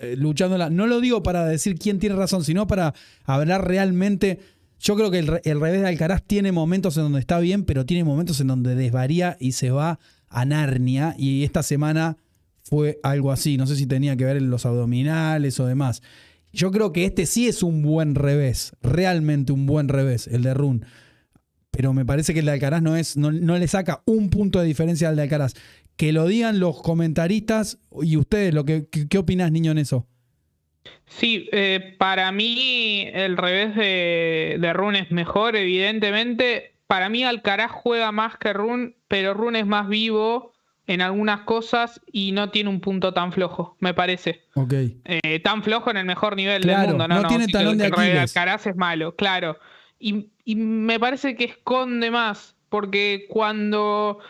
eh, 0.00 0.16
luchándola. 0.18 0.68
No 0.68 0.88
lo 0.88 1.00
digo 1.00 1.22
para 1.22 1.46
decir 1.46 1.78
quién 1.78 2.00
tiene 2.00 2.16
razón, 2.16 2.42
sino 2.42 2.66
para 2.66 2.92
hablar 3.22 3.68
realmente. 3.68 4.40
Yo 4.80 4.96
creo 4.96 5.12
que 5.12 5.20
el, 5.20 5.40
el, 5.44 5.60
revés 5.60 5.82
de 5.82 5.86
Alcaraz 5.86 6.24
tiene 6.26 6.50
momentos 6.50 6.96
en 6.96 7.04
donde 7.04 7.20
está 7.20 7.38
bien, 7.38 7.62
pero 7.62 7.86
tiene 7.86 8.02
momentos 8.02 8.40
en 8.40 8.48
donde 8.48 8.74
desvaría 8.74 9.36
y 9.38 9.52
se 9.52 9.70
va 9.70 10.00
a 10.28 10.44
Narnia. 10.44 11.14
Y 11.16 11.44
esta 11.44 11.62
semana 11.62 12.16
fue 12.68 12.98
algo 13.04 13.30
así. 13.30 13.56
No 13.56 13.66
sé 13.66 13.76
si 13.76 13.86
tenía 13.86 14.16
que 14.16 14.24
ver 14.24 14.36
en 14.36 14.50
los 14.50 14.66
abdominales 14.66 15.60
o 15.60 15.66
demás. 15.66 16.02
Yo 16.52 16.72
creo 16.72 16.92
que 16.92 17.04
este 17.04 17.26
sí 17.26 17.46
es 17.46 17.62
un 17.62 17.82
buen 17.82 18.14
revés, 18.14 18.72
realmente 18.82 19.52
un 19.52 19.66
buen 19.66 19.88
revés, 19.88 20.26
el 20.26 20.42
de 20.42 20.54
Run. 20.54 20.84
Pero 21.70 21.92
me 21.92 22.04
parece 22.04 22.32
que 22.32 22.40
el 22.40 22.46
de 22.46 22.52
Alcaraz 22.52 22.82
no, 22.82 22.96
es, 22.96 23.16
no, 23.16 23.30
le 23.30 23.68
saca 23.68 24.02
un 24.06 24.30
punto 24.30 24.58
de 24.58 24.66
diferencia 24.66 25.08
al 25.08 25.16
de 25.16 25.22
Alcaraz. 25.22 25.54
Que 25.96 26.12
lo 26.12 26.26
digan 26.26 26.58
los 26.58 26.82
comentaristas 26.82 27.78
y 28.02 28.16
ustedes, 28.16 28.52
lo 28.52 28.64
que, 28.64 28.86
¿qué, 28.88 29.18
opinas, 29.18 29.52
niño, 29.52 29.70
en 29.70 29.78
eso? 29.78 30.06
Sí, 31.06 31.48
eh, 31.52 31.94
para 31.98 32.32
mí 32.32 33.08
el 33.12 33.36
revés 33.36 33.76
de, 33.76 34.56
de 34.60 34.72
Run 34.72 34.96
es 34.96 35.12
mejor, 35.12 35.54
evidentemente. 35.54 36.74
Para 36.86 37.08
mí 37.10 37.22
Alcaraz 37.22 37.70
juega 37.70 38.10
más 38.12 38.36
que 38.38 38.52
Run, 38.52 38.96
pero 39.08 39.34
Run 39.34 39.56
es 39.56 39.66
más 39.66 39.88
vivo 39.88 40.55
en 40.86 41.00
algunas 41.00 41.40
cosas 41.40 42.00
y 42.12 42.32
no 42.32 42.50
tiene 42.50 42.70
un 42.70 42.80
punto 42.80 43.12
tan 43.12 43.32
flojo, 43.32 43.76
me 43.80 43.92
parece. 43.92 44.44
Ok. 44.54 44.72
Eh, 45.04 45.40
tan 45.40 45.62
flojo 45.62 45.90
en 45.90 45.96
el 45.96 46.04
mejor 46.04 46.36
nivel 46.36 46.62
del 46.62 46.78
mundo, 46.78 47.08
¿no? 47.08 47.22
No, 47.22 47.28
tiene 47.28 47.48
talón 47.48 47.78
de 47.78 47.86
Aquiles. 47.86 48.36
Alcaraz 48.36 48.66
es 48.66 48.76
malo, 48.76 49.14
claro. 49.16 49.58
Y, 49.98 50.30
me 50.54 51.00
parece 51.00 51.34
que 51.34 51.44
esconde 51.44 52.10
más, 52.10 52.54
porque 52.68 53.26
cuando 53.28 54.20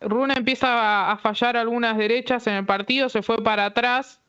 Runa 0.00 0.34
empieza 0.34 1.12
a, 1.12 1.16
fallar 1.18 1.56
algunas 1.56 1.96
derechas 1.96 2.46
en 2.48 2.54
el 2.54 2.66
partido, 2.66 3.08
se 3.08 3.22
fue 3.22 3.42
para 3.44 3.66
atrás 3.66 4.20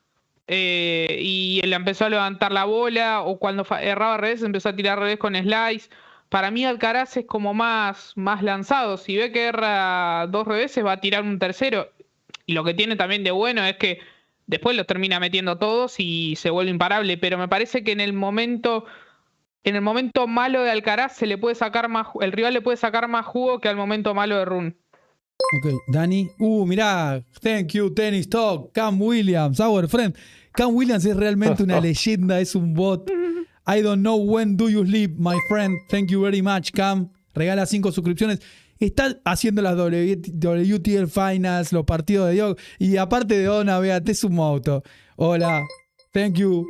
eh, 0.47 1.17
y 1.19 1.61
él 1.63 1.73
empezó 1.73 2.05
a 2.05 2.09
levantar 2.09 2.51
la 2.51 2.65
bola, 2.65 3.21
o 3.21 3.39
cuando 3.39 3.65
erraba 3.81 4.17
revés, 4.17 4.43
empezó 4.43 4.69
a 4.69 4.75
tirar 4.75 4.99
al 4.99 5.05
revés 5.05 5.17
con 5.17 5.35
slice. 5.35 5.89
Para 6.35 6.51
mí 6.51 6.65
Alcaraz 6.65 7.15
es 7.15 7.25
como 7.25 7.53
más, 7.53 8.11
más 8.17 8.43
lanzado. 8.43 8.97
Si 8.97 9.15
ve 9.15 9.31
que 9.31 9.45
erra 9.45 10.27
dos 10.27 10.45
reveses, 10.45 10.83
va 10.83 10.91
a 10.91 10.99
tirar 10.99 11.23
un 11.23 11.39
tercero. 11.39 11.87
Y 12.45 12.51
lo 12.51 12.65
que 12.65 12.73
tiene 12.73 12.97
también 12.97 13.23
de 13.23 13.31
bueno 13.31 13.63
es 13.63 13.77
que 13.77 13.99
después 14.45 14.75
los 14.75 14.85
termina 14.85 15.17
metiendo 15.21 15.57
todos 15.57 15.97
y 15.97 16.35
se 16.35 16.49
vuelve 16.49 16.71
imparable. 16.71 17.17
Pero 17.17 17.37
me 17.37 17.47
parece 17.47 17.85
que 17.85 17.93
en 17.93 18.01
el 18.01 18.11
momento, 18.11 18.83
en 19.63 19.77
el 19.77 19.81
momento 19.81 20.27
malo 20.27 20.61
de 20.61 20.71
Alcaraz 20.71 21.15
se 21.15 21.25
le 21.25 21.37
puede 21.37 21.55
sacar 21.55 21.87
más, 21.87 22.07
el 22.19 22.33
rival 22.33 22.53
le 22.53 22.59
puede 22.59 22.75
sacar 22.75 23.07
más 23.07 23.25
jugo 23.25 23.61
que 23.61 23.69
al 23.69 23.77
momento 23.77 24.13
malo 24.13 24.37
de 24.37 24.43
Run. 24.43 24.77
Ok, 25.37 25.73
Dani. 25.87 26.27
Uh, 26.37 26.65
mirá, 26.65 27.23
thank 27.39 27.69
you, 27.69 27.93
Tennis 27.93 28.27
Talk, 28.27 28.73
Cam 28.73 29.01
Williams, 29.01 29.61
our 29.61 29.87
friend. 29.87 30.13
Cam 30.51 30.75
Williams 30.75 31.05
es 31.05 31.15
realmente 31.15 31.63
una 31.63 31.79
leyenda, 31.79 32.41
es 32.41 32.55
un 32.55 32.73
bot. 32.73 33.09
I 33.65 33.81
don't 33.81 34.01
know 34.01 34.17
when 34.17 34.55
do 34.55 34.69
you 34.69 34.85
sleep, 34.85 35.17
my 35.17 35.39
friend. 35.49 35.75
Thank 35.89 36.11
you 36.11 36.21
very 36.21 36.41
much, 36.41 36.71
Cam. 36.71 37.09
Regala 37.33 37.65
cinco 37.65 37.91
suscripciones. 37.91 38.39
Está 38.79 39.19
haciendo 39.25 39.61
las 39.61 39.75
WTL 39.75 41.07
Finals, 41.07 41.71
los 41.71 41.85
partidos 41.85 42.27
de 42.27 42.33
Dios. 42.33 42.55
Y 42.77 42.97
aparte 42.97 43.37
de 43.37 43.49
Ona, 43.49 43.79
véate 43.79 44.13
su 44.13 44.29
moto. 44.29 44.83
Hola. 45.15 45.63
Thank 46.13 46.37
you, 46.37 46.65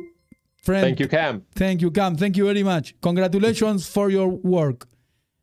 friend. 0.56 0.84
Thank 0.84 1.00
you, 1.00 1.08
Cam. 1.08 1.42
Thank 1.54 1.80
you, 1.80 1.92
Cam. 1.92 2.16
Thank 2.16 2.36
you 2.36 2.46
very 2.46 2.64
much. 2.64 2.94
Congratulations 3.00 3.88
for 3.88 4.10
your 4.10 4.28
work. 4.28 4.88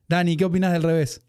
Dani, 0.09 0.35
¿qué 0.35 0.45
opinas 0.45 0.73
del 0.73 0.83
revés? 0.83 1.21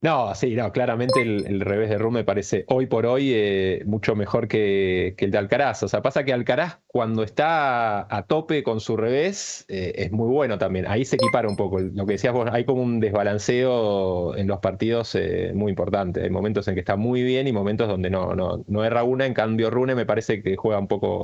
No, 0.00 0.32
sí, 0.36 0.54
no, 0.54 0.70
claramente 0.70 1.20
el, 1.22 1.60
revés 1.60 1.90
de 1.90 1.98
Rum 1.98 2.14
me 2.14 2.24
parece 2.24 2.64
hoy 2.68 2.86
por 2.86 3.04
hoy 3.04 3.32
eh, 3.34 3.82
mucho 3.84 4.14
mejor 4.14 4.46
que, 4.46 5.16
el 5.18 5.30
de 5.32 5.38
Alcaraz. 5.38 5.82
O 5.82 5.88
sea, 5.88 6.02
pasa 6.02 6.24
que 6.24 6.32
Alcaraz 6.32 6.78
cuando 6.86 7.24
está 7.24 8.06
a 8.14 8.22
tope 8.26 8.62
con 8.62 8.78
su 8.78 8.96
revés 8.96 9.64
eh, 9.68 9.94
es 9.96 10.12
muy 10.12 10.28
bueno 10.28 10.56
también. 10.56 10.86
Ahí 10.86 11.04
se 11.04 11.16
equipara 11.16 11.48
un 11.48 11.56
poco. 11.56 11.80
Lo 11.80 12.06
que 12.06 12.12
decías 12.12 12.32
vos, 12.32 12.48
hay 12.52 12.64
como 12.64 12.80
un 12.80 13.00
desbalanceo 13.00 14.36
en 14.36 14.46
los 14.46 14.60
partidos 14.60 15.16
eh, 15.16 15.50
muy 15.52 15.70
importante. 15.70 16.22
Hay 16.22 16.30
momentos 16.30 16.68
en 16.68 16.74
que 16.74 16.80
está 16.80 16.94
muy 16.94 17.24
bien 17.24 17.48
y 17.48 17.52
momentos 17.52 17.88
donde 17.88 18.08
no, 18.08 18.36
no, 18.36 18.64
no 18.68 18.84
erra 18.84 19.02
una. 19.02 19.26
En 19.26 19.34
cambio, 19.34 19.68
Rune 19.68 19.96
me 19.96 20.06
parece 20.06 20.42
que 20.44 20.54
juega 20.54 20.78
un 20.78 20.86
poco 20.86 21.22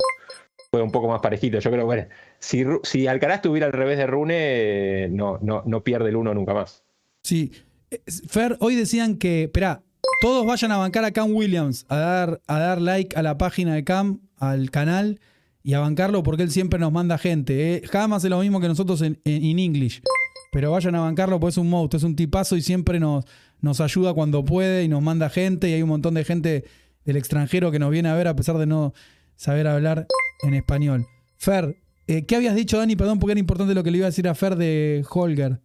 un 0.73 0.91
poco 0.91 1.07
más 1.07 1.21
parejito. 1.21 1.59
Yo 1.59 1.71
creo 1.71 1.89
que 1.89 2.09
si, 2.39 2.65
si 2.83 3.07
Alcaraz 3.07 3.41
tuviera 3.41 3.67
al 3.67 3.71
revés 3.71 3.97
de 3.97 4.07
Rune, 4.07 5.07
no, 5.11 5.39
no, 5.41 5.63
no 5.65 5.83
pierde 5.83 6.09
el 6.09 6.17
uno 6.17 6.33
nunca 6.33 6.53
más. 6.53 6.83
Sí, 7.23 7.53
Fer, 8.27 8.57
hoy 8.59 8.75
decían 8.75 9.17
que, 9.17 9.43
espera, 9.43 9.83
todos 10.21 10.45
vayan 10.45 10.71
a 10.71 10.77
bancar 10.77 11.05
a 11.05 11.11
Cam 11.11 11.33
Williams, 11.33 11.85
a 11.89 11.97
dar, 11.97 12.41
a 12.47 12.59
dar 12.59 12.81
like 12.81 13.17
a 13.17 13.21
la 13.21 13.37
página 13.37 13.73
de 13.73 13.83
Cam, 13.83 14.21
al 14.37 14.71
canal, 14.71 15.19
y 15.63 15.73
a 15.73 15.79
bancarlo 15.79 16.21
porque 16.21 16.43
él 16.43 16.51
siempre 16.51 16.79
nos 16.79 16.91
manda 16.91 17.17
gente. 17.17 17.75
¿eh? 17.75 17.81
Jamás 17.91 18.23
es 18.23 18.29
lo 18.29 18.39
mismo 18.39 18.61
que 18.61 18.67
nosotros 18.67 19.01
en, 19.01 19.19
en, 19.25 19.57
English. 19.57 20.01
Pero 20.51 20.71
vayan 20.71 20.93
a 20.95 21.01
bancarlo 21.01 21.39
porque 21.39 21.51
es 21.51 21.57
un 21.57 21.69
monstruo, 21.69 21.97
es 21.97 22.03
un 22.03 22.15
tipazo 22.15 22.55
y 22.55 22.61
siempre 22.61 22.99
nos, 22.99 23.25
nos 23.61 23.81
ayuda 23.81 24.13
cuando 24.13 24.45
puede 24.45 24.83
y 24.83 24.87
nos 24.87 25.01
manda 25.01 25.27
gente. 25.29 25.67
Y 25.67 25.73
hay 25.73 25.81
un 25.81 25.89
montón 25.89 26.13
de 26.13 26.23
gente 26.23 26.65
del 27.03 27.17
extranjero 27.17 27.71
que 27.71 27.79
nos 27.79 27.89
viene 27.89 28.09
a 28.09 28.13
ver 28.13 28.27
a 28.27 28.35
pesar 28.35 28.59
de 28.59 28.67
no 28.67 28.93
saber 29.35 29.65
hablar 29.67 30.05
en 30.43 30.53
español. 30.53 31.07
Fer, 31.35 31.77
eh, 32.07 32.25
¿qué 32.25 32.35
habías 32.35 32.55
dicho, 32.55 32.77
Dani? 32.77 32.95
Perdón, 32.95 33.17
porque 33.17 33.31
era 33.31 33.39
importante 33.39 33.73
lo 33.73 33.83
que 33.83 33.89
le 33.89 33.97
iba 33.97 34.05
a 34.05 34.11
decir 34.11 34.27
a 34.27 34.35
Fer 34.35 34.55
de 34.55 35.03
Holger. 35.09 35.61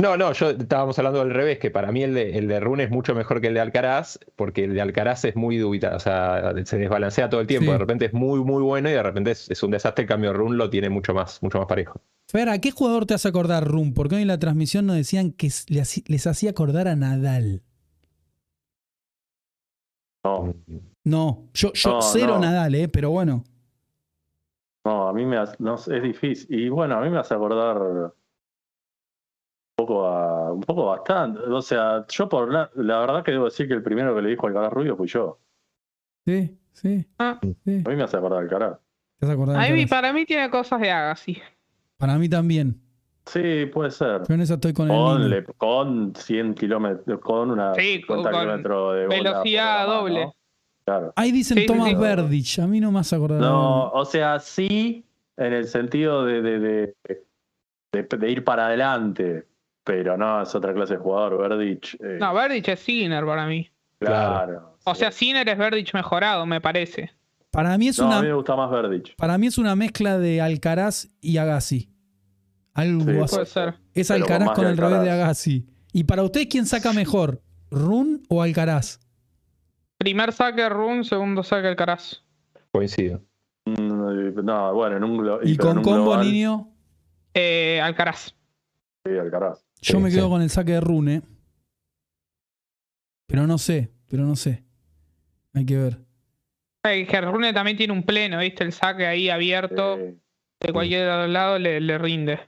No, 0.00 0.16
no, 0.16 0.32
yo 0.32 0.50
estábamos 0.50 0.96
hablando 1.00 1.18
del 1.18 1.34
revés, 1.34 1.58
que 1.58 1.72
para 1.72 1.90
mí 1.90 2.04
el 2.04 2.14
de, 2.14 2.38
el 2.38 2.46
de 2.46 2.60
Rune 2.60 2.84
es 2.84 2.90
mucho 2.90 3.16
mejor 3.16 3.40
que 3.40 3.48
el 3.48 3.54
de 3.54 3.60
Alcaraz, 3.60 4.20
porque 4.36 4.62
el 4.62 4.74
de 4.74 4.80
Alcaraz 4.80 5.24
es 5.24 5.34
muy 5.34 5.56
dubitado, 5.56 5.96
o 5.96 5.98
sea, 5.98 6.52
se 6.64 6.78
desbalancea 6.78 7.28
todo 7.28 7.40
el 7.40 7.48
tiempo, 7.48 7.72
de 7.72 7.78
repente 7.78 8.04
es 8.04 8.12
muy, 8.12 8.38
muy 8.44 8.62
bueno 8.62 8.88
y 8.88 8.92
de 8.92 9.02
repente 9.02 9.32
es, 9.32 9.62
un 9.64 9.72
desastre, 9.72 10.02
el 10.04 10.08
cambio 10.08 10.32
Rune 10.32 10.56
lo 10.56 10.70
tiene 10.70 10.88
mucho 10.88 11.14
más, 11.14 11.42
mucho 11.42 11.58
más 11.58 11.66
parejo. 11.66 12.00
Fer, 12.28 12.48
¿a 12.48 12.60
qué 12.60 12.70
jugador 12.70 13.06
te 13.06 13.14
hace 13.14 13.26
acordar 13.26 13.66
Rune? 13.66 13.90
Porque 13.92 14.14
hoy 14.14 14.22
en 14.22 14.28
la 14.28 14.38
transmisión 14.38 14.86
nos 14.86 14.94
decían 14.94 15.32
que 15.32 15.50
les, 15.66 16.26
hacía 16.28 16.50
acordar 16.50 16.86
a 16.86 16.94
Nadal. 16.94 17.62
No. 20.22 20.54
No, 21.02 21.48
yo, 21.54 21.72
yo 21.72 22.02
cero 22.02 22.38
Nadal, 22.38 22.76
¿eh? 22.76 22.86
pero 22.86 23.10
bueno. 23.10 23.42
No, 24.84 25.08
a 25.08 25.12
mí 25.12 25.26
me 25.26 25.38
hace, 25.38 25.56
no, 25.58 25.74
es 25.74 26.02
difícil. 26.04 26.46
Y 26.56 26.68
bueno, 26.68 26.96
a 26.98 27.00
mí 27.00 27.10
me 27.10 27.18
hace 27.18 27.34
acordar 27.34 28.12
poco 29.88 30.06
a, 30.06 30.52
un 30.52 30.60
poco 30.60 30.86
bastante. 30.86 31.40
O 31.40 31.62
sea, 31.62 32.04
yo 32.08 32.28
por 32.28 32.52
la, 32.52 32.70
la 32.74 33.00
verdad 33.00 33.24
que 33.24 33.32
debo 33.32 33.46
decir 33.46 33.66
que 33.66 33.74
el 33.74 33.82
primero 33.82 34.14
que 34.14 34.22
le 34.22 34.30
dijo 34.30 34.46
al 34.46 34.52
Alcaraz 34.52 34.72
Rubio 34.72 34.96
fui 34.96 35.08
yo. 35.08 35.38
Sí, 36.26 36.58
sí. 36.72 37.06
Ah. 37.18 37.38
sí. 37.42 37.82
A 37.84 37.88
mí 37.88 37.96
me 37.96 38.02
hace 38.02 38.16
acordar 38.16 38.42
Alcaraz. 38.42 38.78
¿Te 39.18 39.86
para 39.88 40.12
mí 40.12 40.24
tiene 40.24 40.48
cosas 40.48 40.80
de 40.80 40.90
Agassi. 40.92 41.38
Para 41.96 42.18
mí 42.18 42.28
también. 42.28 42.80
Sí, 43.26 43.66
puede 43.66 43.90
ser. 43.90 44.22
Yo 44.26 44.34
en 44.34 44.40
eso 44.40 44.54
estoy 44.54 44.72
con 44.72 44.88
con, 44.88 45.22
el 45.22 45.44
con 45.56 46.14
100 46.14 46.54
kilómetros, 46.54 47.20
con 47.20 47.50
una 47.50 47.74
sí, 47.74 48.00
con, 48.02 48.22
de 48.22 49.06
velocidad 49.08 49.86
doble. 49.86 50.32
Claro. 50.84 51.12
Ahí 51.16 51.32
dicen 51.32 51.66
Thomas 51.66 51.98
Verdich, 51.98 52.60
a 52.60 52.66
mí 52.66 52.80
no 52.80 52.90
me 52.90 53.00
hace 53.00 53.16
acordar. 53.16 53.40
No, 53.40 53.90
o 53.90 54.04
sea, 54.06 54.38
sí, 54.38 55.04
en 55.36 55.52
el 55.52 55.66
sentido 55.66 56.24
de, 56.24 56.40
de, 56.40 56.58
de, 56.58 58.02
de 58.02 58.30
ir 58.30 58.44
para 58.44 58.68
adelante, 58.68 59.47
pero 59.88 60.18
no, 60.18 60.42
es 60.42 60.54
otra 60.54 60.74
clase 60.74 60.94
de 60.94 61.00
jugador, 61.00 61.38
Verdich. 61.38 61.94
Eh. 61.94 62.18
No, 62.20 62.34
Verdich 62.34 62.68
es 62.68 62.78
Sinner 62.80 63.24
para 63.24 63.46
mí. 63.46 63.70
Claro. 63.98 64.76
O 64.84 64.94
sea, 64.94 65.10
Sinner 65.10 65.48
es 65.48 65.56
Verdich 65.56 65.94
mejorado, 65.94 66.44
me 66.44 66.60
parece. 66.60 67.10
Para 67.50 67.78
mí 67.78 67.88
es 67.88 67.98
una. 67.98 68.18
A 68.18 68.20
mí 68.20 68.28
me 68.28 68.34
gusta 68.34 68.54
más 68.54 68.70
Verdich. 68.70 69.16
Para 69.16 69.38
mí 69.38 69.46
es 69.46 69.56
una 69.56 69.74
mezcla 69.74 70.18
de 70.18 70.42
Alcaraz 70.42 71.08
y 71.22 71.38
Agassi. 71.38 71.88
Algo 72.74 73.24
así. 73.24 73.34
Puede 73.34 73.46
ser. 73.46 73.74
Es 73.94 74.10
Alcaraz 74.10 74.50
con, 74.50 74.66
el 74.66 74.76
revés 74.76 75.00
de 75.00 75.10
Agassi. 75.10 75.66
¿Y 75.94 76.04
para 76.04 76.22
usted 76.22 76.46
quién 76.50 76.66
saca 76.66 76.92
mejor? 76.92 77.40
¿Run 77.70 78.22
o 78.28 78.42
Alcaraz? 78.42 79.00
Primer 79.96 80.32
saque 80.32 80.68
Run, 80.68 81.02
segundo 81.02 81.42
saque 81.42 81.66
Alcaraz. 81.66 82.22
Coincido. 82.72 83.22
Mm, 83.64 84.44
no, 84.44 84.74
bueno, 84.74 84.98
en 84.98 85.04
un 85.04 85.40
¿Y, 85.44 85.56
con 85.56 85.82
combo, 85.82 86.14
niño? 86.18 86.68
Eh, 87.32 87.80
Alcaraz. 87.80 88.34
Sí, 89.06 89.16
Alcaraz. 89.16 89.67
Yo 89.80 90.00
me 90.00 90.10
quedo 90.10 90.28
con 90.28 90.42
el 90.42 90.50
saque 90.50 90.72
de 90.72 90.80
Rune. 90.80 91.22
Pero 93.26 93.46
no 93.46 93.58
sé, 93.58 93.90
pero 94.08 94.24
no 94.24 94.36
sé. 94.36 94.64
Hay 95.54 95.66
que 95.66 95.76
ver. 95.76 95.98
Que 96.82 97.20
Rune 97.20 97.52
también 97.52 97.76
tiene 97.76 97.92
un 97.92 98.02
pleno, 98.02 98.38
¿viste? 98.38 98.64
El 98.64 98.72
saque 98.72 99.06
ahí 99.06 99.28
abierto. 99.28 99.98
De 100.60 100.72
cualquier 100.72 101.28
lado 101.28 101.58
le, 101.58 101.98
rinde. 101.98 102.40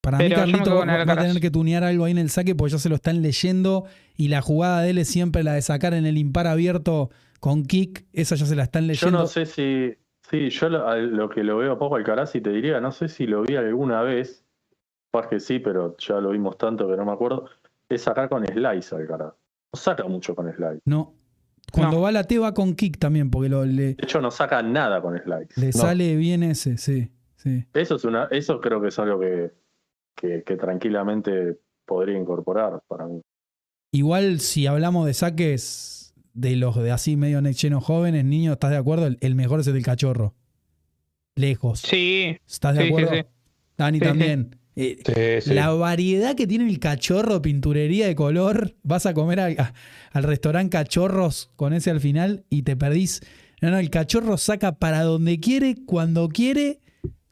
Para 0.00 0.18
mí, 0.18 0.30
Carlito 0.30 0.86
va, 0.86 1.02
a 1.02 1.16
tener 1.16 1.40
que 1.40 1.50
tunear 1.50 1.82
algo 1.82 2.04
ahí 2.04 2.12
en 2.12 2.18
el 2.18 2.30
saque 2.30 2.54
porque 2.54 2.72
ya 2.72 2.78
se 2.78 2.88
lo 2.88 2.94
están 2.94 3.22
leyendo. 3.22 3.86
Y 4.16 4.28
la 4.28 4.42
jugada 4.42 4.82
de 4.82 4.90
él 4.90 4.98
es 4.98 5.08
siempre 5.08 5.42
la 5.42 5.54
de 5.54 5.62
sacar 5.62 5.94
en 5.94 6.06
el 6.06 6.18
impar 6.18 6.46
abierto 6.46 7.10
con 7.40 7.64
kick. 7.64 8.06
Esa 8.12 8.36
ya 8.36 8.46
se 8.46 8.54
la 8.54 8.64
están 8.64 8.86
leyendo. 8.86 9.16
Yo 9.16 9.22
no 9.22 9.26
sé 9.26 9.46
si. 9.46 9.96
Sí, 10.30 10.50
yo 10.50 10.68
lo, 10.68 11.30
que 11.30 11.42
lo 11.42 11.56
veo 11.56 11.78
poco 11.78 11.96
al 11.96 12.04
Caraz 12.04 12.34
y 12.34 12.42
te 12.42 12.50
diría, 12.50 12.80
no 12.80 12.92
sé 12.92 13.08
si 13.08 13.26
lo 13.26 13.42
vi 13.42 13.56
alguna 13.56 14.02
vez 14.02 14.44
que 15.28 15.40
sí, 15.40 15.58
pero 15.58 15.96
ya 15.98 16.20
lo 16.20 16.30
vimos 16.30 16.56
tanto 16.58 16.88
que 16.88 16.96
no 16.96 17.04
me 17.04 17.12
acuerdo. 17.12 17.46
Es 17.88 18.02
sacar 18.02 18.28
con 18.28 18.46
slice 18.46 18.94
al 18.94 19.06
cara. 19.06 19.24
No 19.24 19.80
saca 19.80 20.04
mucho 20.04 20.34
con 20.34 20.52
slice. 20.52 20.80
No. 20.84 21.14
Cuando 21.72 22.00
va 22.00 22.12
la 22.12 22.24
T 22.24 22.38
va 22.38 22.54
con 22.54 22.74
kick 22.74 22.98
también, 22.98 23.30
porque 23.30 23.48
lo, 23.48 23.64
le, 23.64 23.94
de 23.94 23.96
hecho 24.02 24.20
no 24.22 24.30
saca 24.30 24.62
nada 24.62 25.02
con 25.02 25.18
slice. 25.18 25.60
Le 25.60 25.72
sale 25.72 26.16
bien 26.16 26.42
ese, 26.42 26.78
sí, 26.78 27.10
sí. 27.36 27.66
Eso 27.74 27.96
es 27.96 28.04
una, 28.04 28.24
eso 28.30 28.58
creo 28.60 28.80
que 28.80 28.88
es 28.88 28.98
algo 28.98 29.20
que, 29.20 29.52
que, 30.14 30.56
tranquilamente 30.56 31.58
podría 31.84 32.18
incorporar 32.18 32.82
para 32.88 33.06
mí. 33.06 33.20
Igual 33.92 34.40
si 34.40 34.66
hablamos 34.66 35.06
de 35.06 35.12
saques 35.12 36.14
de 36.32 36.56
los 36.56 36.76
de 36.76 36.90
así 36.90 37.16
medio 37.16 37.40
llenos 37.40 37.84
jóvenes, 37.84 38.24
niños, 38.24 38.54
¿estás 38.54 38.70
de 38.70 38.76
acuerdo? 38.78 39.08
El, 39.20 39.34
mejor 39.34 39.60
es 39.60 39.66
el 39.66 39.74
del 39.74 39.84
cachorro. 39.84 40.34
Lejos. 41.34 41.80
Sí. 41.80 42.38
¿Estás 42.46 42.76
de 42.76 42.88
acuerdo? 42.88 43.28
Dani 43.76 44.00
también. 44.00 44.58
Eh, 44.80 45.42
la 45.46 45.70
variedad 45.70 46.36
que 46.36 46.46
tiene 46.46 46.68
el 46.68 46.78
cachorro, 46.78 47.42
pinturería 47.42 48.06
de 48.06 48.14
color, 48.14 48.76
vas 48.84 49.06
a 49.06 49.14
comer 49.14 49.40
al 49.40 50.22
restaurante 50.22 50.70
cachorros 50.70 51.50
con 51.56 51.72
ese 51.72 51.90
al 51.90 51.98
final 51.98 52.44
y 52.48 52.62
te 52.62 52.76
perdís. 52.76 53.22
No, 53.60 53.72
no, 53.72 53.78
el 53.78 53.90
cachorro 53.90 54.36
saca 54.36 54.76
para 54.78 55.02
donde 55.02 55.40
quiere, 55.40 55.74
cuando 55.84 56.28
quiere, 56.28 56.78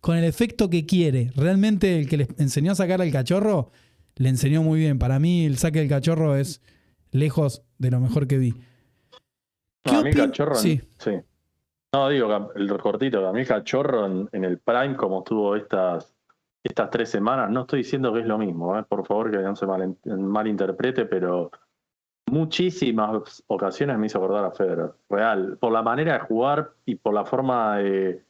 con 0.01 0.17
el 0.17 0.25
efecto 0.25 0.71
que 0.71 0.87
quiere. 0.87 1.31
Realmente 1.37 2.01
el 2.01 2.09
que 2.09 2.17
le 2.17 2.29
enseñó 2.39 2.73
a 2.73 2.75
sacar 2.75 3.01
al 3.01 3.13
cachorro, 3.13 3.71
le 4.17 4.29
enseñó 4.29 4.65
muy 4.65 4.81
bien. 4.81 4.99
Para 4.99 5.21
mí 5.21 5.47
el 5.47 5.57
saque 5.57 5.79
del 5.79 5.89
cachorro 5.89 6.35
es 6.35 6.63
lejos 7.13 7.63
de 7.79 7.93
lo 7.93 8.01
mejor 8.01 8.27
que 8.27 8.39
vi. 8.39 8.55
a 9.85 10.03
mí 10.03 10.13
cachorro, 10.13 10.57
sí. 10.57 10.81
sí. 10.99 11.13
No, 11.93 12.09
digo, 12.09 12.51
el 12.57 12.77
cortito, 12.79 13.25
a 13.25 13.33
mí 13.33 13.45
cachorro 13.45 14.05
en, 14.05 14.29
en 14.33 14.43
el 14.43 14.59
prime, 14.59 14.97
como 14.97 15.23
tuvo 15.23 15.55
estas 15.55 16.16
estas 16.67 16.91
tres 16.91 17.09
semanas. 17.11 17.51
No 17.51 17.63
estoy 17.63 17.79
diciendo 17.81 18.13
que 18.13 18.21
es 18.21 18.27
lo 18.27 18.39
mismo, 18.39 18.79
¿eh? 18.79 18.85
por 18.89 19.07
favor 19.07 19.31
que 19.31 19.39
no 19.39 19.55
se 19.57 19.67
mal, 19.67 19.97
malinterprete, 20.05 21.07
pero 21.07 21.51
muchísimas 22.31 23.43
ocasiones 23.47 23.99
me 23.99 24.07
hizo 24.07 24.19
acordar 24.19 24.45
a 24.45 24.51
Federer, 24.51 24.91
real, 25.09 25.59
por 25.61 25.73
la 25.73 25.83
manera 25.83 26.15
de 26.15 26.21
jugar 26.21 26.73
y 26.85 26.97
por 26.97 27.15
la 27.15 27.25
forma 27.25 27.79
de, 27.79 28.25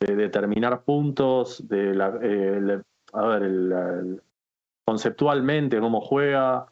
de 0.00 0.16
determinar 0.16 0.82
puntos, 0.82 1.66
de 1.68 1.94
la, 1.94 2.18
eh, 2.22 2.80
a 3.12 3.26
ver, 3.26 3.42
el- 3.44 4.20
conceptualmente 4.84 5.80
cómo 5.80 6.00
juega, 6.00 6.66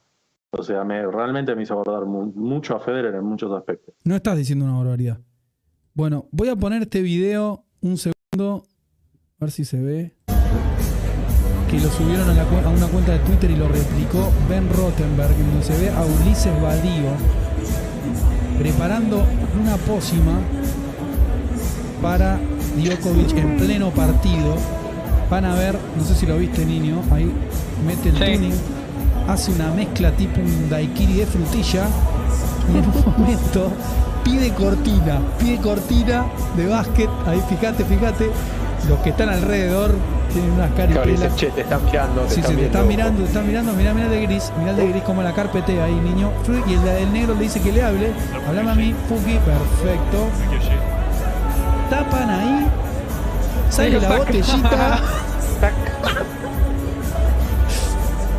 o 0.52 0.62
sea, 0.62 0.84
me, 0.84 1.04
realmente 1.06 1.54
me 1.56 1.62
hizo 1.64 1.74
acordar 1.74 2.04
mu- 2.06 2.32
mucho 2.34 2.76
a 2.76 2.80
Federer 2.80 3.14
en 3.14 3.24
muchos 3.24 3.50
aspectos. 3.52 3.94
No 4.04 4.14
estás 4.14 4.36
diciendo 4.36 4.64
una 4.64 4.76
barbaridad. 4.78 5.18
Bueno, 5.94 6.26
voy 6.30 6.48
a 6.48 6.56
poner 6.56 6.82
este 6.82 7.02
video 7.02 7.64
un 7.82 7.96
segundo. 7.98 8.64
A 9.40 9.44
ver 9.46 9.50
si 9.50 9.64
se 9.64 9.80
ve. 9.82 10.12
Que 11.74 11.80
lo 11.80 11.90
subieron 11.90 12.30
a, 12.30 12.34
la 12.34 12.44
cu- 12.44 12.64
a 12.64 12.70
una 12.70 12.86
cuenta 12.86 13.12
de 13.12 13.18
Twitter 13.20 13.50
y 13.50 13.56
lo 13.56 13.66
replicó 13.68 14.30
Ben 14.48 14.68
Rottenberg, 14.70 15.32
en 15.32 15.46
donde 15.50 15.64
se 15.66 15.76
ve 15.76 15.90
a 15.90 16.02
Ulises 16.04 16.52
Badío 16.62 17.10
preparando 18.58 19.24
una 19.60 19.76
pócima 19.78 20.38
para 22.00 22.38
Djokovic 22.76 23.36
en 23.36 23.56
pleno 23.56 23.90
partido. 23.90 24.54
Van 25.30 25.44
a 25.44 25.54
ver, 25.56 25.76
no 25.98 26.04
sé 26.04 26.14
si 26.14 26.26
lo 26.26 26.36
viste 26.38 26.64
niño, 26.64 27.02
ahí 27.10 27.30
mete 27.86 28.10
el 28.10 28.18
Sí. 28.18 28.24
tuning, 28.34 28.54
hace 29.28 29.50
una 29.52 29.70
mezcla 29.72 30.12
tipo 30.12 30.40
un 30.40 30.68
daiquiri 30.70 31.14
de 31.14 31.26
frutilla 31.26 31.86
y 32.72 32.78
en 32.78 32.84
un 32.84 33.12
momento 33.18 33.72
pide 34.22 34.50
cortina, 34.54 35.18
pide 35.40 35.56
cortina 35.58 36.24
de 36.56 36.66
básquet, 36.68 37.08
ahí 37.26 37.42
fíjate, 37.48 37.84
fíjate, 37.84 38.30
los 38.88 38.98
que 39.00 39.10
están 39.10 39.28
alrededor 39.30 39.92
tienen 40.34 40.52
unas 40.52 40.70
caripelas. 40.72 41.34
che, 41.36 41.46
te 41.46 41.60
están 41.62 41.84
mirando. 41.86 42.20
Te 42.22 42.34
Sí, 42.34 42.40
están 42.40 42.54
sí, 42.54 42.60
te 42.60 42.66
están 42.66 42.88
mirando, 42.88 43.22
te 43.22 43.28
están 43.28 43.46
mirando, 43.46 43.72
mirá, 43.72 43.94
mirá 43.94 44.06
el 44.06 44.12
de 44.12 44.22
gris, 44.26 44.52
mirá 44.58 44.70
el 44.72 44.76
de 44.76 44.88
gris 44.88 45.02
como 45.04 45.22
la 45.22 45.32
carpetea 45.32 45.84
ahí, 45.84 45.94
niño. 45.94 46.30
Y 46.66 46.74
el 46.74 47.12
negro 47.12 47.34
le 47.34 47.40
dice 47.40 47.60
que 47.60 47.72
le 47.72 47.82
hable. 47.82 48.10
Hablame 48.46 48.70
a 48.70 48.74
mí, 48.74 48.94
Fuki, 49.08 49.38
perfecto. 49.38 50.28
Tapan 51.88 52.30
ahí. 52.30 52.66
Sale 53.70 54.00
la 54.00 54.16
botellita. 54.18 55.00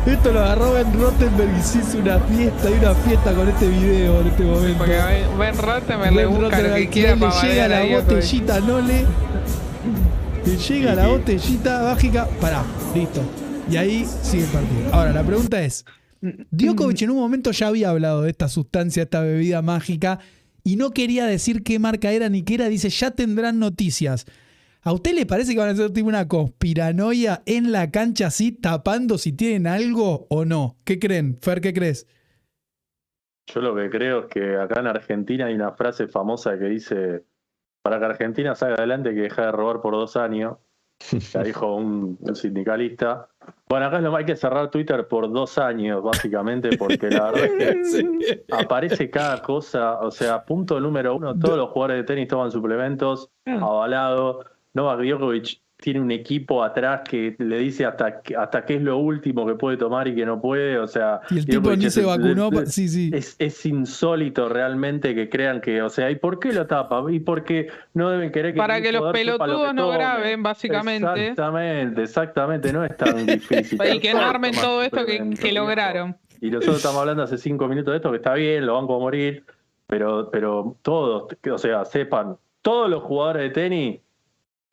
Esto 0.06 0.30
lo 0.30 0.38
agarró 0.40 0.74
Ben 0.74 1.00
Rottenberg 1.00 1.50
y 1.58 1.62
se 1.62 1.78
hizo 1.78 1.98
una 1.98 2.18
fiesta, 2.20 2.70
y 2.70 2.74
una 2.74 2.94
fiesta 2.94 3.32
con 3.32 3.48
este 3.48 3.66
video 3.68 4.20
en 4.20 4.26
este 4.28 4.42
momento. 4.44 4.78
Porque 4.78 4.92
Ben- 4.96 5.38
Ben 5.38 5.58
Rottenberg 5.58 6.14
le 6.14 6.26
busca 6.26 6.42
lo 6.44 6.50
que 6.50 6.56
Rottenberg, 6.62 6.90
quiera 6.90 7.14
le 7.16 7.30
llega 7.48 7.68
la 7.68 7.96
botellita, 7.96 8.60
no 8.60 8.80
le. 8.80 9.04
Le 10.46 10.56
llega 10.56 10.94
la 10.94 11.08
botellita 11.08 11.82
mágica. 11.82 12.28
Pará, 12.40 12.64
listo. 12.94 13.20
Y 13.68 13.76
ahí 13.76 14.04
sigue 14.04 14.44
el 14.44 14.50
partido. 14.50 14.94
Ahora, 14.94 15.12
la 15.12 15.24
pregunta 15.24 15.60
es: 15.60 15.84
Djokovic 16.52 17.02
en 17.02 17.10
un 17.10 17.16
momento 17.16 17.50
ya 17.50 17.66
había 17.66 17.90
hablado 17.90 18.22
de 18.22 18.30
esta 18.30 18.48
sustancia, 18.48 19.02
esta 19.02 19.22
bebida 19.22 19.60
mágica, 19.60 20.20
y 20.62 20.76
no 20.76 20.92
quería 20.92 21.26
decir 21.26 21.64
qué 21.64 21.80
marca 21.80 22.12
era 22.12 22.28
ni 22.28 22.44
qué 22.44 22.54
era. 22.54 22.68
Dice: 22.68 22.90
Ya 22.90 23.10
tendrán 23.10 23.58
noticias. 23.58 24.24
¿A 24.82 24.92
usted 24.92 25.14
le 25.14 25.26
parece 25.26 25.52
que 25.52 25.58
van 25.58 25.70
a 25.70 25.72
hacer 25.72 25.90
tipo 25.90 26.06
una 26.06 26.28
conspiranoia 26.28 27.42
en 27.44 27.72
la 27.72 27.90
cancha 27.90 28.28
así, 28.28 28.52
tapando 28.52 29.18
si 29.18 29.32
tienen 29.32 29.66
algo 29.66 30.28
o 30.30 30.44
no? 30.44 30.76
¿Qué 30.84 31.00
creen? 31.00 31.38
Fer, 31.42 31.60
¿qué 31.60 31.74
crees? 31.74 32.06
Yo 33.52 33.60
lo 33.62 33.74
que 33.74 33.90
creo 33.90 34.20
es 34.20 34.26
que 34.26 34.56
acá 34.56 34.78
en 34.78 34.86
Argentina 34.86 35.46
hay 35.46 35.54
una 35.54 35.72
frase 35.72 36.06
famosa 36.06 36.56
que 36.56 36.66
dice, 36.66 37.24
para 37.86 38.00
que 38.00 38.04
Argentina 38.04 38.52
salga 38.56 38.74
adelante 38.74 39.14
que 39.14 39.20
dejar 39.20 39.46
de 39.46 39.52
robar 39.52 39.80
por 39.80 39.92
dos 39.92 40.16
años. 40.16 40.56
La 41.34 41.44
dijo 41.44 41.76
un, 41.76 42.18
un 42.20 42.34
sindicalista. 42.34 43.28
Bueno, 43.68 43.86
acá 43.86 43.98
es 43.98 44.02
lo 44.02 44.16
hay 44.16 44.24
que 44.24 44.34
cerrar 44.34 44.72
Twitter 44.72 45.06
por 45.06 45.30
dos 45.30 45.56
años, 45.56 46.02
básicamente, 46.02 46.76
porque 46.76 47.08
la 47.08 47.30
verdad 47.30 47.44
es 47.44 48.04
que 48.18 48.44
aparece 48.50 49.08
cada 49.08 49.40
cosa. 49.40 50.00
O 50.00 50.10
sea, 50.10 50.44
punto 50.44 50.80
número 50.80 51.14
uno, 51.14 51.38
todos 51.38 51.56
los 51.56 51.70
jugadores 51.70 51.98
de 51.98 52.02
tenis 52.02 52.26
toman 52.26 52.50
suplementos, 52.50 53.30
avalado. 53.44 54.44
Novak 54.74 55.02
Djokovic 55.02 55.60
tiene 55.78 56.00
un 56.00 56.10
equipo 56.10 56.64
atrás 56.64 57.02
que 57.08 57.36
le 57.38 57.58
dice 57.58 57.84
hasta, 57.84 58.22
que- 58.22 58.34
hasta 58.34 58.64
qué 58.64 58.76
es 58.76 58.82
lo 58.82 58.96
último 58.96 59.46
que 59.46 59.54
puede 59.54 59.76
tomar 59.76 60.08
y 60.08 60.14
que 60.14 60.24
no 60.24 60.40
puede. 60.40 60.78
O 60.78 60.86
sea, 60.86 61.20
Y 61.30 61.38
el 61.38 61.46
tipo 61.46 61.76
ni 61.76 61.84
es 61.86 61.94
se 61.94 62.02
vacunó. 62.04 62.50
pa- 62.50 62.64
Sí, 62.66 62.88
sí. 62.88 63.10
es, 63.12 63.36
es 63.38 63.66
insólito 63.66 64.48
realmente 64.48 65.14
que 65.14 65.28
crean 65.28 65.60
que, 65.60 65.82
o 65.82 65.90
sea, 65.90 66.10
¿y 66.10 66.16
por 66.16 66.38
qué 66.38 66.52
lo 66.52 66.66
tapa? 66.66 67.04
¿Y 67.10 67.20
por 67.20 67.44
qué 67.44 67.68
no 67.94 68.08
deben 68.10 68.32
querer 68.32 68.54
que 68.54 68.58
Para 68.58 68.80
que 68.80 68.90
los 68.90 69.02
lo 69.02 69.12
pelotudos 69.12 69.68
que 69.68 69.74
no 69.74 69.90
graben, 69.90 70.42
básicamente. 70.42 71.06
Exactamente, 71.28 72.02
exactamente, 72.02 72.72
no 72.72 72.84
es 72.84 72.96
tan 72.96 73.26
difícil. 73.26 73.78
Y 73.94 74.00
que 74.00 74.14
no 74.14 74.20
armen 74.20 74.54
todo 74.54 74.82
esto 74.82 75.04
que, 75.04 75.34
que 75.40 75.52
lograron. 75.52 76.16
Y 76.40 76.50
nosotros 76.50 76.76
estamos 76.78 77.00
hablando 77.00 77.22
hace 77.22 77.38
cinco 77.38 77.68
minutos 77.68 77.92
de 77.92 77.96
esto, 77.96 78.10
que 78.10 78.16
está 78.16 78.34
bien, 78.34 78.64
lo 78.66 78.74
van 78.74 78.84
a 78.84 78.86
morir, 78.88 79.44
pero, 79.86 80.30
pero 80.30 80.76
todos, 80.82 81.28
o 81.50 81.58
sea, 81.58 81.84
sepan, 81.84 82.36
todos 82.62 82.90
los 82.90 83.02
jugadores 83.02 83.42
de 83.42 83.50
tenis, 83.50 84.00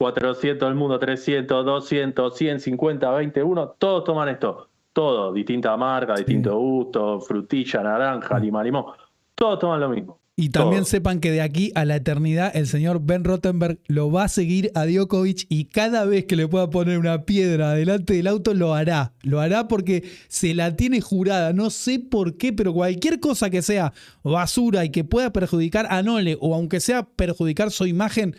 400 0.04 0.68
del 0.68 0.76
mundo, 0.76 1.00
300, 1.00 1.66
200, 1.66 2.36
150, 2.36 3.10
21, 3.10 3.76
todos 3.78 4.04
toman 4.04 4.28
esto. 4.28 4.68
Todos, 4.92 5.34
distinta 5.34 5.78
marca, 5.78 6.16
distinto 6.16 6.58
gusto, 6.58 7.22
frutilla, 7.22 7.82
naranja, 7.82 8.38
lima, 8.38 8.62
limón. 8.62 8.86
Todos 9.34 9.60
toman 9.60 9.80
lo 9.80 9.88
mismo. 9.90 10.20
Y 10.36 10.50
también 10.50 10.82
Todos. 10.82 10.90
sepan 10.90 11.20
que 11.22 11.32
de 11.32 11.42
aquí 11.42 11.72
a 11.76 11.86
la 11.86 11.96
eternidad 11.96 12.52
el 12.54 12.68
señor 12.68 13.00
Ben 13.02 13.24
Rottenberg 13.24 13.80
lo 13.88 14.12
va 14.12 14.26
a 14.26 14.28
seguir 14.28 14.72
a 14.76 14.86
Djokovic 14.86 15.46
y 15.48 15.66
cada 15.66 16.04
vez 16.04 16.26
que 16.26 16.36
le 16.36 16.50
pueda 16.50 16.70
poner 16.70 17.00
una 17.00 17.24
piedra 17.24 17.72
delante 17.72 18.16
del 18.16 18.28
auto 18.28 18.54
lo 18.54 18.74
hará. 18.74 19.14
Lo 19.22 19.40
hará 19.40 19.70
porque 19.70 20.04
se 20.28 20.54
la 20.54 20.76
tiene 20.76 21.00
jurada. 21.00 21.54
No 21.54 21.70
sé 21.70 22.00
por 22.00 22.36
qué, 22.36 22.52
pero 22.52 22.74
cualquier 22.74 23.22
cosa 23.22 23.50
que 23.50 23.62
sea 23.62 23.94
basura 24.22 24.84
y 24.84 24.90
que 24.90 25.06
pueda 25.06 25.32
perjudicar 25.32 25.88
a 25.90 26.04
Nole 26.04 26.36
o 26.42 26.56
aunque 26.56 26.82
sea 26.82 27.04
perjudicar 27.04 27.72
su 27.72 27.86
imagen, 27.86 28.36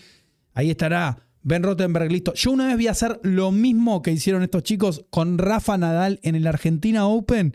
ahí 0.53 0.71
estará 0.71 1.24
Ben 1.45 1.63
Rottenberg 1.63 2.11
listo. 2.11 2.33
Yo 2.33 2.51
una 2.51 2.69
vez 2.69 2.79
vi 2.79 2.89
hacer 2.89 3.21
lo 3.23 3.53
mismo 3.53 4.01
que 4.01 4.11
hicieron 4.11 4.43
estos 4.43 4.63
chicos 4.63 5.05
con 5.11 5.37
Rafa 5.37 5.77
Nadal 5.77 6.19
en 6.23 6.35
el 6.35 6.47
Argentina 6.47 7.07
Open. 7.07 7.55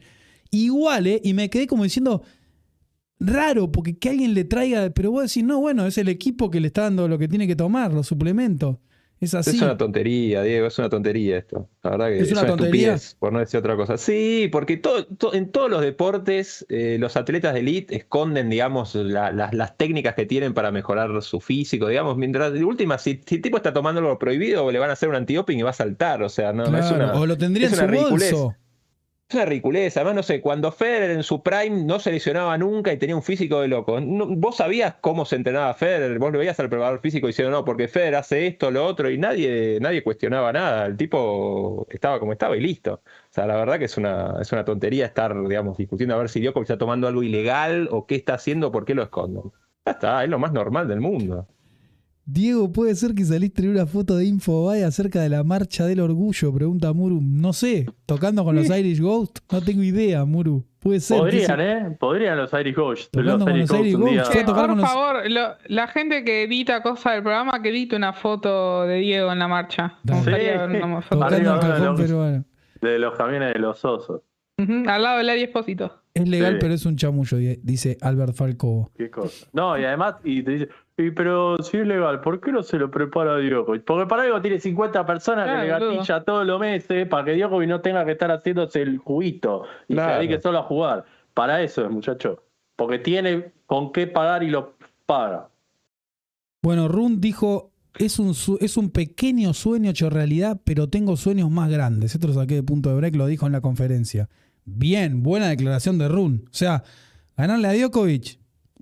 Igual, 0.51 1.07
¿eh? 1.07 1.21
Y 1.23 1.33
me 1.33 1.49
quedé 1.49 1.65
como 1.65 1.83
diciendo, 1.83 2.21
raro, 3.19 3.71
porque 3.71 3.97
que 3.97 4.09
alguien 4.09 4.35
le 4.35 4.45
traiga, 4.45 4.91
pero 4.91 5.09
vos 5.09 5.23
decís, 5.23 5.43
no, 5.43 5.59
bueno, 5.59 5.87
es 5.87 5.97
el 5.97 6.07
equipo 6.07 6.51
que 6.51 6.59
le 6.59 6.67
está 6.67 6.83
dando 6.83 7.07
lo 7.07 7.17
que 7.17 7.27
tiene 7.27 7.47
que 7.47 7.55
tomar, 7.55 7.91
los 7.91 8.05
suplementos. 8.05 8.77
Es 9.21 9.33
así. 9.33 9.49
Es 9.57 9.61
una 9.61 9.75
tontería, 9.77 10.41
Diego, 10.43 10.67
es 10.67 10.77
una 10.79 10.89
tontería 10.89 11.37
esto. 11.39 11.67
La 11.83 11.91
verdad 11.91 12.07
que 12.07 12.19
¿Es 12.19 12.31
una 12.31 12.45
tontería? 12.47 12.93
estupidez, 12.93 13.15
por 13.19 13.33
no 13.33 13.39
decir 13.39 13.59
otra 13.59 13.75
cosa. 13.75 13.97
Sí, 13.97 14.47
porque 14.51 14.77
todo, 14.77 15.05
to- 15.05 15.33
en 15.33 15.51
todos 15.51 15.69
los 15.69 15.81
deportes, 15.81 16.65
eh, 16.69 16.95
los 16.99 17.17
atletas 17.17 17.53
de 17.53 17.59
elite 17.59 17.95
esconden, 17.97 18.49
digamos, 18.49 18.95
la- 18.95 19.31
las- 19.31 19.53
las 19.53 19.75
técnicas 19.77 20.15
que 20.15 20.25
tienen 20.25 20.53
para 20.53 20.71
mejorar 20.71 21.21
su 21.21 21.41
físico, 21.41 21.87
digamos, 21.87 22.15
mientras 22.17 22.53
de 22.53 22.63
última, 22.63 22.97
si, 22.97 23.21
si 23.25 23.35
el 23.35 23.41
tipo 23.41 23.57
está 23.57 23.73
tomando 23.73 23.99
algo 23.99 24.17
prohibido, 24.17 24.71
le 24.71 24.79
van 24.79 24.89
a 24.89 24.93
hacer 24.93 25.09
un 25.09 25.15
antidoping 25.15 25.59
y 25.59 25.63
va 25.63 25.71
a 25.71 25.73
saltar, 25.73 26.23
o 26.23 26.29
sea, 26.29 26.53
no, 26.53 26.65
no 26.67 26.77
es 26.77 26.89
una, 26.89 27.13
o 27.13 27.25
lo 27.25 27.37
tendría 27.37 27.67
en 27.67 27.73
es 27.73 27.79
su 27.79 27.85
bolso. 27.85 28.55
Es 29.29 29.35
una 29.35 29.45
ridiculez, 29.45 29.95
además 29.95 30.15
no 30.15 30.23
sé, 30.23 30.41
cuando 30.41 30.71
Federer 30.71 31.11
en 31.11 31.21
su 31.21 31.43
prime 31.43 31.83
no 31.83 31.99
se 31.99 32.11
lesionaba 32.11 32.57
nunca 32.57 32.91
y 32.91 32.97
tenía 32.97 33.15
un 33.15 33.21
físico 33.21 33.61
de 33.61 33.67
loco, 33.67 33.99
vos 34.01 34.55
sabías 34.57 34.95
cómo 35.01 35.23
se 35.23 35.35
entrenaba 35.35 35.71
Federer, 35.75 36.17
vos 36.17 36.31
lo 36.31 36.39
veías 36.39 36.59
al 36.59 36.67
preparador 36.67 36.99
físico 36.99 37.27
diciendo 37.27 37.51
no, 37.51 37.63
porque 37.63 37.87
Federer 37.87 38.15
hace 38.15 38.47
esto, 38.47 38.71
lo 38.71 38.83
otro, 38.83 39.07
y 39.11 39.19
nadie, 39.19 39.77
nadie 39.81 40.03
cuestionaba 40.03 40.51
nada, 40.51 40.87
el 40.87 40.97
tipo 40.97 41.85
estaba 41.91 42.19
como 42.19 42.31
estaba 42.31 42.57
y 42.57 42.61
listo. 42.61 43.03
O 43.03 43.29
sea, 43.29 43.45
la 43.45 43.55
verdad 43.55 43.77
que 43.77 43.85
es 43.85 43.97
una, 43.97 44.35
es 44.41 44.51
una 44.51 44.65
tontería 44.65 45.05
estar, 45.05 45.39
digamos, 45.47 45.77
discutiendo 45.77 46.15
a 46.15 46.17
ver 46.17 46.29
si 46.29 46.41
Djokovic 46.41 46.63
está 46.63 46.79
tomando 46.79 47.07
algo 47.07 47.21
ilegal 47.21 47.87
o 47.91 48.07
qué 48.07 48.15
está 48.15 48.33
haciendo, 48.33 48.71
por 48.71 48.83
qué 48.85 48.95
lo 48.95 49.03
esconden. 49.03 49.43
Ya 49.85 49.91
está, 49.91 50.23
es 50.23 50.29
lo 50.31 50.39
más 50.39 50.53
normal 50.53 50.87
del 50.87 51.01
mundo. 51.01 51.47
Diego, 52.31 52.71
¿puede 52.71 52.93
ser 52.95 53.15
que 53.15 53.25
saliste 53.25 53.63
en 53.63 53.69
una 53.69 53.87
foto 53.87 54.15
de 54.15 54.25
Infobae 54.25 54.83
acerca 54.83 55.19
de 55.21 55.29
la 55.29 55.43
marcha 55.43 55.85
del 55.87 55.99
orgullo? 55.99 56.53
Pregunta 56.53 56.93
Muru. 56.93 57.19
No 57.23 57.53
sé, 57.53 57.87
tocando 58.05 58.43
con 58.43 58.55
los 58.55 58.69
Irish 58.69 59.01
Ghost. 59.01 59.39
No 59.51 59.61
tengo 59.61 59.81
idea, 59.81 60.25
Muru. 60.25 60.63
Puede 60.77 60.99
ser. 60.99 61.17
Podrían, 61.17 61.57
dice- 61.57 61.71
¿eh? 61.71 61.97
Podrían 61.99 62.37
los 62.37 62.53
Irish 62.53 62.75
Ghost. 62.75 63.11
Tocando 63.11 63.45
con 63.45 63.57
los 63.59 63.71
Irish 63.71 63.97
día- 63.97 63.97
Ghost, 64.23 64.33
por 64.45 64.55
con 64.67 64.77
los- 64.77 64.87
favor, 64.89 65.29
lo- 65.31 65.55
la 65.67 65.87
gente 65.87 66.23
que 66.23 66.43
edita 66.43 66.83
cosas 66.83 67.13
del 67.13 67.23
programa, 67.23 67.61
que 67.63 67.69
edite 67.69 67.95
una 67.95 68.13
foto 68.13 68.83
de 68.83 68.95
Diego 68.97 69.31
en 69.31 69.39
la 69.39 69.47
marcha. 69.47 69.95
Sí. 70.05 70.29
ver 70.29 70.69
una 70.83 71.01
foto. 71.01 71.15
Tocando 71.21 71.35
Arriba, 71.35 71.53
el 71.55 71.59
cajón 71.61 71.73
arriba, 71.81 71.95
peruano. 71.95 72.45
De 72.81 72.99
los 72.99 73.17
camiones 73.17 73.53
de 73.53 73.59
los 73.59 73.83
osos. 73.83 74.21
Al 74.57 75.01
lado 75.01 75.17
del 75.17 75.29
Ari 75.29 75.43
Espósito. 75.43 76.03
Es 76.19 76.27
legal, 76.29 76.53
Sí. 76.53 76.57
pero 76.61 76.73
es 76.73 76.85
un 76.85 76.95
chamullo, 76.95 77.37
di- 77.37 77.59
dice 77.63 77.97
Albert 78.01 78.33
Falcobo. 78.35 78.91
Qué 78.97 79.09
cosa. 79.09 79.47
No, 79.53 79.77
y 79.79 79.83
además, 79.85 80.15
y 80.23 80.43
te 80.43 80.51
dice, 80.51 80.69
"Y, 80.97 81.11
pero 81.11 81.57
si 81.63 81.77
es 81.77 81.87
legal, 81.87 82.21
¿por 82.21 82.39
qué 82.41 82.51
no 82.51 82.61
se 82.63 82.77
lo 82.77 82.89
prepara 82.91 83.37
Djokovic? 83.39 83.83
Porque 83.83 84.05
para 84.07 84.23
algo 84.23 84.41
tiene 84.41 84.59
50 84.59 85.05
personas 85.05 85.45
Claro, 85.45 85.61
que 85.61 85.65
le 85.65 85.95
gatilla 85.95 86.23
todos 86.23 86.45
los 86.45 86.59
meses 86.59 87.07
para 87.07 87.25
que 87.25 87.35
Djokovic 87.37 87.69
no 87.69 87.81
tenga 87.81 88.05
que 88.05 88.11
estar 88.11 88.29
haciéndose 88.31 88.81
el 88.81 88.97
juguito 88.97 89.63
y 89.87 89.93
Claro. 89.93 90.13
se 90.13 90.19
dedique 90.19 90.41
solo 90.41 90.59
a 90.59 90.63
jugar. 90.63 91.05
Para 91.33 91.61
eso 91.61 91.83
es, 91.85 91.89
muchacho. 91.91 92.43
Porque 92.75 92.99
tiene 92.99 93.51
con 93.65 93.91
qué 93.91 94.07
pagar 94.07 94.43
y 94.43 94.49
lo 94.49 94.73
paga. 95.05 95.49
Bueno, 96.61 96.87
Run 96.87 97.21
dijo, 97.21 97.71
es 97.97 98.19
un, 98.19 98.31
es 98.59 98.77
un 98.77 98.89
pequeño 98.91 99.53
sueño 99.53 99.89
hecho 99.91 100.09
realidad, 100.09 100.59
pero 100.63 100.89
tengo 100.89 101.15
sueños 101.17 101.49
más 101.49 101.69
grandes. 101.69 102.13
Esto 102.13 102.27
lo 102.27 102.33
saqué 102.33 102.55
de 102.55 102.63
punto 102.63 102.89
de 102.89 102.95
break, 102.95 103.15
lo 103.15 103.27
dijo 103.27 103.45
en 103.45 103.51
la 103.53 103.61
conferencia. 103.61 104.29
Bien, 104.75 105.23
buena 105.23 105.49
declaración 105.49 105.97
de 105.97 106.07
Run. 106.07 106.45
O 106.45 106.53
sea, 106.53 106.83
ganarle 107.37 107.67
a 107.67 107.73
Djokovic, 107.73 108.39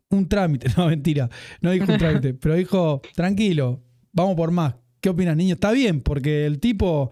un 0.10 0.28
trámite. 0.28 0.68
No, 0.78 0.88
mentira. 0.88 1.30
No 1.62 1.72
dijo 1.72 1.92
un 1.92 1.98
trámite, 1.98 2.34
pero 2.34 2.56
dijo, 2.56 3.02
tranquilo, 3.16 3.84
vamos 4.12 4.36
por 4.36 4.52
más. 4.52 4.76
¿Qué 5.02 5.10
opinas, 5.10 5.36
niño? 5.36 5.56
Está 5.56 5.72
bien, 5.72 6.02
porque 6.02 6.46
el 6.46 6.60
tipo 6.60 7.12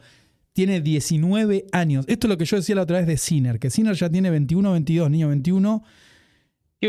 tiene 0.53 0.82
19 0.82 1.65
años. 1.71 2.05
Esto 2.07 2.28
es 2.28 2.30
lo 2.30 2.38
que 2.38 2.45
yo 2.45 2.57
decía 2.57 2.76
la 2.76 2.84
otra 2.84 2.97
vez 2.97 3.07
de 3.07 3.17
Sinner, 3.17 3.59
que 3.59 3.69
Sinner 3.69 3.95
ya 3.95 4.09
tiene 4.09 4.30
21, 4.30 4.71
22, 4.71 5.11
niño 5.11 5.28
21. 5.30 5.84
Y 6.82 6.88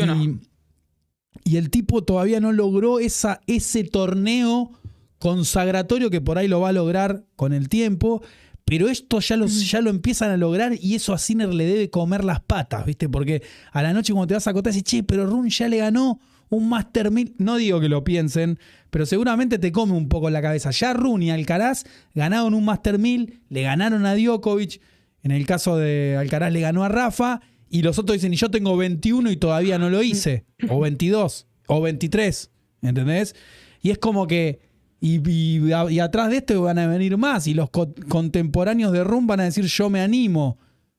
y 1.43 1.57
el 1.57 1.69
tipo 1.69 2.03
todavía 2.03 2.39
no 2.39 2.51
logró 2.51 2.99
esa, 2.99 3.39
ese 3.47 3.83
torneo 3.83 4.71
consagratorio 5.19 6.09
que 6.09 6.21
por 6.21 6.37
ahí 6.37 6.47
lo 6.47 6.59
va 6.59 6.69
a 6.69 6.73
lograr 6.73 7.25
con 7.35 7.53
el 7.53 7.69
tiempo. 7.69 8.21
Pero 8.69 8.89
esto 8.89 9.21
ya 9.21 9.37
lo, 9.37 9.45
ya 9.45 9.79
lo 9.79 9.89
empiezan 9.89 10.29
a 10.29 10.35
lograr 10.35 10.73
y 10.77 10.95
eso 10.95 11.13
a 11.13 11.17
Sinner 11.17 11.53
le 11.53 11.63
debe 11.65 11.89
comer 11.89 12.25
las 12.25 12.41
patas, 12.41 12.85
¿viste? 12.85 13.07
Porque 13.07 13.41
a 13.71 13.81
la 13.81 13.93
noche 13.93 14.11
cuando 14.11 14.27
te 14.27 14.33
vas 14.33 14.45
a 14.45 14.49
acotar, 14.49 14.73
dices, 14.73 14.83
che, 14.83 15.03
pero 15.03 15.25
Run 15.25 15.47
ya 15.47 15.69
le 15.69 15.77
ganó 15.77 16.19
un 16.49 16.67
Master 16.67 17.09
1000. 17.09 17.35
No 17.37 17.55
digo 17.55 17.79
que 17.79 17.87
lo 17.87 18.03
piensen, 18.03 18.59
pero 18.89 19.05
seguramente 19.05 19.57
te 19.57 19.71
come 19.71 19.93
un 19.93 20.09
poco 20.09 20.29
la 20.29 20.41
cabeza. 20.41 20.71
Ya 20.71 20.91
Run 20.91 21.23
y 21.23 21.31
Alcaraz 21.31 21.85
ganaron 22.13 22.53
un 22.53 22.65
Master 22.65 22.99
1000, 22.99 23.39
le 23.47 23.61
ganaron 23.61 24.05
a 24.05 24.15
Djokovic. 24.15 24.81
En 25.23 25.31
el 25.31 25.45
caso 25.45 25.77
de 25.77 26.17
Alcaraz 26.19 26.51
le 26.51 26.59
ganó 26.59 26.83
a 26.83 26.89
Rafa. 26.89 27.39
Y 27.69 27.83
los 27.83 27.97
otros 27.99 28.15
dicen, 28.17 28.33
y 28.33 28.35
yo 28.35 28.51
tengo 28.51 28.75
21 28.75 29.31
y 29.31 29.37
todavía 29.37 29.79
no 29.79 29.89
lo 29.89 30.03
hice. 30.03 30.43
O 30.67 30.81
22, 30.81 31.47
o 31.67 31.81
23. 31.81 32.51
¿Entendés? 32.81 33.33
Y 33.81 33.91
es 33.91 33.97
como 33.97 34.27
que. 34.27 34.66
Y, 34.99 35.21
y- 35.29 35.71
y 35.89 35.99
atrás 35.99 36.29
de 36.31 36.37
esto 36.37 36.61
van 36.63 36.79
a 36.79 36.87
venir 36.87 37.17
más. 37.17 37.47
Y 37.47 37.53
los 37.53 37.69
co- 37.69 37.93
contemporáneos 38.09 38.91
de 38.91 39.03
Rum 39.03 39.27
van 39.27 39.41
a 39.41 39.43
decir, 39.43 39.65
yo 39.65 39.89
me 39.89 40.01
animo. 40.01 40.57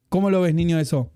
¿Cómo 0.09 0.31
lo 0.31 0.41
ves, 0.41 0.55
niño, 0.55 0.79
eso? 0.79 1.11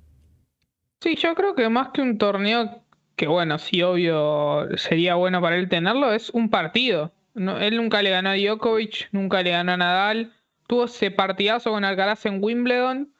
Sí, 1.00 1.16
yo 1.16 1.34
creo 1.34 1.54
que 1.54 1.68
más 1.68 1.88
que 1.88 2.00
un 2.02 2.18
torneo, 2.18 2.82
que 3.16 3.26
bueno, 3.26 3.58
sí, 3.58 3.82
obvio, 3.82 4.68
sería 4.76 5.14
bueno 5.16 5.40
para 5.40 5.56
él 5.56 5.68
tenerlo, 5.68 6.12
es 6.12 6.30
un 6.30 6.48
partido. 6.50 7.12
No, 7.34 7.58
él 7.58 7.76
nunca 7.76 8.02
le 8.02 8.10
ganó 8.10 8.30
a 8.30 8.36
Djokovic, 8.36 9.08
nunca 9.12 9.42
le 9.42 9.50
ganó 9.50 9.72
a 9.72 9.76
Nadal. 9.76 10.32
Tuvo 10.68 10.84
ese 10.84 11.10
partidazo 11.10 11.70
con 11.70 11.84
Alcaraz 11.84 12.24
en 12.26 12.42
Wimbledon. 12.42 13.12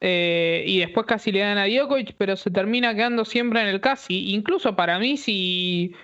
eh, 0.00 0.64
y 0.66 0.80
después 0.80 1.06
casi 1.06 1.30
le 1.32 1.40
gana 1.40 1.62
a 1.62 1.68
Djokovic, 1.68 2.14
pero 2.18 2.36
se 2.36 2.50
termina 2.50 2.94
quedando 2.94 3.24
siempre 3.24 3.62
en 3.62 3.68
el 3.68 3.80
casi. 3.80 4.32
Incluso 4.34 4.74
para 4.76 4.98
mí, 4.98 5.16
si. 5.16 5.94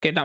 Que 0.00 0.12
no 0.12 0.24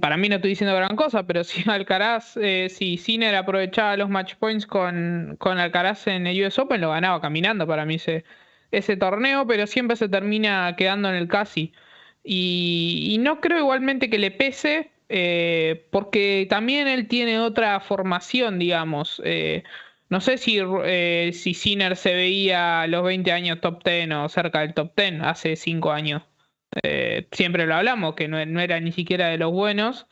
para 0.00 0.16
mí 0.16 0.28
no 0.28 0.36
estoy 0.36 0.50
diciendo 0.50 0.74
gran 0.74 0.96
cosa, 0.96 1.26
pero 1.26 1.44
si 1.44 1.68
Alcaraz, 1.68 2.36
eh, 2.38 2.68
si 2.70 2.96
Sinner 2.96 3.34
aprovechaba 3.36 3.96
los 3.96 4.08
match 4.08 4.36
points 4.36 4.66
con, 4.66 5.36
con 5.38 5.58
Alcaraz 5.58 6.06
en 6.06 6.26
el 6.26 6.42
US 6.46 6.58
Open, 6.58 6.80
lo 6.80 6.90
ganaba 6.90 7.20
caminando 7.20 7.66
para 7.66 7.84
mí 7.84 7.96
ese, 7.96 8.24
ese 8.70 8.96
torneo, 8.96 9.46
pero 9.46 9.66
siempre 9.66 9.96
se 9.96 10.08
termina 10.08 10.74
quedando 10.76 11.08
en 11.10 11.16
el 11.16 11.28
casi. 11.28 11.72
Y, 12.24 13.08
y 13.12 13.18
no 13.18 13.40
creo 13.40 13.58
igualmente 13.58 14.10
que 14.10 14.18
le 14.18 14.30
pese, 14.30 14.90
eh, 15.08 15.86
porque 15.90 16.46
también 16.48 16.86
él 16.88 17.08
tiene 17.08 17.40
otra 17.40 17.80
formación, 17.80 18.58
digamos. 18.58 19.20
Eh, 19.24 19.64
no 20.08 20.20
sé 20.20 20.38
si, 20.38 20.58
eh, 20.84 21.32
si 21.34 21.54
Sinner 21.54 21.96
se 21.96 22.14
veía 22.14 22.82
a 22.82 22.86
los 22.86 23.02
20 23.04 23.32
años 23.32 23.60
top 23.60 23.82
10 23.84 24.10
o 24.12 24.28
cerca 24.28 24.60
del 24.60 24.74
top 24.74 24.92
10 24.96 25.20
hace 25.22 25.56
5 25.56 25.90
años. 25.92 26.22
Eh, 26.82 27.26
siempre 27.32 27.66
lo 27.66 27.74
hablamos, 27.74 28.14
que 28.14 28.28
no, 28.28 28.44
no 28.46 28.60
era 28.60 28.80
ni 28.80 28.92
siquiera 28.92 29.28
de 29.28 29.38
los 29.38 29.52
buenos. 29.52 30.06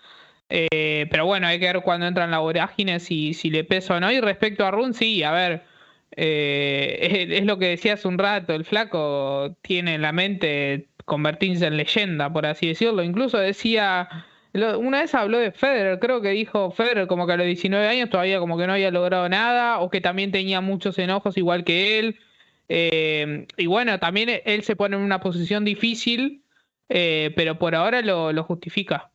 Eh, 0.50 1.06
pero 1.10 1.26
bueno, 1.26 1.46
hay 1.46 1.60
que 1.60 1.66
ver 1.66 1.82
cuando 1.82 2.06
entra 2.06 2.24
en 2.24 2.30
la 2.30 3.00
si, 3.00 3.34
si 3.34 3.50
le 3.50 3.64
pesa 3.64 3.96
o 3.96 4.00
no. 4.00 4.10
Y 4.12 4.20
respecto 4.20 4.64
a 4.66 4.70
Run, 4.70 4.94
sí, 4.94 5.22
a 5.22 5.32
ver, 5.32 5.62
eh, 6.16 7.28
es, 7.32 7.44
lo 7.44 7.58
que 7.58 7.68
decía 7.68 7.94
hace 7.94 8.08
un 8.08 8.18
rato, 8.18 8.54
el 8.54 8.64
flaco 8.64 9.56
tiene 9.62 9.94
en 9.94 10.02
la 10.02 10.12
mente 10.12 10.88
convertirse 11.04 11.66
en 11.66 11.76
leyenda, 11.76 12.32
por 12.32 12.46
así 12.46 12.68
decirlo. 12.68 13.02
Incluso 13.02 13.38
decía, 13.38 14.08
una 14.54 15.00
vez 15.02 15.14
habló 15.14 15.38
de 15.38 15.52
Federer, 15.52 15.98
creo 15.98 16.20
que 16.20 16.30
dijo 16.30 16.70
Federer 16.70 17.06
como 17.06 17.26
que 17.26 17.34
a 17.34 17.36
los 17.36 17.46
19 17.46 17.86
años 17.88 18.10
todavía 18.10 18.40
como 18.40 18.58
que 18.58 18.66
no 18.66 18.74
había 18.74 18.90
logrado 18.90 19.28
nada, 19.28 19.80
o 19.80 19.90
que 19.90 20.00
también 20.00 20.32
tenía 20.32 20.60
muchos 20.60 20.98
enojos 20.98 21.36
igual 21.38 21.64
que 21.64 21.98
él. 21.98 22.18
Y 23.56 23.66
bueno, 23.66 23.98
también 23.98 24.42
él 24.44 24.62
se 24.62 24.76
pone 24.76 24.96
en 24.96 25.02
una 25.02 25.20
posición 25.20 25.64
difícil, 25.64 26.42
eh, 26.88 27.32
pero 27.36 27.58
por 27.58 27.74
ahora 27.74 28.02
lo, 28.02 28.32
lo 28.32 28.44
justifica. 28.44 29.10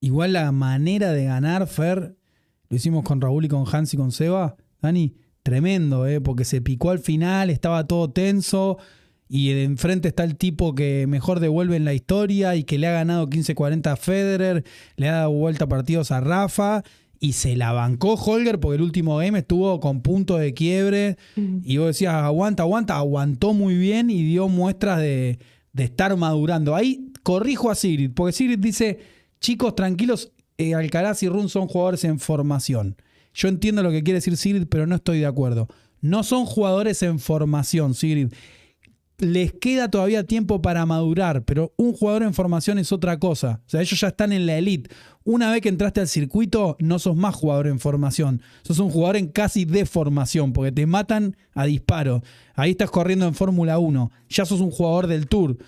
Igual 0.00 0.32
la 0.32 0.50
manera 0.52 1.12
de 1.12 1.24
ganar, 1.24 1.66
Fer, 1.66 2.16
lo 2.68 2.76
hicimos 2.76 3.04
con 3.04 3.20
Raúl 3.20 3.44
y 3.44 3.48
con 3.48 3.64
Hans 3.70 3.92
y 3.92 3.96
con 3.96 4.12
Seba, 4.12 4.56
Dani, 4.80 5.14
tremendo, 5.42 6.06
¿eh? 6.06 6.20
porque 6.20 6.44
se 6.44 6.60
picó 6.60 6.90
al 6.90 7.00
final, 7.00 7.50
estaba 7.50 7.86
todo 7.86 8.10
tenso 8.10 8.78
y 9.28 9.52
de 9.52 9.64
enfrente 9.64 10.08
está 10.08 10.24
el 10.24 10.36
tipo 10.36 10.74
que 10.74 11.06
mejor 11.06 11.40
devuelve 11.40 11.76
en 11.76 11.84
la 11.84 11.94
historia 11.94 12.56
y 12.56 12.64
que 12.64 12.78
le 12.78 12.86
ha 12.86 12.92
ganado 12.92 13.28
15-40 13.28 13.86
a 13.86 13.96
Federer, 13.96 14.64
le 14.96 15.08
ha 15.08 15.12
dado 15.12 15.30
vuelta 15.32 15.68
partidos 15.68 16.10
a 16.10 16.20
Rafa 16.20 16.82
y 17.20 17.34
se 17.34 17.54
la 17.54 17.72
bancó 17.72 18.14
Holger 18.14 18.58
porque 18.58 18.76
el 18.76 18.82
último 18.82 19.18
game 19.18 19.38
estuvo 19.38 19.78
con 19.78 20.00
punto 20.00 20.36
de 20.38 20.54
quiebre 20.54 21.16
y 21.36 21.76
vos 21.76 21.88
decías, 21.88 22.14
aguanta, 22.14 22.62
aguanta, 22.62 22.96
aguantó 22.96 23.52
muy 23.52 23.76
bien 23.76 24.10
y 24.10 24.22
dio 24.22 24.48
muestras 24.48 24.98
de, 24.98 25.38
de 25.72 25.84
estar 25.84 26.16
madurando. 26.16 26.74
Ahí 26.74 27.12
corrijo 27.22 27.70
a 27.70 27.74
Sigrid, 27.74 28.10
porque 28.14 28.32
Sigrid 28.32 28.58
dice, 28.58 29.00
chicos, 29.40 29.74
tranquilos, 29.74 30.32
eh, 30.58 30.74
Alcaraz 30.74 31.22
y 31.22 31.28
Run 31.28 31.48
son 31.48 31.68
jugadores 31.68 32.04
en 32.04 32.18
formación. 32.18 32.96
Yo 33.32 33.48
entiendo 33.48 33.82
lo 33.82 33.90
que 33.90 34.02
quiere 34.02 34.18
decir 34.18 34.36
Sigrid, 34.36 34.66
pero 34.68 34.86
no 34.86 34.96
estoy 34.96 35.20
de 35.20 35.26
acuerdo. 35.26 35.68
No 36.00 36.22
son 36.22 36.46
jugadores 36.46 37.02
en 37.02 37.18
formación, 37.18 37.94
Sigrid. 37.94 38.32
Les 39.20 39.52
queda 39.52 39.90
todavía 39.90 40.24
tiempo 40.24 40.62
para 40.62 40.86
madurar, 40.86 41.44
pero 41.44 41.72
un 41.76 41.92
jugador 41.92 42.22
en 42.22 42.32
formación 42.34 42.78
es 42.78 42.90
otra 42.90 43.18
cosa. 43.18 43.60
O 43.66 43.68
sea, 43.70 43.80
ellos 43.82 44.00
ya 44.00 44.08
están 44.08 44.32
en 44.32 44.46
la 44.46 44.56
elite. 44.56 44.90
Una 45.24 45.50
vez 45.52 45.60
que 45.60 45.68
entraste 45.68 46.00
al 46.00 46.08
circuito, 46.08 46.76
no 46.80 46.98
sos 46.98 47.16
más 47.16 47.34
jugador 47.34 47.66
en 47.66 47.78
formación. 47.78 48.40
Sos 48.62 48.78
un 48.78 48.88
jugador 48.90 49.16
en 49.16 49.28
casi 49.28 49.66
de 49.66 49.84
formación, 49.84 50.52
porque 50.54 50.72
te 50.72 50.86
matan 50.86 51.36
a 51.54 51.66
disparo. 51.66 52.22
Ahí 52.54 52.70
estás 52.70 52.90
corriendo 52.90 53.26
en 53.26 53.34
Fórmula 53.34 53.78
1. 53.78 54.10
Ya 54.30 54.46
sos 54.46 54.60
un 54.60 54.70
jugador 54.70 55.06
del 55.06 55.26
Tour. 55.28 55.58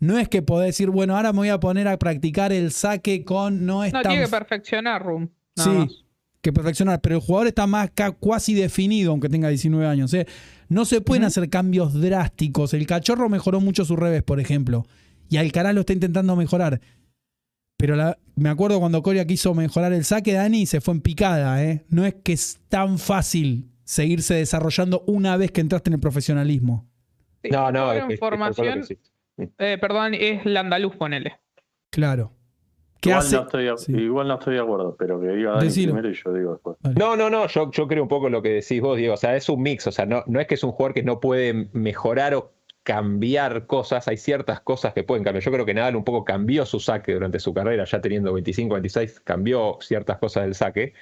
No 0.00 0.18
es 0.18 0.28
que 0.28 0.42
podés 0.42 0.66
decir, 0.68 0.90
bueno, 0.90 1.16
ahora 1.16 1.32
me 1.32 1.38
voy 1.38 1.48
a 1.48 1.58
poner 1.58 1.88
a 1.88 1.98
practicar 1.98 2.52
el 2.52 2.70
saque 2.72 3.24
con. 3.24 3.64
No 3.64 3.84
es 3.84 3.92
No, 3.92 4.02
tan 4.02 4.10
tiene 4.12 4.26
que 4.26 4.30
perfeccionar 4.30 5.02
Room. 5.02 5.30
Sí, 5.56 5.70
más. 5.70 6.04
que 6.42 6.52
perfeccionar, 6.52 7.00
pero 7.00 7.16
el 7.16 7.20
jugador 7.22 7.48
está 7.48 7.66
más 7.66 7.90
ca- 7.94 8.12
cuasi 8.12 8.54
definido, 8.54 9.10
aunque 9.12 9.28
tenga 9.28 9.48
19 9.48 9.86
años. 9.86 10.12
¿eh? 10.14 10.26
No 10.68 10.84
se 10.84 11.00
pueden 11.00 11.24
hacer 11.24 11.48
cambios 11.48 11.98
drásticos. 12.00 12.74
El 12.74 12.86
cachorro 12.86 13.28
mejoró 13.28 13.60
mucho 13.60 13.84
su 13.84 13.96
revés, 13.96 14.22
por 14.22 14.38
ejemplo, 14.40 14.86
y 15.30 15.36
Alcaraz 15.38 15.74
lo 15.74 15.80
está 15.80 15.92
intentando 15.92 16.36
mejorar. 16.36 16.80
Pero 17.78 17.96
la- 17.96 18.18
me 18.34 18.48
acuerdo 18.48 18.80
cuando 18.80 19.02
Coria 19.02 19.26
quiso 19.26 19.54
mejorar 19.54 19.92
el 19.92 20.04
saque, 20.04 20.32
Dani, 20.32 20.66
se 20.66 20.80
fue 20.80 20.94
en 20.94 21.00
picada. 21.00 21.62
¿eh? 21.64 21.84
No 21.88 22.04
es 22.04 22.14
que 22.22 22.32
es 22.32 22.60
tan 22.68 22.98
fácil 22.98 23.70
seguirse 23.84 24.34
desarrollando 24.34 25.04
una 25.06 25.36
vez 25.36 25.50
que 25.52 25.60
entraste 25.60 25.90
en 25.90 25.94
el 25.94 26.00
profesionalismo. 26.00 26.86
Sí, 27.42 27.50
No, 27.50 27.70
no, 27.70 27.92
es 27.92 28.04
que- 28.06 28.14
es 28.14 28.88
decís. 28.88 28.98
eh, 29.58 29.78
perdón, 29.80 30.14
es 30.14 30.44
Landaluz, 30.44 30.96
ponele. 30.96 31.34
Claro. 31.90 32.32
¿Qué 33.00 33.10
Igual, 33.10 33.24
hace? 33.24 33.36
no 33.36 33.42
estoy, 33.42 33.64
de- 33.64 33.76
Sí. 33.78 33.92
igual 33.96 34.28
no 34.28 34.34
estoy 34.34 34.54
de 34.54 34.60
acuerdo, 34.60 34.96
pero 34.98 35.20
que 35.20 35.28
diga 35.28 35.52
Dani 35.52 35.64
Decilo. 35.66 35.92
primero 35.94 36.10
y 36.12 36.14
yo 36.20 36.32
digo 36.32 36.52
después. 36.52 36.76
No, 36.96 37.16
no, 37.16 37.30
no, 37.30 37.46
yo, 37.46 37.70
yo 37.70 37.86
creo 37.86 38.02
un 38.02 38.08
poco 38.08 38.28
lo 38.28 38.42
que 38.42 38.50
decís 38.50 38.80
vos, 38.80 38.96
Diego. 38.96 39.14
O 39.14 39.16
sea, 39.16 39.36
es 39.36 39.48
un 39.48 39.62
mix. 39.62 39.86
O 39.86 39.92
sea, 39.92 40.04
no, 40.06 40.24
no 40.26 40.40
es 40.40 40.46
que 40.46 40.54
es 40.54 40.64
un 40.64 40.72
jugador 40.72 40.94
que 40.94 41.02
no 41.02 41.20
puede 41.20 41.68
mejorar 41.72 42.34
o 42.34 42.52
cambiar 42.82 43.66
cosas. 43.66 44.08
Hay 44.08 44.16
ciertas 44.16 44.60
cosas 44.60 44.94
que 44.94 45.04
pueden 45.04 45.22
cambiar. 45.22 45.44
Yo 45.44 45.52
creo 45.52 45.64
que 45.66 45.74
Nadal 45.74 45.94
un 45.96 46.04
poco 46.04 46.24
cambió 46.24 46.64
su 46.66 46.80
saque 46.80 47.12
durante 47.14 47.38
su 47.38 47.52
carrera, 47.54 47.84
ya 47.84 48.00
teniendo 48.00 48.32
25, 48.32 48.74
26, 48.74 49.20
cambió 49.20 49.76
ciertas 49.80 50.18
cosas 50.18 50.44
del 50.44 50.54
saque. 50.54 50.94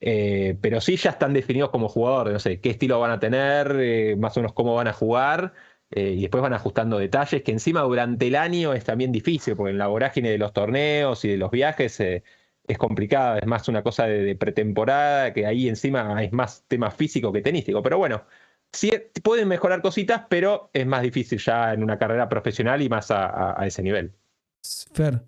Eh, 0.00 0.56
pero 0.60 0.80
sí 0.80 0.96
ya 0.96 1.10
están 1.10 1.32
definidos 1.32 1.70
como 1.70 1.88
jugadores. 1.88 2.32
No 2.32 2.38
sé 2.40 2.60
qué 2.60 2.70
estilo 2.70 3.00
van 3.00 3.10
a 3.12 3.18
tener, 3.20 3.76
eh, 3.80 4.16
más 4.18 4.36
o 4.36 4.40
menos 4.40 4.52
cómo 4.52 4.74
van 4.74 4.88
a 4.88 4.92
jugar. 4.92 5.54
Eh, 5.90 6.10
y 6.16 6.20
después 6.22 6.42
van 6.42 6.52
ajustando 6.52 6.98
detalles 6.98 7.42
que 7.42 7.52
encima 7.52 7.80
durante 7.82 8.26
el 8.26 8.36
año 8.36 8.74
es 8.74 8.84
también 8.84 9.10
difícil, 9.12 9.56
porque 9.56 9.70
en 9.70 9.78
la 9.78 9.86
vorágine 9.86 10.30
de 10.30 10.38
los 10.38 10.52
torneos 10.52 11.24
y 11.24 11.28
de 11.28 11.36
los 11.38 11.50
viajes 11.50 11.98
eh, 12.00 12.22
es 12.66 12.76
complicada, 12.78 13.38
es 13.38 13.46
más 13.46 13.68
una 13.68 13.82
cosa 13.82 14.06
de, 14.06 14.22
de 14.22 14.36
pretemporada, 14.36 15.32
que 15.32 15.46
ahí 15.46 15.68
encima 15.68 16.22
es 16.22 16.32
más 16.32 16.64
tema 16.68 16.90
físico 16.90 17.32
que 17.32 17.40
tenístico. 17.40 17.82
Pero 17.82 17.96
bueno, 17.98 18.24
sí 18.72 18.90
eh, 18.90 19.10
pueden 19.22 19.48
mejorar 19.48 19.80
cositas, 19.80 20.24
pero 20.28 20.70
es 20.74 20.86
más 20.86 21.02
difícil 21.02 21.38
ya 21.38 21.72
en 21.72 21.82
una 21.82 21.98
carrera 21.98 22.28
profesional 22.28 22.82
y 22.82 22.88
más 22.90 23.10
a, 23.10 23.26
a- 23.26 23.62
a 23.62 23.66
ese 23.66 23.82
nivel. 23.82 24.12
Fer. 24.92 25.22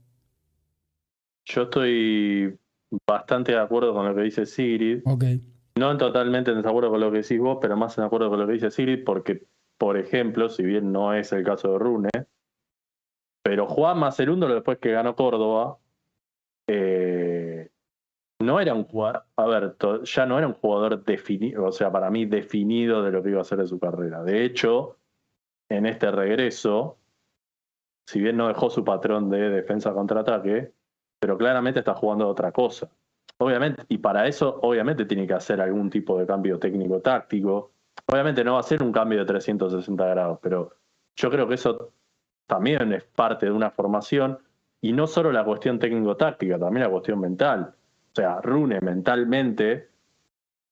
Yo 1.46 1.62
estoy 1.62 2.58
bastante 3.06 3.52
de 3.52 3.58
acuerdo 3.58 3.94
con 3.94 4.06
lo 4.06 4.14
que 4.14 4.22
dice 4.22 4.46
Sigrid. 4.46 5.00
Ok. 5.04 5.24
No 5.76 5.96
totalmente 5.96 6.50
en 6.50 6.58
desacuerdo 6.58 6.90
con 6.90 7.00
lo 7.00 7.11
que 7.11 7.18
decís 7.18 7.38
vos, 7.40 7.58
pero 7.61 7.76
más 7.76 7.96
en 7.96 8.04
acuerdo 8.04 8.28
con 8.28 8.38
lo 8.38 8.46
que 8.46 8.52
dice 8.54 8.70
Sigrid, 8.70 9.02
porque, 9.04 9.44
por 9.81 9.97
ejemplo, 9.97 10.51
si 10.51 10.62
bien 10.62 10.93
no 10.93 11.14
es 11.14 11.33
el 11.33 11.43
caso 11.43 11.72
de 11.72 11.78
Rune, 11.78 12.11
pero 13.43 13.66
Juan 13.66 13.99
Macerúndolo 13.99 14.53
después 14.53 14.76
que 14.76 14.93
ganó 14.93 15.16
Córdoba, 15.16 15.78
eh, 16.68 17.70
no 18.41 18.61
era 18.61 18.74
un 18.74 18.85
jugador, 18.85 19.24
a 19.37 19.47
ver, 19.47 19.76
ya 20.03 20.26
no 20.26 20.37
era 20.37 20.49
un 20.49 20.53
jugador 20.53 21.03
definido, 21.03 21.64
o 21.64 21.72
sea, 21.72 21.91
para 21.91 22.11
mí 22.11 22.26
definido 22.26 23.03
de 23.03 23.11
lo 23.11 23.22
que 23.22 23.31
iba 23.31 23.39
a 23.39 23.41
hacer 23.41 23.57
de 23.57 23.66
su 23.66 23.81
carrera. 23.81 24.22
De 24.22 24.45
hecho, 24.45 24.99
en 25.70 25.87
este 25.87 26.11
regreso, 26.11 26.99
si 28.07 28.20
bien 28.20 28.37
no 28.37 28.49
dejó 28.49 28.68
su 28.68 28.85
patrón 28.85 29.31
de 29.31 29.49
defensa 29.49 29.95
contraataque, 29.95 30.74
pero 31.18 31.39
claramente 31.39 31.78
está 31.78 31.95
jugando 31.95 32.28
otra 32.28 32.53
cosa. 32.53 32.91
Obviamente, 33.39 33.85
y 33.89 33.97
para 33.97 34.28
eso, 34.28 34.61
obviamente, 34.61 35.07
tiene 35.07 35.26
que 35.26 35.33
hacer 35.33 35.59
algún 35.59 35.89
tipo 35.89 36.18
de 36.18 36.26
cambio 36.26 36.59
técnico-táctico. 36.59 37.72
Obviamente 38.11 38.42
no 38.42 38.54
va 38.54 38.61
a 38.61 38.64
ser 38.64 38.82
un 38.82 38.90
cambio 38.90 39.20
de 39.20 39.24
360 39.24 40.04
grados, 40.04 40.38
pero 40.42 40.72
yo 41.14 41.30
creo 41.30 41.46
que 41.46 41.54
eso 41.54 41.92
también 42.46 42.92
es 42.92 43.04
parte 43.04 43.46
de 43.46 43.52
una 43.52 43.70
formación, 43.70 44.38
y 44.80 44.92
no 44.92 45.06
solo 45.06 45.30
la 45.30 45.44
cuestión 45.44 45.78
técnico-táctica, 45.78 46.58
también 46.58 46.84
la 46.84 46.90
cuestión 46.90 47.20
mental. 47.20 47.72
O 48.12 48.14
sea, 48.14 48.40
Rune 48.40 48.80
mentalmente, 48.80 49.88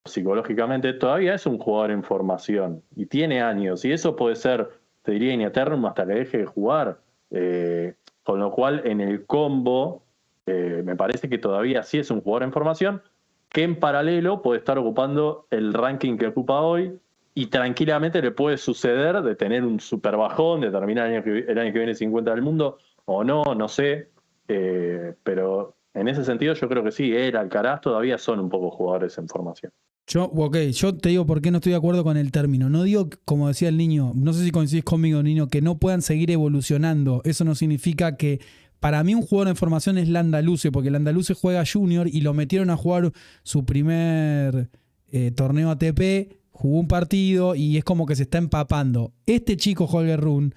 psicológicamente, 0.04 0.94
todavía 0.94 1.34
es 1.34 1.46
un 1.46 1.58
jugador 1.58 1.92
en 1.92 2.02
formación 2.02 2.82
y 2.96 3.06
tiene 3.06 3.40
años, 3.40 3.84
y 3.84 3.92
eso 3.92 4.16
puede 4.16 4.34
ser, 4.34 4.68
te 5.02 5.12
diría, 5.12 5.32
in 5.32 5.42
eternum 5.42 5.86
hasta 5.86 6.06
que 6.06 6.14
deje 6.14 6.38
de 6.38 6.46
jugar. 6.46 6.98
Eh, 7.30 7.94
con 8.24 8.40
lo 8.40 8.50
cual, 8.50 8.82
en 8.84 9.00
el 9.00 9.26
combo, 9.26 10.02
eh, 10.46 10.82
me 10.84 10.96
parece 10.96 11.28
que 11.28 11.38
todavía 11.38 11.84
sí 11.84 11.98
es 11.98 12.10
un 12.10 12.20
jugador 12.20 12.42
en 12.42 12.52
formación, 12.52 13.02
que 13.48 13.62
en 13.62 13.78
paralelo 13.78 14.42
puede 14.42 14.58
estar 14.58 14.78
ocupando 14.78 15.46
el 15.50 15.72
ranking 15.72 16.16
que 16.16 16.26
ocupa 16.26 16.60
hoy 16.60 16.98
y 17.38 17.46
tranquilamente 17.46 18.20
le 18.20 18.32
puede 18.32 18.56
suceder 18.56 19.22
de 19.22 19.36
tener 19.36 19.64
un 19.64 19.78
super 19.78 20.16
bajón, 20.16 20.60
de 20.60 20.72
terminar 20.72 21.06
el 21.06 21.14
año 21.14 21.22
que, 21.22 21.38
el 21.48 21.56
año 21.56 21.72
que 21.72 21.78
viene 21.78 21.94
50 21.94 22.32
del 22.32 22.42
mundo 22.42 22.78
o 23.04 23.22
no, 23.22 23.44
no 23.54 23.68
sé. 23.68 24.08
Eh, 24.48 25.14
pero 25.22 25.76
en 25.94 26.08
ese 26.08 26.24
sentido 26.24 26.54
yo 26.54 26.68
creo 26.68 26.82
que 26.82 26.90
sí, 26.90 27.14
era 27.14 27.38
Alcaraz 27.38 27.80
todavía 27.80 28.18
son 28.18 28.40
un 28.40 28.48
poco 28.48 28.72
jugadores 28.72 29.16
en 29.18 29.28
formación. 29.28 29.70
Yo, 30.08 30.24
ok, 30.24 30.56
yo 30.72 30.96
te 30.96 31.10
digo 31.10 31.26
por 31.26 31.40
qué 31.40 31.52
no 31.52 31.58
estoy 31.58 31.70
de 31.70 31.78
acuerdo 31.78 32.02
con 32.02 32.16
el 32.16 32.32
término. 32.32 32.68
No 32.70 32.82
digo, 32.82 33.08
como 33.24 33.46
decía 33.46 33.68
el 33.68 33.76
niño, 33.76 34.10
no 34.16 34.32
sé 34.32 34.42
si 34.42 34.50
coincidís 34.50 34.82
conmigo, 34.82 35.22
niño, 35.22 35.46
que 35.46 35.62
no 35.62 35.78
puedan 35.78 36.02
seguir 36.02 36.32
evolucionando. 36.32 37.22
Eso 37.24 37.44
no 37.44 37.54
significa 37.54 38.16
que. 38.16 38.40
Para 38.80 39.02
mí, 39.02 39.14
un 39.14 39.22
jugador 39.22 39.48
en 39.48 39.56
formación 39.56 39.98
es 39.98 40.08
Landaluce, 40.08 40.70
porque 40.70 40.90
Landaluce 40.90 41.34
juega 41.34 41.64
Junior 41.64 42.06
y 42.06 42.20
lo 42.20 42.32
metieron 42.32 42.70
a 42.70 42.76
jugar 42.76 43.12
su 43.42 43.64
primer 43.64 44.70
eh, 45.10 45.30
torneo 45.32 45.70
ATP, 45.70 46.37
jugó 46.58 46.80
un 46.80 46.88
partido 46.88 47.54
y 47.54 47.76
es 47.76 47.84
como 47.84 48.04
que 48.04 48.16
se 48.16 48.24
está 48.24 48.38
empapando. 48.38 49.12
Este 49.26 49.56
chico, 49.56 49.84
Holger 49.84 50.20
Run 50.20 50.54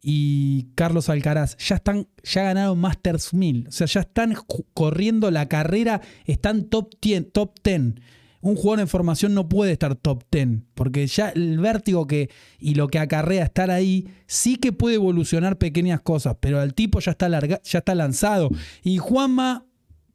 y 0.00 0.68
Carlos 0.76 1.08
Alcaraz, 1.08 1.56
ya 1.56 1.74
están, 1.74 2.06
ya 2.22 2.44
ganaron 2.44 2.78
Masters 2.78 3.34
1000. 3.34 3.66
O 3.66 3.72
sea, 3.72 3.88
ya 3.88 4.00
están 4.02 4.36
corriendo 4.74 5.32
la 5.32 5.48
carrera, 5.48 6.00
están 6.24 6.66
top 6.66 6.94
10. 7.00 7.32
Top 7.32 7.52
10 7.64 7.94
un 8.42 8.56
jugador 8.56 8.80
en 8.80 8.88
formación 8.88 9.32
no 9.32 9.48
puede 9.48 9.72
estar 9.72 9.94
top 9.94 10.22
10, 10.30 10.48
porque 10.74 11.06
ya 11.06 11.30
el 11.30 11.58
vértigo 11.58 12.06
que 12.06 12.28
y 12.58 12.74
lo 12.74 12.88
que 12.88 12.98
acarrea 12.98 13.44
estar 13.44 13.70
ahí 13.70 14.06
sí 14.26 14.56
que 14.56 14.70
puede 14.70 14.96
evolucionar 14.96 15.56
pequeñas 15.56 16.02
cosas, 16.02 16.36
pero 16.40 16.62
el 16.62 16.74
tipo 16.74 17.00
ya 17.00 17.12
está, 17.12 17.30
larga, 17.30 17.62
ya 17.64 17.78
está 17.78 17.94
lanzado. 17.94 18.50
Y 18.82 18.98
Juanma 18.98 19.64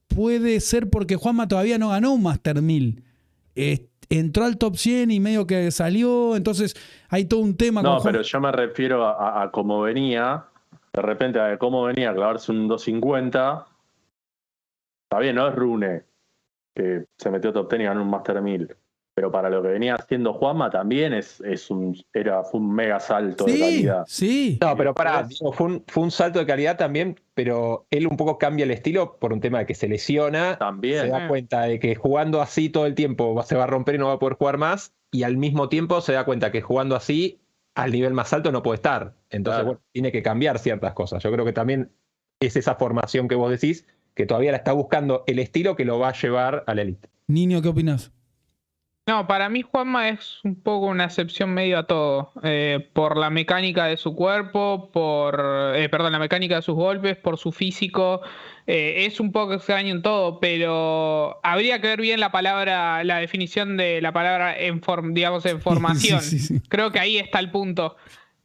puede 0.07 0.59
ser 0.59 0.91
porque 0.91 1.15
Juanma 1.15 1.47
todavía 1.47 1.79
no 1.79 1.89
ganó 1.89 2.13
un 2.13 2.21
Master 2.21 2.61
1000. 2.61 3.03
Entró 4.09 4.45
al 4.45 4.57
top 4.57 4.75
100 4.75 5.11
y 5.11 5.19
medio 5.19 5.45
que 5.45 5.71
salió, 5.71 6.35
entonces 6.35 6.75
hay 7.09 7.25
todo 7.25 7.41
un 7.41 7.55
tema. 7.55 7.81
No, 7.81 7.99
pero 8.03 8.21
yo 8.21 8.39
me 8.41 8.51
refiero 8.51 9.07
a, 9.07 9.49
cómo 9.51 9.81
venía, 9.81 10.45
de 10.93 11.01
repente 11.01 11.39
a 11.39 11.57
cómo 11.57 11.83
venía 11.83 12.09
a 12.09 12.15
clavarse 12.15 12.51
un 12.51 12.67
250. 12.67 13.65
Está 15.03 15.19
bien, 15.19 15.35
no 15.35 15.47
es 15.47 15.55
Rune, 15.55 16.03
que 16.75 17.05
se 17.17 17.29
metió 17.29 17.53
top 17.53 17.69
10 17.69 17.81
y 17.81 17.85
ganó 17.85 18.01
un 18.01 18.09
Master 18.09 18.41
1000. 18.41 18.75
Pero 19.19 19.33
para 19.33 19.49
lo 19.49 19.61
que 19.61 19.67
venía 19.67 19.95
haciendo 19.95 20.31
Juanma 20.31 20.69
también 20.69 21.11
es, 21.11 21.41
es 21.41 21.69
un, 21.69 21.93
era, 22.13 22.41
fue 22.41 22.61
un 22.61 22.73
mega 22.73 23.01
salto 23.01 23.43
de 23.43 23.59
calidad. 23.59 24.05
Sí. 24.07 24.57
No, 24.61 24.77
pero 24.77 24.93
para, 24.93 25.27
fue 25.51 25.67
un, 25.67 25.83
fue 25.87 26.03
un 26.03 26.11
salto 26.11 26.39
de 26.39 26.45
calidad 26.45 26.77
también, 26.77 27.19
pero 27.33 27.85
él 27.91 28.07
un 28.07 28.15
poco 28.15 28.37
cambia 28.37 28.63
el 28.63 28.71
estilo 28.71 29.17
por 29.19 29.33
un 29.33 29.41
tema 29.41 29.59
de 29.59 29.65
que 29.65 29.75
se 29.75 29.89
lesiona. 29.89 30.57
También. 30.57 31.01
Se 31.01 31.07
da 31.09 31.27
cuenta 31.27 31.63
de 31.63 31.79
que 31.79 31.95
jugando 31.95 32.39
así 32.41 32.69
todo 32.69 32.85
el 32.85 32.95
tiempo 32.95 33.43
se 33.43 33.57
va 33.57 33.65
a 33.65 33.67
romper 33.67 33.95
y 33.95 33.97
no 33.97 34.07
va 34.07 34.13
a 34.13 34.19
poder 34.19 34.37
jugar 34.37 34.57
más. 34.57 34.93
Y 35.11 35.23
al 35.23 35.35
mismo 35.35 35.67
tiempo 35.67 35.99
se 35.99 36.13
da 36.13 36.23
cuenta 36.23 36.49
que 36.53 36.61
jugando 36.61 36.95
así 36.95 37.41
al 37.75 37.91
nivel 37.91 38.13
más 38.13 38.31
alto 38.31 38.53
no 38.53 38.63
puede 38.63 38.75
estar. 38.75 39.15
Entonces, 39.31 39.65
bueno, 39.65 39.81
tiene 39.91 40.13
que 40.13 40.23
cambiar 40.23 40.59
ciertas 40.59 40.93
cosas. 40.93 41.21
Yo 41.21 41.29
creo 41.33 41.43
que 41.43 41.51
también 41.51 41.91
es 42.39 42.55
esa 42.55 42.75
formación 42.75 43.27
que 43.27 43.35
vos 43.35 43.51
decís 43.51 43.85
que 44.13 44.25
todavía 44.25 44.51
la 44.51 44.59
está 44.59 44.71
buscando 44.71 45.25
el 45.27 45.39
estilo 45.39 45.75
que 45.75 45.83
lo 45.83 45.99
va 45.99 46.07
a 46.07 46.13
llevar 46.13 46.63
a 46.67 46.73
la 46.73 46.83
elite. 46.83 47.09
Niño, 47.27 47.61
¿qué 47.61 47.67
opinas? 47.67 48.13
No, 49.09 49.25
para 49.25 49.49
mí 49.49 49.63
Juanma 49.63 50.09
es 50.09 50.39
un 50.43 50.53
poco 50.53 50.85
una 50.85 51.05
excepción 51.05 51.51
medio 51.51 51.79
a 51.79 51.87
todo. 51.87 52.31
Eh, 52.43 52.91
por 52.93 53.17
la 53.17 53.31
mecánica 53.31 53.85
de 53.85 53.97
su 53.97 54.13
cuerpo, 54.13 54.91
por. 54.93 55.73
Eh, 55.73 55.89
perdón, 55.89 56.11
la 56.11 56.19
mecánica 56.19 56.57
de 56.57 56.61
sus 56.61 56.75
golpes, 56.75 57.17
por 57.17 57.39
su 57.39 57.51
físico. 57.51 58.21
Eh, 58.67 59.07
es 59.07 59.19
un 59.19 59.31
poco 59.31 59.55
extraño 59.55 59.95
en 59.95 60.03
todo, 60.03 60.39
pero 60.39 61.39
habría 61.41 61.81
que 61.81 61.87
ver 61.87 62.01
bien 62.01 62.19
la 62.19 62.31
palabra, 62.31 63.03
la 63.03 63.17
definición 63.17 63.77
de 63.77 63.99
la 63.99 64.11
palabra 64.11 64.55
en 64.55 64.79
digamos 65.15 65.43
en 65.47 65.59
formación. 65.63 66.21
Creo 66.67 66.91
que 66.91 66.99
ahí 66.99 67.17
está 67.17 67.39
el 67.39 67.49
punto 67.49 67.95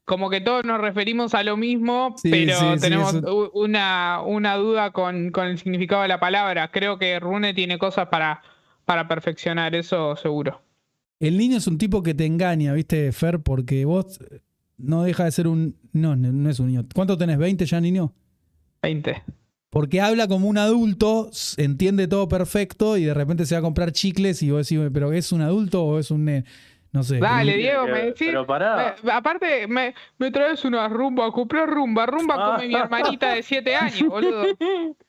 como 0.06 0.28
que 0.28 0.40
todos 0.40 0.64
nos 0.64 0.80
referimos 0.80 1.34
a 1.34 1.42
lo 1.42 1.56
mismo, 1.56 2.14
pero 2.22 2.78
tenemos 2.78 3.14
una, 3.54 4.20
una, 4.22 4.56
duda 4.56 4.90
con, 4.92 5.30
con, 5.30 5.46
el 5.46 5.58
significado 5.58 6.02
de 6.02 6.08
la 6.08 6.20
palabra. 6.20 6.70
Creo 6.70 6.98
que 6.98 7.18
Rune 7.20 7.54
tiene 7.54 7.78
cosas 7.78 8.08
para, 8.08 8.42
para 8.84 9.08
perfeccionar, 9.08 9.74
eso 9.74 10.16
seguro. 10.16 10.60
El 11.20 11.38
niño 11.38 11.56
es 11.56 11.66
un 11.66 11.78
tipo 11.78 12.02
que 12.02 12.14
te 12.14 12.26
engaña, 12.26 12.72
¿viste, 12.72 13.10
Fer? 13.12 13.40
Porque 13.40 13.84
vos 13.84 14.18
no 14.76 15.02
deja 15.02 15.24
de 15.24 15.30
ser 15.32 15.46
un... 15.46 15.76
No, 15.92 16.16
no 16.16 16.50
es 16.50 16.58
un 16.58 16.66
niño. 16.66 16.84
¿Cuánto 16.94 17.16
tenés? 17.16 17.38
¿20 17.38 17.64
ya, 17.64 17.80
niño? 17.80 18.12
20. 18.82 19.22
Porque 19.70 20.00
habla 20.00 20.28
como 20.28 20.48
un 20.48 20.58
adulto, 20.58 21.30
entiende 21.56 22.06
todo 22.06 22.28
perfecto 22.28 22.96
y 22.96 23.04
de 23.04 23.14
repente 23.14 23.46
se 23.46 23.54
va 23.54 23.60
a 23.60 23.62
comprar 23.62 23.92
chicles 23.92 24.42
y 24.42 24.50
vos 24.50 24.68
decís, 24.68 24.88
pero 24.92 25.12
¿es 25.12 25.32
un 25.32 25.40
adulto 25.40 25.84
o 25.84 25.98
es 25.98 26.10
un... 26.10 26.44
No 26.92 27.02
sé. 27.02 27.18
Dale, 27.18 27.56
Diego, 27.56 27.88
me 27.88 28.04
decís. 28.04 28.28
Pero 28.28 28.46
pará. 28.46 28.94
aparte, 29.12 29.66
me, 29.66 29.92
me, 30.16 30.30
traes 30.30 30.64
una 30.64 30.88
rumba, 30.88 31.32
compré 31.32 31.66
rumba, 31.66 32.06
rumba 32.06 32.36
ah. 32.38 32.52
come 32.54 32.68
mi 32.68 32.74
hermanita 32.76 33.34
de 33.34 33.42
7 33.42 33.74
años, 33.74 34.08
boludo. 34.08 34.44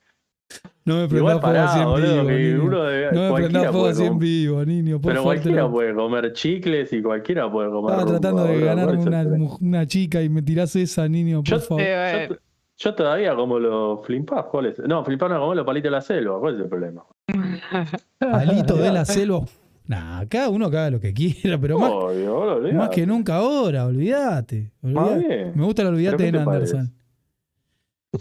No 0.84 1.00
me 1.00 1.08
prendas 1.08 1.40
fuego 1.40 1.58
así 1.58 1.80
en 1.80 1.94
vivo, 1.96 2.22
niño. 2.22 3.10
no 3.12 3.32
me 3.32 3.34
prendas 3.34 3.70
fuego 3.72 3.86
así 3.86 4.04
en 4.04 4.18
vivo, 4.18 4.64
niño. 4.64 5.00
Por 5.00 5.12
pero 5.12 5.24
cualquiera 5.24 5.68
puede 5.68 5.94
comer 5.94 6.32
chicles 6.32 6.92
y 6.92 7.02
cualquiera 7.02 7.50
puede 7.50 7.70
comer 7.70 7.98
Estaba 7.98 8.10
tratando 8.10 8.44
de 8.44 8.60
ganarme 8.60 9.02
una, 9.02 9.22
una, 9.60 9.86
chica 9.86 10.22
y 10.22 10.28
me 10.28 10.42
tirás 10.42 10.76
esa, 10.76 11.08
niño, 11.08 11.42
por 11.42 11.60
favor. 11.60 11.82
Eh, 11.84 12.28
yo, 12.30 12.36
yo, 12.76 12.94
todavía 12.94 13.34
como 13.34 13.58
los 13.58 14.06
flimpas, 14.06 14.44
¿cuál 14.44 14.66
es? 14.66 14.78
No, 14.78 15.04
flimpas 15.04 15.28
no 15.30 15.40
como 15.40 15.54
los 15.54 15.66
palitos 15.66 15.86
de 15.86 15.90
la 15.90 16.00
selva, 16.00 16.38
¿cuál 16.38 16.54
es 16.54 16.60
el 16.60 16.68
problema? 16.68 17.04
Palitos 18.20 18.78
de 18.78 18.92
la 18.92 19.04
selva. 19.04 19.44
Nah, 19.88 20.24
cada 20.26 20.48
uno 20.50 20.68
que 20.70 20.76
haga 20.76 20.90
lo 20.90 21.00
que 21.00 21.12
quiera, 21.12 21.58
pero 21.58 21.78
más, 21.78 21.92
más 22.74 22.88
que 22.90 23.06
nunca 23.06 23.36
ahora, 23.36 23.86
olvídate. 23.86 24.72
Me 24.82 25.64
gusta 25.64 25.82
el 25.82 25.88
olvídate 25.88 26.30
de 26.30 26.38
Anderson. 26.38 26.95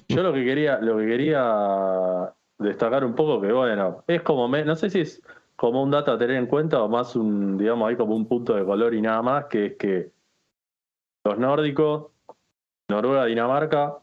Yo 0.07 0.23
lo 0.23 0.33
que 0.33 0.43
quería, 0.43 0.79
lo 0.79 0.97
que 0.97 1.05
quería 1.07 2.33
destacar 2.57 3.03
un 3.03 3.15
poco, 3.15 3.41
que 3.41 3.51
bueno, 3.51 4.03
es 4.07 4.21
como, 4.21 4.47
no 4.47 4.75
sé 4.75 4.89
si 4.89 5.01
es 5.01 5.21
como 5.55 5.83
un 5.83 5.91
dato 5.91 6.11
a 6.11 6.17
tener 6.17 6.37
en 6.37 6.47
cuenta 6.47 6.81
o 6.83 6.89
más 6.89 7.15
un, 7.15 7.57
digamos, 7.57 7.89
ahí 7.89 7.95
como 7.95 8.15
un 8.15 8.27
punto 8.27 8.55
de 8.55 8.65
color 8.65 8.93
y 8.93 9.01
nada 9.01 9.21
más, 9.21 9.45
que 9.45 9.65
es 9.67 9.75
que 9.77 10.11
los 11.23 11.37
nórdicos, 11.37 12.11
Noruega, 12.89 13.25
Dinamarca, 13.25 13.97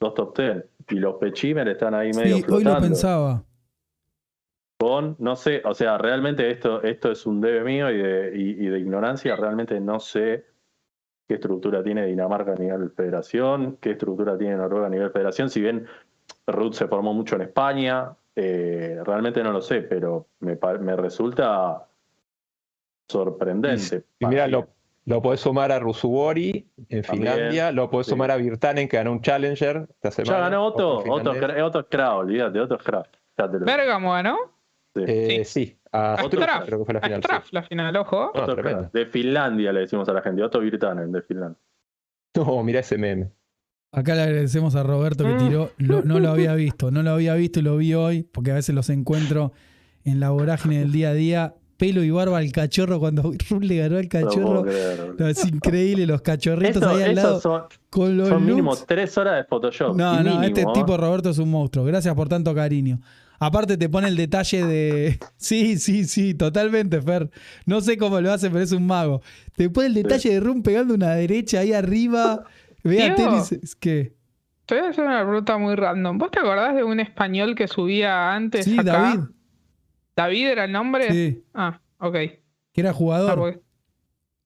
dos 0.00 0.14
top 0.14 0.34
ten, 0.34 0.64
y 0.88 0.96
los 0.96 1.16
Pechimer 1.16 1.68
están 1.68 1.94
ahí 1.94 2.12
medio 2.12 2.36
sí, 2.36 2.44
Hoy 2.50 2.64
lo 2.64 2.80
pensaba. 2.80 3.44
No 5.18 5.34
sé, 5.34 5.62
o 5.64 5.72
sea, 5.72 5.96
realmente 5.96 6.50
esto, 6.50 6.82
esto 6.82 7.10
es 7.10 7.24
un 7.24 7.40
debe 7.40 7.64
mío 7.64 7.90
y 7.90 7.96
de, 7.96 8.32
y, 8.34 8.66
de 8.66 8.78
ignorancia, 8.78 9.34
realmente 9.34 9.80
no 9.80 9.98
sé 9.98 10.44
qué 11.26 11.34
estructura 11.34 11.82
tiene 11.82 12.06
Dinamarca 12.06 12.52
a 12.52 12.56
nivel 12.56 12.90
federación, 12.90 13.78
qué 13.80 13.92
estructura 13.92 14.36
tiene 14.36 14.56
Noruega 14.56 14.86
a 14.86 14.90
nivel 14.90 15.10
federación, 15.10 15.50
si 15.50 15.60
bien 15.60 15.86
Ruth 16.46 16.74
se 16.74 16.88
formó 16.88 17.14
mucho 17.14 17.36
en 17.36 17.42
España, 17.42 18.14
eh, 18.36 18.98
realmente 19.04 19.42
no 19.42 19.52
lo 19.52 19.62
sé, 19.62 19.82
pero 19.82 20.26
me, 20.40 20.58
me 20.80 20.96
resulta 20.96 21.86
sorprendente. 23.08 24.04
Y, 24.18 24.26
mira, 24.26 24.46
lo, 24.46 24.68
lo 25.06 25.22
podés 25.22 25.40
sumar 25.40 25.72
a 25.72 25.78
Rusubori 25.78 26.66
en 26.88 27.04
Finlandia, 27.04 27.72
lo 27.72 27.90
podés 27.90 28.08
sumar 28.08 28.30
a 28.30 28.36
Virtanen 28.36 28.88
que 28.88 28.96
ganó 28.96 29.12
un 29.12 29.20
Challenger 29.20 29.86
esta 29.90 30.10
semana. 30.10 30.36
Ya 30.36 30.44
ganó 30.44 30.66
Otto, 30.66 30.98
Otto, 30.98 31.32
Otto 31.64 31.88
Kra, 31.88 32.14
olvídate, 32.14 32.60
Otto 32.60 32.78
Kra. 32.78 33.02
Bergamo 33.36 34.12
ganó. 34.12 34.36
Eh, 34.94 35.44
sí. 35.44 35.78
A 35.94 36.16
Straf, 36.24 36.64
creo 36.66 36.78
que 36.80 36.84
fue 36.84 36.94
la 36.94 37.00
final. 37.00 37.18
Straf, 37.22 37.52
la 37.52 37.62
final, 37.62 37.96
ojo. 37.96 38.32
de 38.92 39.06
Finlandia 39.06 39.72
le 39.72 39.80
decimos 39.80 40.08
a 40.08 40.12
la 40.12 40.22
gente, 40.22 40.42
Otto 40.42 40.60
Virtanen, 40.60 41.10
de 41.12 41.22
Finlandia. 41.22 41.58
No, 42.36 42.62
mira 42.64 42.80
ese 42.80 42.98
meme. 42.98 43.30
Acá 43.92 44.16
le 44.16 44.22
agradecemos 44.22 44.74
a 44.74 44.82
Roberto 44.82 45.22
que 45.22 45.34
tiró, 45.34 45.70
no 45.78 46.18
lo 46.18 46.30
había 46.30 46.52
visto, 46.56 46.90
no 46.90 47.02
lo 47.04 47.10
había 47.12 47.34
visto 47.34 47.60
y 47.60 47.62
lo 47.62 47.76
vi 47.76 47.94
hoy, 47.94 48.24
porque 48.24 48.50
a 48.50 48.54
veces 48.54 48.74
los 48.74 48.90
encuentro 48.90 49.52
en 50.04 50.18
la 50.18 50.30
vorágine 50.30 50.80
del 50.80 50.90
día 50.90 51.10
a 51.10 51.14
día. 51.14 51.54
pelo 51.76 52.02
y 52.02 52.10
barba 52.10 52.38
al 52.38 52.50
cachorro 52.50 52.98
cuando 52.98 53.22
Run 53.50 53.66
le 53.68 53.76
ganó 53.76 53.98
al 53.98 54.08
cachorro. 54.08 54.64
No, 55.16 55.28
es 55.28 55.44
increíble, 55.46 56.06
los 56.06 56.22
cachorritos 56.22 56.82
Eso- 56.82 56.90
ahí 56.90 57.02
al 57.04 57.14
lado 57.14 57.40
son, 57.40 57.62
con 57.88 58.16
los 58.16 58.28
son 58.28 58.44
mínimo 58.44 58.74
tres 58.76 59.16
horas 59.16 59.36
de 59.36 59.44
Photoshop. 59.44 59.94
No, 59.96 60.16
no, 60.16 60.22
Mínimo, 60.24 60.42
este 60.42 60.62
¿eh? 60.62 60.66
tipo 60.74 60.96
Roberto 60.96 61.30
es 61.30 61.38
un 61.38 61.50
monstruo. 61.52 61.84
Gracias 61.84 62.12
por 62.16 62.28
tanto 62.28 62.52
cariño. 62.52 62.98
Aparte 63.38 63.76
te 63.76 63.88
pone 63.88 64.08
el 64.08 64.16
detalle 64.16 64.64
de... 64.64 65.18
Sí, 65.36 65.78
sí, 65.78 66.04
sí, 66.04 66.34
totalmente, 66.34 67.00
Fer. 67.02 67.30
No 67.66 67.80
sé 67.80 67.96
cómo 67.98 68.20
lo 68.20 68.32
hace, 68.32 68.48
pero 68.50 68.62
es 68.62 68.72
un 68.72 68.86
mago. 68.86 69.20
Te 69.56 69.68
pone 69.70 69.88
el 69.88 69.94
detalle 69.94 70.30
de 70.34 70.40
Rum 70.40 70.62
pegando 70.62 70.94
una 70.94 71.14
derecha 71.14 71.60
ahí 71.60 71.72
arriba. 71.72 72.44
Vea 72.82 73.14
tenis. 73.14 73.52
Es 73.52 73.74
que... 73.74 74.14
Te 74.66 74.76
voy 74.76 74.84
a 74.86 74.90
hacer 74.90 75.04
una 75.04 75.22
pregunta 75.26 75.58
muy 75.58 75.74
random. 75.74 76.16
¿Vos 76.16 76.30
te 76.30 76.38
acordás 76.40 76.74
de 76.74 76.84
un 76.84 76.98
español 77.00 77.54
que 77.54 77.68
subía 77.68 78.32
antes 78.34 78.64
Sí, 78.64 78.78
acá? 78.78 78.84
David. 78.92 79.20
¿David 80.16 80.46
era 80.48 80.64
el 80.64 80.72
nombre? 80.72 81.10
Sí, 81.12 81.44
Ah, 81.52 81.80
ok. 81.98 82.12
que 82.72 82.80
era 82.80 82.90
Ah, 82.90 82.94
jugador. 82.94 83.38
porque... 83.38 83.60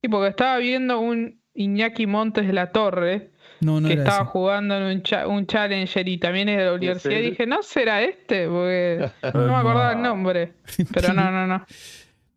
Sí, 0.02 0.08
porque 0.08 0.28
estaba 0.30 0.58
viendo 0.58 0.98
un 1.00 1.40
Iñaki 1.54 2.06
Montes 2.06 2.46
de 2.46 2.52
la 2.52 2.70
Torre 2.72 3.32
No, 3.60 3.80
no 3.80 3.88
que 3.88 3.94
era 3.94 4.02
estaba 4.04 4.22
ese. 4.22 4.30
jugando 4.30 4.76
en 4.76 4.82
un, 4.84 5.02
cha- 5.02 5.26
un 5.26 5.46
challenger 5.46 6.08
y 6.08 6.18
también 6.18 6.48
es 6.48 6.58
de 6.58 6.64
la 6.66 6.74
universidad. 6.74 7.18
Y 7.18 7.30
dije, 7.30 7.46
no 7.46 7.62
será 7.62 8.02
este, 8.02 8.46
porque 8.48 9.10
no 9.34 9.46
me 9.46 9.54
acordaba 9.54 9.92
el 9.92 10.02
nombre. 10.02 10.52
Pero 10.94 11.12
no, 11.12 11.30
no, 11.30 11.46
no. 11.46 11.64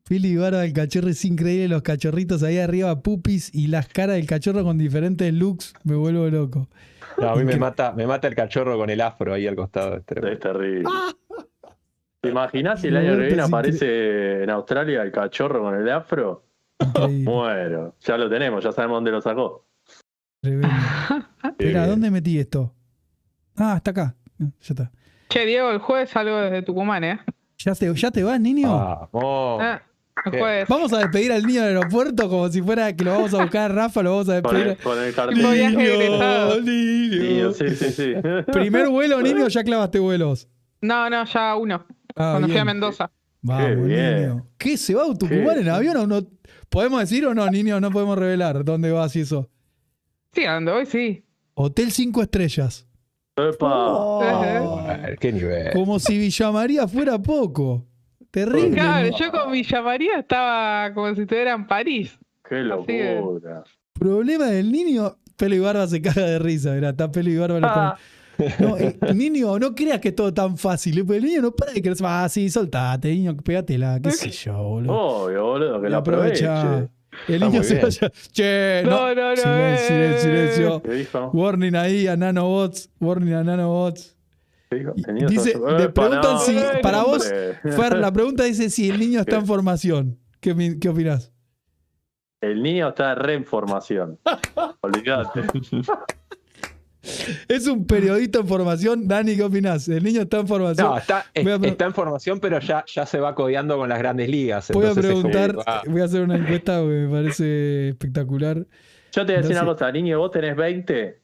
Philly 0.07 0.35
Barba 0.35 0.59
del 0.61 0.73
cachorro 0.73 1.07
es 1.09 1.23
increíble. 1.23 1.67
Los 1.69 1.83
cachorritos 1.83 2.43
ahí 2.43 2.57
arriba, 2.57 2.99
pupis 3.01 3.53
y 3.53 3.67
las 3.67 3.87
caras 3.87 4.15
del 4.17 4.25
cachorro 4.25 4.63
con 4.63 4.77
diferentes 4.77 5.31
looks. 5.33 5.73
Me 5.83 5.95
vuelvo 5.95 6.27
loco. 6.27 6.67
No, 7.17 7.29
a 7.29 7.35
mí 7.35 7.43
me 7.45 7.55
mata, 7.57 7.91
me 7.93 8.05
mata 8.07 8.27
el 8.27 8.35
cachorro 8.35 8.77
con 8.77 8.89
el 8.89 8.99
afro 8.99 9.33
ahí 9.33 9.47
al 9.47 9.55
costado. 9.55 9.95
Es 9.97 10.05
tremendo. 10.05 10.33
Es 10.33 10.39
terrible. 10.39 10.89
¿Te 12.19 12.29
imaginas 12.29 12.81
si 12.81 12.87
el 12.87 12.97
año 12.97 13.17
que 13.17 13.25
viene 13.27 13.41
aparece 13.41 14.43
en 14.43 14.49
Australia 14.49 15.01
el 15.01 15.11
cachorro 15.11 15.61
con 15.61 15.75
el 15.75 15.89
afro? 15.89 16.45
Increíble. 16.79 17.23
Bueno, 17.31 17.95
ya 18.01 18.17
lo 18.17 18.29
tenemos, 18.29 18.63
ya 18.63 18.71
sabemos 18.71 18.97
dónde 18.97 19.11
lo 19.11 19.21
sacó. 19.21 19.65
Espera, 20.41 21.85
¿dónde 21.87 22.09
metí 22.09 22.39
esto? 22.39 22.73
Ah, 23.55 23.75
está 23.77 23.91
acá. 23.91 24.15
Ya 24.39 24.47
está. 24.61 24.91
Che, 25.29 25.45
Diego, 25.45 25.69
el 25.71 25.77
jueves 25.77 26.09
salgo 26.09 26.35
desde 26.37 26.63
Tucumán, 26.63 27.03
¿eh? 27.03 27.19
¿Ya 27.59 27.75
te, 27.75 27.93
ya 27.93 28.09
te 28.11 28.23
vas, 28.23 28.39
niño? 28.39 28.69
Vamos. 29.11 29.61
Ah, 29.61 29.81
el. 30.25 30.65
Vamos 30.67 30.91
a 30.93 30.97
despedir 30.99 31.31
al 31.31 31.43
niño 31.45 31.61
del 31.63 31.77
aeropuerto 31.77 32.27
como 32.27 32.49
si 32.49 32.61
fuera 32.61 32.93
que 32.95 33.03
lo 33.03 33.11
vamos 33.11 33.33
a 33.33 33.41
buscar 33.43 33.71
a 33.71 33.73
Rafa, 33.73 34.01
lo 34.01 34.11
vamos 34.11 34.29
a 34.29 34.41
Con 34.41 34.55
el, 34.55 34.63
despedir. 34.69 34.83
con 34.83 35.29
el 35.29 35.53
viaje 35.53 35.93
egresado. 35.95 36.61
niño. 36.61 37.23
Niño, 37.23 37.51
sí, 37.53 37.69
sí, 37.75 37.91
sí. 37.91 38.13
Primer 38.51 38.89
vuelo, 38.89 39.21
niño, 39.21 39.47
ya 39.47 39.63
clavaste 39.63 39.99
vuelos. 39.99 40.47
No, 40.81 41.09
no, 41.09 41.23
ya 41.25 41.55
uno. 41.55 41.85
Ah, 42.15 42.31
cuando 42.33 42.47
fui 42.47 42.57
a. 42.57 42.65
Mendoza. 42.65 43.11
Vamos, 43.43 43.65
Qué 43.67 43.75
bien. 43.75 44.15
niño. 44.21 44.47
¿Qué 44.57 44.75
se 44.77 44.95
va 44.95 45.03
a 45.03 45.15
Tucumán 45.15 45.59
en 45.59 45.69
avión 45.69 45.97
o 45.97 46.07
no? 46.07 46.21
¿Podemos 46.69 46.99
decir 46.99 47.25
o 47.27 47.33
no, 47.35 47.47
niño? 47.49 47.79
No 47.79 47.91
podemos 47.91 48.17
revelar 48.17 48.63
dónde 48.65 48.91
vas 48.91 49.15
y 49.15 49.21
eso. 49.21 49.49
Sí, 50.33 50.45
a 50.45 50.53
donde 50.55 50.71
voy, 50.71 50.85
sí. 50.85 51.23
Hotel 51.55 51.91
5 51.91 52.21
estrellas. 52.21 52.87
Epa. 53.35 53.87
Oh, 53.93 54.81
Ay, 54.87 55.15
Qué 55.19 55.31
nivel. 55.31 55.71
como 55.73 55.99
si 55.99 56.17
Villa 56.17 56.51
María 56.51 56.87
fuera 56.87 57.17
poco. 57.19 57.85
Terrible. 58.29 58.71
Claro, 58.71 59.09
¿no? 59.09 59.17
yo 59.17 59.31
con 59.31 59.51
Villa 59.51 59.81
María 59.81 60.19
estaba 60.19 60.93
como 60.93 61.13
si 61.15 61.21
estuviera 61.21 61.53
en 61.53 61.67
París. 61.67 62.17
Qué 62.47 62.55
locura. 62.61 63.63
Problema 63.93 64.45
del 64.45 64.71
niño, 64.71 65.17
pelo 65.37 65.55
y 65.55 65.59
barba 65.59 65.87
se 65.87 66.01
caga 66.01 66.25
de 66.25 66.39
risa, 66.39 66.71
mirá, 66.73 66.89
está 66.89 67.11
pelo 67.11 67.29
y 67.29 67.37
barba. 67.37 67.59
Ah, 67.63 67.97
No, 68.59 68.75
eh, 68.77 68.97
niño, 69.13 69.59
no 69.59 69.75
creas 69.75 69.99
que 69.99 70.07
es 70.09 70.15
todo 70.15 70.33
tan 70.33 70.57
fácil. 70.57 70.97
el 71.13 71.23
niño 71.23 71.41
no 71.41 71.51
para 71.51 71.73
de 71.73 71.81
creer. 71.81 71.97
Ah, 72.03 72.27
sí, 72.29 72.49
soltate, 72.49 73.09
niño, 73.09 73.35
pégatela, 73.37 73.99
qué 74.01 74.11
sé 74.11 74.31
yo, 74.31 74.53
boludo. 74.63 74.93
obvio, 74.97 75.43
boludo, 75.43 75.81
que 75.81 75.93
aproveche. 75.93 76.47
El 77.27 77.41
niño 77.41 77.61
se 77.63 77.81
vaya. 77.81 78.11
Che, 78.31 78.81
no. 78.85 78.91
No, 78.91 79.15
no, 79.15 79.29
no, 79.31 79.35
Silencio, 79.35 79.55
eh. 79.55 79.77
silencio, 79.87 80.19
silencio. 80.21 80.81
¿Qué 80.83 80.91
dijo? 80.93 81.29
Warning 81.33 81.75
ahí 81.75 82.07
a 82.07 82.15
nanobots. 82.15 82.89
Warning 82.99 83.33
a 83.33 83.43
nanobots. 83.43 84.15
¿Qué 84.69 84.77
dijo? 84.77 84.93
Y- 84.95 85.03
El 85.09 85.15
niño 85.15 85.27
dice- 85.27 85.51
está- 85.51 85.77
le 85.77 85.89
preguntan 85.89 86.33
no, 86.33 86.39
si 86.39 86.55
no, 86.55 86.61
para 86.81 87.03
vos. 87.03 87.27
Fer, 87.27 87.97
la 87.97 88.11
pregunta 88.13 88.43
dice 88.45 88.69
si 88.69 88.89
el 88.89 88.99
niño 88.99 89.19
está 89.19 89.35
en 89.37 89.45
formación. 89.45 90.17
¿Qué, 90.39 90.77
qué 90.79 90.89
opinás? 90.89 91.31
El 92.41 92.63
niño 92.63 92.89
está 92.89 93.13
re 93.15 93.35
en 93.35 93.45
formación. 93.45 94.17
Olvídate. 94.81 95.41
Es 97.47 97.67
un 97.67 97.85
periodista 97.87 98.39
en 98.39 98.47
formación. 98.47 99.07
Dani, 99.07 99.35
¿qué 99.35 99.43
opinás? 99.43 99.87
El 99.87 100.03
niño 100.03 100.21
está 100.21 100.37
en 100.39 100.47
formación. 100.47 100.87
No, 100.87 100.97
está, 100.97 101.25
está 101.33 101.85
en 101.85 101.93
formación, 101.93 102.39
pero 102.39 102.59
ya, 102.59 102.83
ya 102.87 103.05
se 103.05 103.19
va 103.19 103.33
codeando 103.33 103.77
con 103.77 103.89
las 103.89 103.97
grandes 103.99 104.29
ligas. 104.29 104.69
Voy 104.71 104.85
a 104.85 104.89
como- 104.89 105.01
preguntar, 105.01 105.55
ah, 105.65 105.81
voy 105.87 106.01
a 106.01 106.05
hacer 106.05 106.21
una 106.21 106.35
encuesta 106.35 106.79
que 106.79 106.85
me 106.85 107.09
parece 107.09 107.89
espectacular. 107.89 108.57
Yo 109.13 109.25
te 109.25 109.33
voy 109.33 109.39
a 109.39 109.41
decir 109.41 109.55
una 109.57 109.65
cosa, 109.65 109.91
niño, 109.91 110.19
vos 110.19 110.31
tenés 110.31 110.55
20, 110.55 111.21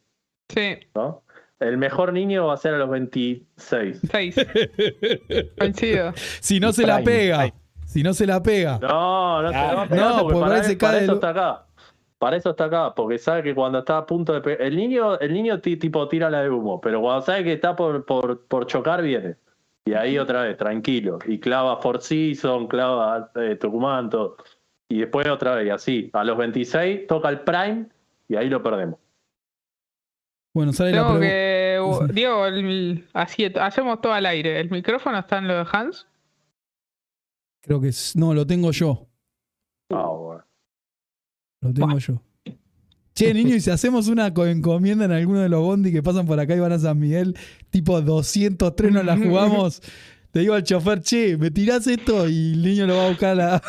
Sí, 0.50 0.78
¿no? 0.96 1.24
El 1.60 1.78
mejor 1.78 2.14
niño 2.14 2.48
va 2.48 2.54
a 2.54 2.58
ser 2.58 2.74
a 2.74 2.78
los 2.78 2.90
26. 2.90 4.00
seis. 4.12 4.36
Coincido. 5.58 6.14
Si 6.42 6.60
no 6.60 6.74
se 6.74 6.86
la 6.86 7.02
pega, 7.04 7.54
si 7.86 8.04
no 8.04 8.14
se 8.14 8.26
la 8.28 8.42
pega. 8.44 8.80
No, 8.82 9.42
no 9.42 9.48
se 9.50 9.54
la 9.56 9.74
va 9.74 9.82
a 9.84 9.88
pegar 9.88 10.10
no, 10.10 10.18
porque 10.24 10.34
pues 10.34 10.44
para, 10.78 10.78
para 10.78 11.00
eso 11.04 11.14
está 11.14 11.30
acá. 11.30 11.66
Para 12.20 12.38
eso 12.38 12.50
está 12.52 12.66
acá, 12.66 12.96
porque 12.96 13.18
sabe 13.20 13.44
que 13.44 13.54
cuando 13.54 13.80
está 13.80 13.98
a 14.00 14.06
punto 14.06 14.34
de 14.34 14.42
pegar. 14.42 14.62
El 14.64 14.76
niño, 14.76 15.20
el 15.20 15.34
niño 15.34 15.60
ti- 15.62 15.78
tipo 15.78 16.08
tira 16.08 16.30
la 16.32 16.42
de 16.42 16.50
humo, 16.50 16.82
pero 16.82 17.00
cuando 17.00 17.22
sabe 17.22 17.44
que 17.44 17.54
está 17.54 17.76
por, 17.76 18.06
por, 18.06 18.46
por 18.48 18.66
chocar, 18.66 19.02
viene. 19.04 19.36
Y 19.86 19.94
ahí 19.94 20.18
otra 20.18 20.42
vez, 20.42 20.58
tranquilo. 20.58 21.20
Y 21.28 21.40
clava 21.40 21.78
Four 21.82 22.02
Seasons, 22.02 22.68
clava 22.70 23.32
eh, 23.36 23.56
Tucumán, 23.56 24.10
todo. 24.10 24.36
Y 24.90 25.00
después 25.00 25.28
otra 25.30 25.56
vez, 25.56 25.68
y 25.68 25.70
así. 25.70 26.10
A 26.14 26.24
los 26.24 26.38
26 26.38 27.06
toca 27.08 27.30
el 27.30 27.42
Prime 27.42 27.86
y 28.28 28.36
ahí 28.36 28.50
lo 28.50 28.64
perdemos. 28.64 29.00
Bueno, 30.56 30.74
sale 30.74 30.92
la 30.92 30.98
Tengo 31.04 31.20
pregunta. 31.20 32.08
que. 32.08 32.14
Diego, 32.14 32.48
el- 32.48 33.08
así, 33.14 33.46
hacemos 33.46 34.02
todo 34.02 34.14
al 34.14 34.26
aire. 34.26 34.60
¿El 34.60 34.72
micrófono 34.72 35.20
está 35.20 35.38
en 35.38 35.48
lo 35.48 35.54
de 35.56 35.66
Hans? 35.72 36.08
Creo 37.62 37.80
que 37.80 37.90
es- 37.90 38.16
no, 38.16 38.34
lo 38.34 38.46
tengo 38.48 38.72
yo. 38.72 39.06
Ah, 39.92 40.08
bueno. 40.08 40.44
Lo 41.62 41.74
tengo 41.74 41.98
yo. 41.98 42.22
Che, 43.14 43.34
niño, 43.34 43.56
y 43.56 43.62
si 43.62 43.72
hacemos 43.72 44.08
una 44.10 44.32
co- 44.34 44.46
encomienda 44.46 45.06
en 45.06 45.12
alguno 45.12 45.40
de 45.40 45.50
los 45.50 45.62
bondi 45.62 45.92
que 45.92 46.04
pasan 46.04 46.28
por 46.28 46.40
acá 46.40 46.56
y 46.56 46.60
van 46.60 46.72
a 46.72 46.78
San 46.80 47.00
Miguel, 47.00 47.36
tipo 47.72 48.00
203 48.00 48.92
nos 48.92 49.04
la 49.06 49.18
jugamos, 49.18 49.82
te 50.32 50.42
digo 50.42 50.54
al 50.54 50.62
chofer, 50.64 51.02
che, 51.02 51.36
me 51.36 51.50
tirás 51.50 51.88
esto 51.88 52.30
y 52.30 52.54
el 52.54 52.62
niño 52.62 52.86
lo 52.86 52.96
va 52.98 53.06
a 53.06 53.10
buscar 53.10 53.32
a 53.32 53.36
la... 53.36 53.64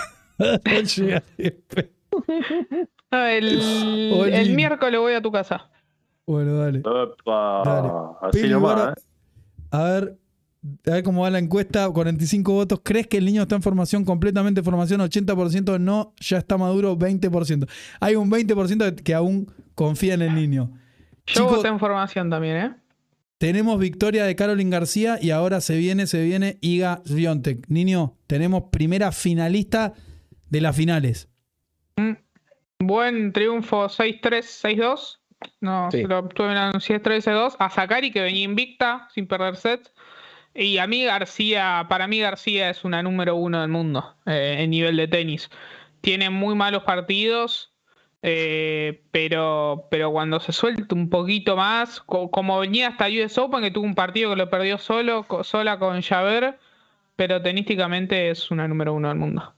Llega 0.97 1.23
siempre. 1.37 1.93
No, 3.11 3.25
el, 3.27 3.59
Oli. 4.13 4.33
el 4.35 4.55
miércoles 4.55 5.01
voy 5.01 5.15
a 5.15 5.23
tu 5.23 5.33
casa. 5.33 5.71
bueno, 6.27 6.55
dale. 6.59 6.83
Dale. 6.85 7.91
Así 8.21 8.49
nomás, 8.49 8.99
¿eh? 8.99 9.01
A 9.71 9.83
ver, 9.85 10.19
a 10.87 10.91
ver 10.91 11.03
cómo 11.03 11.23
va 11.23 11.31
la 11.31 11.39
encuesta. 11.39 11.89
45 11.89 12.53
votos. 12.53 12.81
¿Crees 12.83 13.07
que 13.07 13.19
el 13.19 13.25
niño 13.25 13.43
está 13.43 13.57
en 13.57 13.63
formación, 13.63 14.05
completamente 14.05 14.61
en 14.61 14.65
formación? 14.65 15.01
80% 15.01 15.79
no, 15.81 16.15
ya 16.21 16.39
está 16.39 16.57
maduro, 16.57 16.97
20%. 16.97 17.69
Hay 18.01 18.17
un 18.17 18.31
20% 18.31 19.03
que 19.03 19.15
aún 19.15 19.51
confía 19.75 20.15
en 20.15 20.23
el 20.23 20.35
niño. 20.35 20.71
Yo 21.27 21.47
voté 21.47 21.69
en 21.69 21.79
formación 21.79 22.31
también, 22.31 22.57
¿eh? 22.57 22.75
Tenemos 23.39 23.79
victoria 23.79 24.25
de 24.25 24.35
Carolyn 24.35 24.71
García 24.71 25.19
y 25.21 25.31
ahora 25.31 25.61
se 25.61 25.77
viene, 25.77 26.07
se 26.09 26.25
viene 26.25 26.59
Iga 26.61 27.03
Swiatek. 27.05 27.69
Niño, 27.69 28.17
tenemos 28.27 28.65
primera 28.73 29.13
finalista 29.13 29.93
de 30.51 30.61
las 30.61 30.75
finales. 30.75 31.29
Buen 32.81 33.33
triunfo 33.33 33.89
6-3, 33.89 34.43
6-2. 34.43 35.19
No, 35.61 35.89
Sí. 35.91 36.03
se 36.03 36.09
lo 36.09 36.19
obtuve 36.19 36.51
en 36.53 36.81
7-3-2. 36.81 37.55
A 37.59 37.71
Sakari, 37.71 38.11
que 38.11 38.21
venía 38.23 38.43
invicta, 38.45 39.09
sin 39.15 39.27
perder 39.29 39.57
sets. 39.57 39.93
Y 40.61 40.79
a 40.79 40.87
mí 40.89 41.05
García, 41.05 41.87
para 41.89 42.09
mí 42.09 42.19
García 42.19 42.69
es 42.71 42.85
una 42.85 43.03
número 43.03 43.37
uno 43.37 43.61
del 43.61 43.71
mundo 43.71 44.17
eh, 44.27 44.57
en 44.59 44.71
nivel 44.71 44.97
de 44.97 45.07
tenis. 45.07 45.51
Tiene 46.01 46.31
muy 46.31 46.55
malos 46.57 46.83
partidos, 46.83 47.73
eh, 48.23 49.03
pero, 49.13 49.87
pero 49.91 50.11
cuando 50.11 50.41
se 50.41 50.53
suelta 50.53 50.95
un 50.97 51.09
poquito 51.11 51.57
más, 51.57 52.01
co- 52.01 52.31
como 52.31 52.59
venía 52.59 52.89
hasta 52.89 53.07
US 53.07 53.39
Open, 53.39 53.63
que 53.63 53.71
tuvo 53.71 53.85
un 53.85 53.95
partido 53.95 54.31
que 54.31 54.37
lo 54.37 54.51
perdió 54.51 54.79
solo, 54.79 55.25
sola 55.43 55.79
con 55.79 56.03
Javer, 56.03 56.59
pero 57.15 57.41
tenísticamente 57.41 58.31
es 58.31 58.51
una 58.51 58.67
número 58.67 58.95
uno 58.95 59.09
del 59.09 59.19
mundo. 59.19 59.55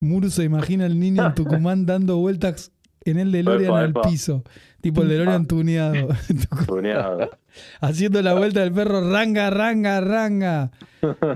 Muru 0.00 0.30
se 0.30 0.44
imagina 0.44 0.86
al 0.86 0.98
niño 0.98 1.26
en 1.26 1.34
Tucumán 1.34 1.84
dando 1.84 2.16
vueltas 2.18 2.72
en 3.10 3.18
el 3.18 3.32
DeLorean 3.32 3.70
Epa, 3.70 3.80
al 3.80 3.90
epa. 3.90 4.02
piso. 4.02 4.44
Tipo 4.80 5.02
el 5.02 5.08
DeLorean 5.08 5.46
tuneado. 5.46 6.08
Tuneado. 6.66 7.30
Haciendo 7.80 8.22
la 8.22 8.34
vuelta 8.34 8.60
del 8.60 8.72
perro, 8.72 9.10
ranga, 9.10 9.50
ranga, 9.50 10.00
ranga. 10.00 10.70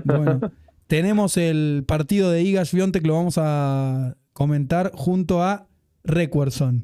Bueno, 0.05 0.39
tenemos 0.87 1.37
el 1.37 1.83
partido 1.85 2.31
de 2.31 2.41
Iga 2.43 2.63
Swiatek, 2.65 3.05
lo 3.05 3.15
vamos 3.15 3.35
a 3.37 4.15
comentar 4.33 4.91
junto 4.93 5.43
a 5.43 5.67
Recuerson. 6.03 6.83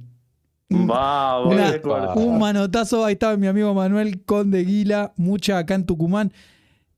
Una- 0.69 1.71
recuerdo. 1.71 2.13
un 2.13 2.37
manotazo, 2.39 3.03
ahí 3.03 3.13
estaba 3.13 3.35
mi 3.37 3.47
amigo 3.47 3.73
Manuel 3.73 4.23
Conde 4.23 4.63
Guila, 4.63 5.13
mucha 5.17 5.57
acá 5.57 5.73
en 5.75 5.85
Tucumán. 5.85 6.31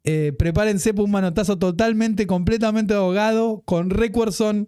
Eh, 0.03 0.33
prepárense 0.37 0.93
para 0.93 1.03
un 1.05 1.11
manotazo 1.11 1.57
totalmente, 1.57 2.27
completamente 2.27 2.93
ahogado, 2.95 3.61
con 3.65 3.89
Requerson 3.91 4.67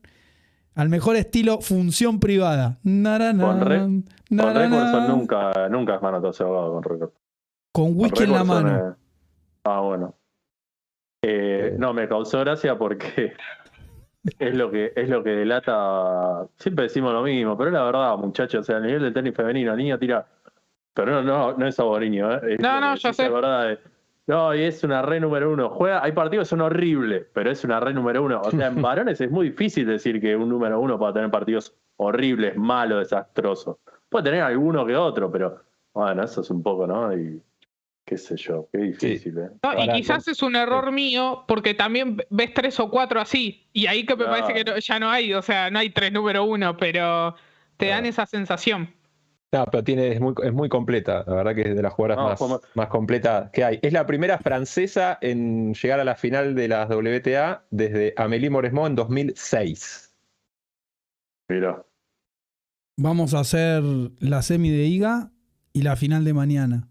al 0.75 0.89
mejor 0.89 1.15
estilo 1.15 1.59
función 1.61 2.19
privada. 2.19 2.77
Narana, 2.83 3.43
Con 3.45 3.61
re- 3.61 3.79
Con 3.79 4.55
Recorson 4.55 5.07
nunca, 5.07 5.69
nunca 5.69 5.95
es 5.95 6.01
manotazo 6.01 6.45
ahogado 6.45 6.73
con 6.73 6.83
Recorson. 6.83 7.19
Con 7.71 7.91
whisky 7.95 8.23
en 8.23 8.31
la 8.33 8.43
mano. 8.43 8.89
es- 8.89 8.95
Ah, 9.65 9.79
bueno. 9.79 10.15
Eh, 11.21 11.75
no, 11.77 11.93
me 11.93 12.07
causó 12.07 12.39
gracia 12.41 12.77
porque 12.77 13.33
es 14.39 14.55
lo 14.57 14.69
que 14.71 14.91
es 14.95 15.07
lo 15.09 15.23
que 15.23 15.29
delata. 15.31 16.47
Siempre 16.57 16.83
decimos 16.83 17.13
lo 17.13 17.23
mismo, 17.23 17.57
pero 17.57 17.69
es 17.69 17.73
la 17.73 17.83
verdad, 17.83 18.17
muchachos. 18.17 18.61
O 18.61 18.63
sea, 18.63 18.77
a 18.77 18.79
nivel 18.81 19.01
de 19.03 19.11
tenis 19.11 19.33
femenino, 19.35 19.71
la 19.71 19.77
niña 19.77 19.97
tira. 19.97 20.25
Pero 20.93 21.11
no, 21.11 21.23
no, 21.23 21.57
no 21.57 21.67
es 21.67 21.75
Saboriño, 21.75 22.31
¿eh? 22.33 22.41
Es 22.55 22.59
No, 22.59 22.79
no, 22.79 22.93
decís, 22.93 23.15
sé. 23.15 23.23
La 23.23 23.29
verdad 23.29 23.71
es. 23.71 23.79
No, 24.25 24.55
y 24.55 24.61
es 24.61 24.83
una 24.83 25.01
re 25.01 25.19
número 25.19 25.51
uno. 25.51 25.69
Juega, 25.69 26.01
hay 26.03 26.13
partidos 26.13 26.45
que 26.47 26.49
son 26.51 26.61
horribles, 26.61 27.25
pero 27.33 27.51
es 27.51 27.63
una 27.65 27.79
re 27.79 27.93
número 27.93 28.23
uno. 28.23 28.41
O 28.41 28.51
sea, 28.51 28.67
en 28.67 28.81
varones 28.81 29.19
es 29.19 29.29
muy 29.29 29.49
difícil 29.49 29.85
decir 29.85 30.21
que 30.21 30.35
un 30.35 30.47
número 30.49 30.79
uno 30.79 30.97
para 30.97 31.13
tener 31.13 31.29
partidos 31.31 31.75
horribles, 31.97 32.55
malos, 32.55 32.99
desastrosos. 32.99 33.77
Puede 34.09 34.25
tener 34.25 34.41
alguno 34.41 34.85
que 34.85 34.95
otro, 34.95 35.29
pero 35.31 35.59
bueno, 35.93 36.23
eso 36.23 36.41
es 36.41 36.49
un 36.49 36.63
poco, 36.63 36.87
¿no? 36.87 37.15
Y 37.17 37.41
qué 38.05 38.17
sé 38.17 38.37
yo, 38.37 38.67
qué 38.71 38.77
difícil, 38.79 39.37
¿eh? 39.37 39.49
No, 39.61 39.73
y 39.83 39.87
quizás 39.95 40.27
es 40.27 40.41
un 40.41 40.55
error 40.55 40.91
mío 40.91 41.43
porque 41.47 41.73
también 41.73 42.17
ves 42.29 42.53
tres 42.53 42.79
o 42.79 42.89
cuatro 42.89 43.19
así. 43.19 43.67
Y 43.73 43.87
ahí 43.87 44.05
que 44.05 44.15
me 44.15 44.25
parece 44.25 44.53
que 44.53 44.63
no- 44.63 44.77
ya 44.77 44.99
no 44.99 45.09
hay, 45.09 45.33
o 45.33 45.41
sea, 45.41 45.69
no 45.69 45.79
hay 45.79 45.89
tres 45.89 46.11
número 46.13 46.43
uno, 46.45 46.77
pero 46.77 47.35
te 47.77 47.87
dan 47.87 48.05
esa 48.05 48.25
sensación. 48.25 48.89
No, 49.53 49.65
pero 49.71 49.83
tiene, 49.83 50.07
es, 50.13 50.19
muy, 50.19 50.33
es 50.43 50.51
muy 50.51 50.67
completa. 50.67 51.23
La 51.27 51.35
verdad 51.35 51.55
que 51.55 51.61
es 51.69 51.75
de 51.75 51.81
las 51.81 51.93
jugadoras 51.93 52.17
No, 52.17 52.29
más, 52.29 52.39
como- 52.39 52.61
más 52.73 52.87
completas 52.87 53.51
que 53.51 53.63
hay. 53.63 53.79
Es 53.83 53.93
la 53.93 54.05
primera 54.05 54.39
francesa 54.39 55.17
en 55.21 55.73
llegar 55.75 55.99
a 55.99 56.03
la 56.03 56.15
final 56.15 56.55
de 56.55 56.67
las 56.67 56.89
WTA 56.89 57.63
desde 57.69 58.13
Amélie 58.17 58.49
Mauresmo 58.49 58.87
en 58.87 58.95
2006. 58.95 60.13
Mira. 61.49 61.85
Vamos 62.97 63.33
a 63.33 63.39
hacer 63.41 63.83
la 64.19 64.41
semi 64.41 64.69
de 64.69 64.85
IGA 64.85 65.31
y 65.71 65.81
la 65.83 65.95
final 65.95 66.23
de 66.25 66.33
mañana. 66.33 66.87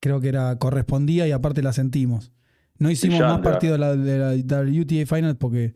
Creo 0.00 0.20
que 0.20 0.28
era 0.28 0.58
correspondía 0.58 1.26
y 1.26 1.32
aparte 1.32 1.62
la 1.62 1.72
sentimos. 1.72 2.32
No 2.78 2.90
hicimos 2.90 3.18
ya, 3.20 3.28
más 3.28 3.40
partidos 3.40 3.78
de 3.78 3.78
la, 3.78 3.96
de 3.96 4.18
la 4.18 4.60
WTA 4.62 5.06
Final 5.06 5.36
porque 5.36 5.74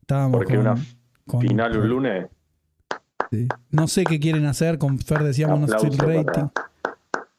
estábamos 0.00 0.38
Porque 0.38 0.56
con, 0.56 0.66
una 0.66 0.74
con- 1.26 1.40
Final 1.42 1.78
un 1.78 1.88
lunes. 1.88 2.26
Sí. 3.30 3.46
No 3.70 3.88
sé 3.88 4.04
qué 4.04 4.18
quieren 4.20 4.46
hacer. 4.46 4.78
Con 4.78 4.98
Fer 4.98 5.22
decíamos 5.22 5.60
no 5.60 5.66
sé 5.78 5.86
el 5.86 5.98
rating. 5.98 6.24
para- 6.24 6.52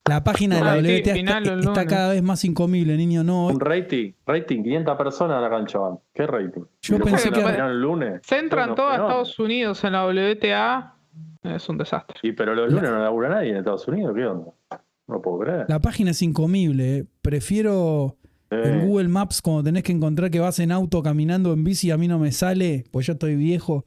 La 0.08 0.24
página 0.24 0.56
de 0.56 0.62
la 0.64 0.76
WTA 0.78 1.14
final 1.14 1.60
está, 1.60 1.86
cada 1.86 2.14
vez 2.14 2.24
más 2.24 2.44
incomible, 2.44 2.98
niño. 2.98 3.24
No, 3.24 3.48
Un 3.48 3.60
rating, 3.60 4.14
rating, 4.26 4.64
500 4.64 4.98
personas 4.98 5.38
a 5.38 5.42
la 5.42 5.50
cancha 5.52 5.78
van. 5.78 6.00
¿Qué 6.14 6.26
rating? 6.26 6.64
Yo 6.82 6.96
Y 6.96 7.00
pensé 7.00 7.30
que- 7.32 7.42
el 7.42 7.80
lunes. 7.82 8.22
Se 8.24 8.40
entran 8.40 8.74
todos 8.74 8.92
a 8.92 8.96
Estados 8.96 9.38
Unidos 9.38 9.84
en 9.84 9.92
la 9.94 10.06
WTA, 10.08 10.96
es 11.44 11.70
un 11.70 11.78
desastre. 11.78 12.18
Sí, 12.22 12.32
pero 12.32 12.56
los 12.56 12.72
lunes 12.74 12.90
no 12.90 13.00
labura 13.04 13.30
nadie 13.30 13.52
en 13.52 13.58
Estados 13.58 13.88
Unidos, 13.88 14.14
¿qué 14.16 14.26
onda? 14.26 14.48
No 15.08 15.22
puedo 15.22 15.40
creer. 15.40 15.66
la 15.68 15.80
página 15.80 16.12
es 16.12 16.22
incomible. 16.22 16.98
eh. 17.00 17.06
Prefiero 17.22 18.16
Eh, 18.52 18.62
en 18.66 18.88
Google 18.88 19.10
Maps 19.10 19.42
cuando 19.44 19.64
tenés 19.64 19.84
que 19.84 19.92
encontrar 19.92 20.32
que 20.32 20.40
vas 20.40 20.58
en 20.60 20.72
auto 20.72 21.04
caminando 21.04 21.54
en 21.54 21.64
bici 21.64 21.92
a 21.92 21.98
mí 21.98 22.08
no 22.08 22.18
me 22.18 22.32
sale, 22.32 22.84
pues 22.92 23.06
yo 23.06 23.14
estoy 23.14 23.36
viejo 23.36 23.86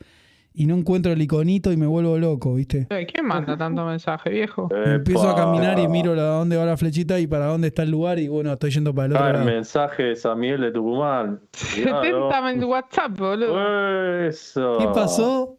y 0.55 0.67
no 0.67 0.75
encuentro 0.77 1.13
el 1.13 1.23
iconito 1.23 1.73
y 1.73 1.77
me 1.77 1.87
vuelvo 1.87 2.19
loco, 2.19 2.55
¿viste? 2.55 2.87
Eh, 2.91 3.07
¿Quién 3.07 3.27
manda 3.27 3.57
tanto 3.57 3.85
mensaje, 3.85 4.31
viejo? 4.31 4.69
Empiezo 4.73 5.31
a 5.31 5.35
caminar 5.35 5.79
y 5.79 5.89
miro 5.89 6.13
a 6.13 6.17
dónde 6.17 6.57
va 6.57 6.65
la 6.65 6.77
flechita 6.77 7.19
y 7.19 7.27
para 7.27 7.47
dónde 7.47 7.69
está 7.69 7.83
el 7.83 7.91
lugar 7.91 8.19
y 8.19 8.29
bueno, 8.29 8.53
estoy 8.53 8.71
yendo 8.71 8.95
para 8.95 9.07
el 9.07 9.13
otro 9.13 9.23
Caen 9.25 9.35
lado. 9.37 9.47
mensajes 9.47 10.27
a 10.27 10.35
Miguel 10.35 10.61
de 10.61 10.73
Tucumán. 10.73 11.41
70 11.53 12.51
en 12.51 12.65
WhatsApp, 12.65 13.19
boludo. 13.19 14.27
Eso. 14.27 14.77
¿Qué 14.79 14.87
pasó? 14.95 15.59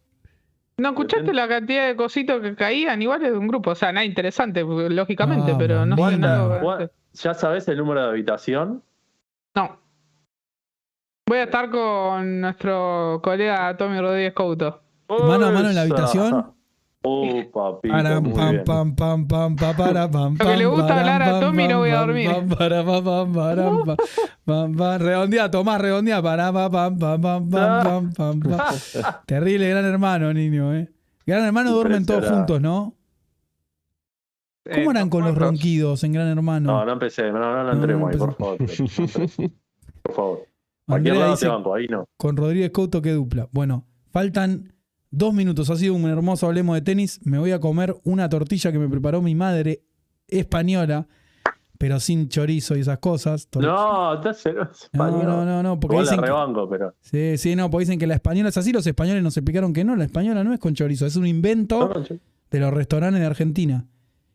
¿No 0.78 0.90
escuchaste 0.90 1.34
la 1.34 1.48
cantidad 1.48 1.88
de 1.88 1.96
cositos 1.96 2.42
que 2.42 2.56
caían? 2.56 3.02
Igual 3.02 3.24
es 3.24 3.32
de 3.32 3.38
un 3.38 3.48
grupo, 3.48 3.72
o 3.72 3.76
sea, 3.76 3.92
nada 3.92 4.06
interesante, 4.06 4.64
lógicamente, 4.64 5.52
Ah, 5.52 5.56
pero 5.58 5.86
no 5.86 5.96
sé 6.10 6.18
nada. 6.18 6.90
¿Ya 7.14 7.34
sabes 7.36 7.68
el 7.68 7.78
número 7.78 8.02
de 8.02 8.10
habitación? 8.10 8.82
No. 9.56 9.78
Voy 11.28 11.38
a 11.38 11.44
estar 11.44 11.70
con 11.70 12.42
nuestro 12.42 13.22
colega 13.24 13.78
Tommy 13.78 14.00
Rodríguez 14.00 14.34
Couto. 14.34 14.82
Mano 15.08 15.46
a 15.46 15.52
mano 15.52 15.70
en 15.70 15.76
la 15.76 15.82
habitación. 15.82 16.54
Oh, 17.06 17.28
papi. 17.54 17.90
Pam, 17.90 18.64
pam, 18.64 18.96
pam, 18.96 19.28
pam, 19.28 19.56
pam, 19.58 19.76
para, 19.76 20.10
pam, 20.10 20.38
Lo 20.40 20.46
que 20.46 20.56
le 20.56 20.66
gusta 20.66 21.00
hablar 21.00 21.22
a 21.22 21.40
Tommy 21.42 21.68
no 21.68 21.80
voy 21.80 21.90
a 21.90 22.00
dormir. 22.00 22.32
Pam, 22.32 22.48
pam, 22.48 23.04
pam, 23.04 23.34
pam, 23.34 23.96
pam, 24.46 24.76
pam. 24.76 25.02
Redondea, 25.02 25.52
Tomás, 25.52 25.82
redondea. 25.82 26.22
Para, 26.22 26.54
pam, 26.54 26.72
pam, 26.72 26.98
pam, 26.98 27.22
pam, 27.22 28.14
pam, 28.14 28.40
pam. 28.40 28.64
Terrible, 29.26 29.70
gran 29.70 29.86
hermano, 29.86 30.34
niño, 30.34 30.74
eh. 30.74 30.90
Gran 31.26 31.44
hermano 31.44 31.72
duermen 31.72 32.06
todos 32.06 32.30
juntos, 32.30 32.62
¿no? 32.62 32.96
¿Cómo 34.72 34.92
eran 34.92 35.10
con 35.10 35.26
los 35.26 35.36
ronquidos 35.38 36.04
en 36.06 36.14
Gran 36.14 36.28
Hermano? 36.30 36.72
No, 36.72 36.86
no 36.86 36.94
empecé, 36.94 37.32
no, 37.32 37.40
no, 37.40 37.64
no 37.64 37.72
entremos 37.74 38.12
ahí, 38.12 38.18
por 38.18 38.34
favor. 38.36 38.58
Por 38.58 40.14
favor. 40.14 40.48
Cualquier 40.86 41.16
lado 41.18 41.36
te 41.36 41.48
banco, 41.48 41.76
ahí 41.76 41.88
no. 41.88 42.06
Con 42.18 42.38
Rodríguez 42.38 42.72
Couto, 42.72 43.02
qué 43.02 43.12
dupla. 43.12 43.48
Bueno, 43.52 43.86
faltan 44.12 44.73
dos 45.14 45.34
minutos. 45.34 45.70
Ha 45.70 45.76
sido 45.76 45.94
un 45.94 46.06
hermoso 46.06 46.48
hablemos 46.48 46.76
de 46.76 46.82
tenis. 46.82 47.20
Me 47.24 47.38
voy 47.38 47.52
a 47.52 47.60
comer 47.60 47.96
una 48.04 48.28
tortilla 48.28 48.72
que 48.72 48.80
me 48.80 48.90
preparó 48.90 49.22
mi 49.22 49.36
madre 49.36 49.84
española, 50.28 51.08
pero 51.78 52.00
sin 52.00 52.30
chorizo 52.30 52.76
y 52.76 52.82
esas 52.82 52.98
cosas. 52.98 53.48
No, 53.60 54.12
hace 54.12 54.54
no, 54.94 55.24
no, 55.24 55.46
no, 55.46 55.64
no, 55.64 55.80
porque 55.80 55.98
la 55.98 56.02
dicen 56.02 56.22
que, 56.22 56.68
pero. 56.70 56.96
sí, 57.00 57.38
sí, 57.38 57.56
no, 57.56 57.70
porque 57.70 57.86
dicen 57.86 58.00
que 58.00 58.08
la 58.08 58.16
española 58.16 58.50
es 58.50 58.58
así. 58.58 58.74
Los 58.74 58.88
españoles 58.88 59.22
nos 59.22 59.38
explicaron 59.38 59.72
que 59.72 59.84
no, 59.84 59.96
la 59.96 60.06
española 60.06 60.44
no 60.44 60.54
es 60.54 60.60
con 60.60 60.74
chorizo, 60.74 61.06
es 61.06 61.16
un 61.16 61.28
invento 61.28 61.92
de 62.50 62.60
los 62.60 62.74
restaurantes 62.74 63.22
de 63.22 63.28
Argentina. 63.28 63.86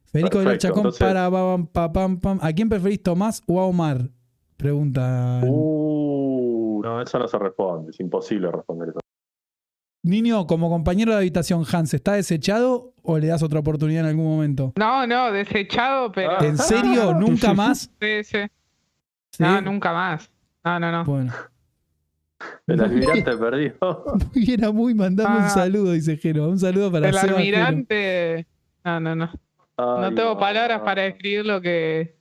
Federico 0.06 0.38
de 0.38 0.56
Chacón 0.56 0.78
entonces- 0.78 1.00
para 1.06 1.30
pam, 1.30 1.66
pam, 1.66 2.20
pam. 2.20 2.38
¿A 2.40 2.52
quién 2.52 2.68
preferís, 2.68 3.02
Tomás 3.02 3.42
o 3.46 3.60
a 3.60 3.66
Omar? 3.66 4.08
Pregunta. 4.56 5.40
Uh, 5.44 6.80
no, 6.82 7.02
eso 7.02 7.18
no 7.18 7.28
se 7.28 7.38
responde. 7.38 7.90
Es 7.90 8.00
imposible 8.00 8.50
responder 8.50 8.90
eso. 8.90 9.00
Niño, 10.02 10.46
como 10.46 10.70
compañero 10.70 11.12
de 11.12 11.18
habitación, 11.18 11.64
Hans, 11.70 11.92
¿está 11.92 12.12
desechado 12.14 12.92
o 13.02 13.18
le 13.18 13.26
das 13.26 13.42
otra 13.42 13.58
oportunidad 13.60 14.02
en 14.04 14.08
algún 14.10 14.26
momento? 14.26 14.72
No, 14.78 15.06
no, 15.06 15.32
desechado, 15.32 16.12
pero. 16.12 16.40
¿En 16.42 16.56
serio? 16.56 17.12
¿Nunca 17.18 17.52
más? 17.52 17.90
Sí, 18.00 18.24
sí. 18.24 18.38
Sí. 19.32 19.42
No, 19.42 19.60
nunca 19.60 19.92
más. 19.92 20.30
No, 20.64 20.78
no, 20.80 20.92
no. 20.92 21.04
Bueno. 21.04 21.32
El 22.68 22.80
almirante 22.80 23.36
perdió. 23.36 23.74
Muy 24.34 24.44
bien, 24.46 24.64
a 24.64 24.70
muy 24.70 24.94
mandame 24.94 25.36
un 25.38 25.42
Ah. 25.42 25.48
saludo, 25.50 25.92
dice 25.92 26.16
Jero. 26.16 26.48
Un 26.48 26.58
saludo 26.58 26.92
para 26.92 27.08
El 27.08 27.14
Seba 27.14 27.22
Jero. 27.24 27.36
almirante. 27.38 28.46
No, 28.84 29.00
no, 29.00 29.14
no. 29.16 29.30
No 29.76 30.04
Ay, 30.06 30.14
tengo 30.14 30.38
palabras 30.38 30.80
para 30.80 31.02
describir 31.02 31.44
lo 31.46 31.60
que, 31.60 32.16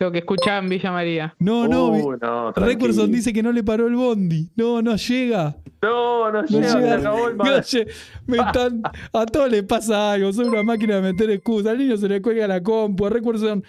lo 0.00 0.12
que 0.12 0.18
escuchaba 0.18 0.58
en 0.58 0.68
Villa 0.68 0.92
María. 0.92 1.34
No, 1.40 1.66
no, 1.66 1.88
Uh, 1.88 2.16
no. 2.20 2.52
Recordson 2.52 3.10
dice 3.10 3.32
que 3.32 3.42
no 3.42 3.50
le 3.52 3.64
paró 3.64 3.86
el 3.88 3.96
bondi. 3.96 4.48
No, 4.56 4.80
no 4.80 4.94
llega. 4.96 5.56
No, 5.82 6.30
no 6.30 6.42
No 6.42 6.46
llega, 6.48 6.68
se 6.68 6.78
llega. 6.80 6.94
acabó 6.98 7.28
el 7.28 7.36
me 8.26 8.36
están- 8.38 8.82
a 9.12 9.26
todos 9.26 9.50
les 9.50 9.64
pasa 9.64 10.12
algo. 10.12 10.32
Soy 10.32 10.46
una 10.46 10.62
máquina 10.62 10.96
de 10.96 11.02
meter 11.02 11.30
excusas. 11.30 11.72
Al 11.72 11.78
niño 11.78 11.96
se 11.96 12.08
le 12.08 12.22
cuelga 12.22 12.46
la 12.46 12.62
compu. 12.62 13.06
A 13.06 13.10
Recordson 13.10 13.64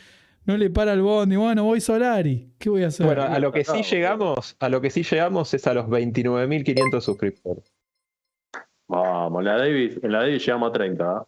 no 0.46 0.58
le 0.58 0.70
para 0.70 0.94
el 0.94 1.02
bondi. 1.02 1.36
Bueno, 1.36 1.64
voy 1.64 1.82
Solari. 1.82 2.54
¿Qué 2.60 2.70
voy 2.70 2.84
a 2.84 2.88
hacer? 2.88 3.06
Bueno, 3.08 3.24
a 3.24 3.40
lo 3.40 3.52
que 3.52 3.64
sí 3.64 3.82
llegamos, 3.82 4.56
a 4.60 4.70
lo 4.70 4.82
que 4.82 4.92
sí 4.92 5.02
llegamos 5.04 5.52
es 5.56 5.66
a 5.66 5.74
los 5.74 5.86
29.500 5.88 7.02
suscriptores. 7.02 7.74
Vamos, 8.88 9.40
en 9.42 9.46
la 9.46 9.58
Davis, 9.58 10.00
en 10.02 10.12
la 10.12 10.20
Davis 10.22 10.46
llegamos 10.46 10.70
a 10.70 10.74
30. 10.74 11.04
¿ah? 11.12 11.28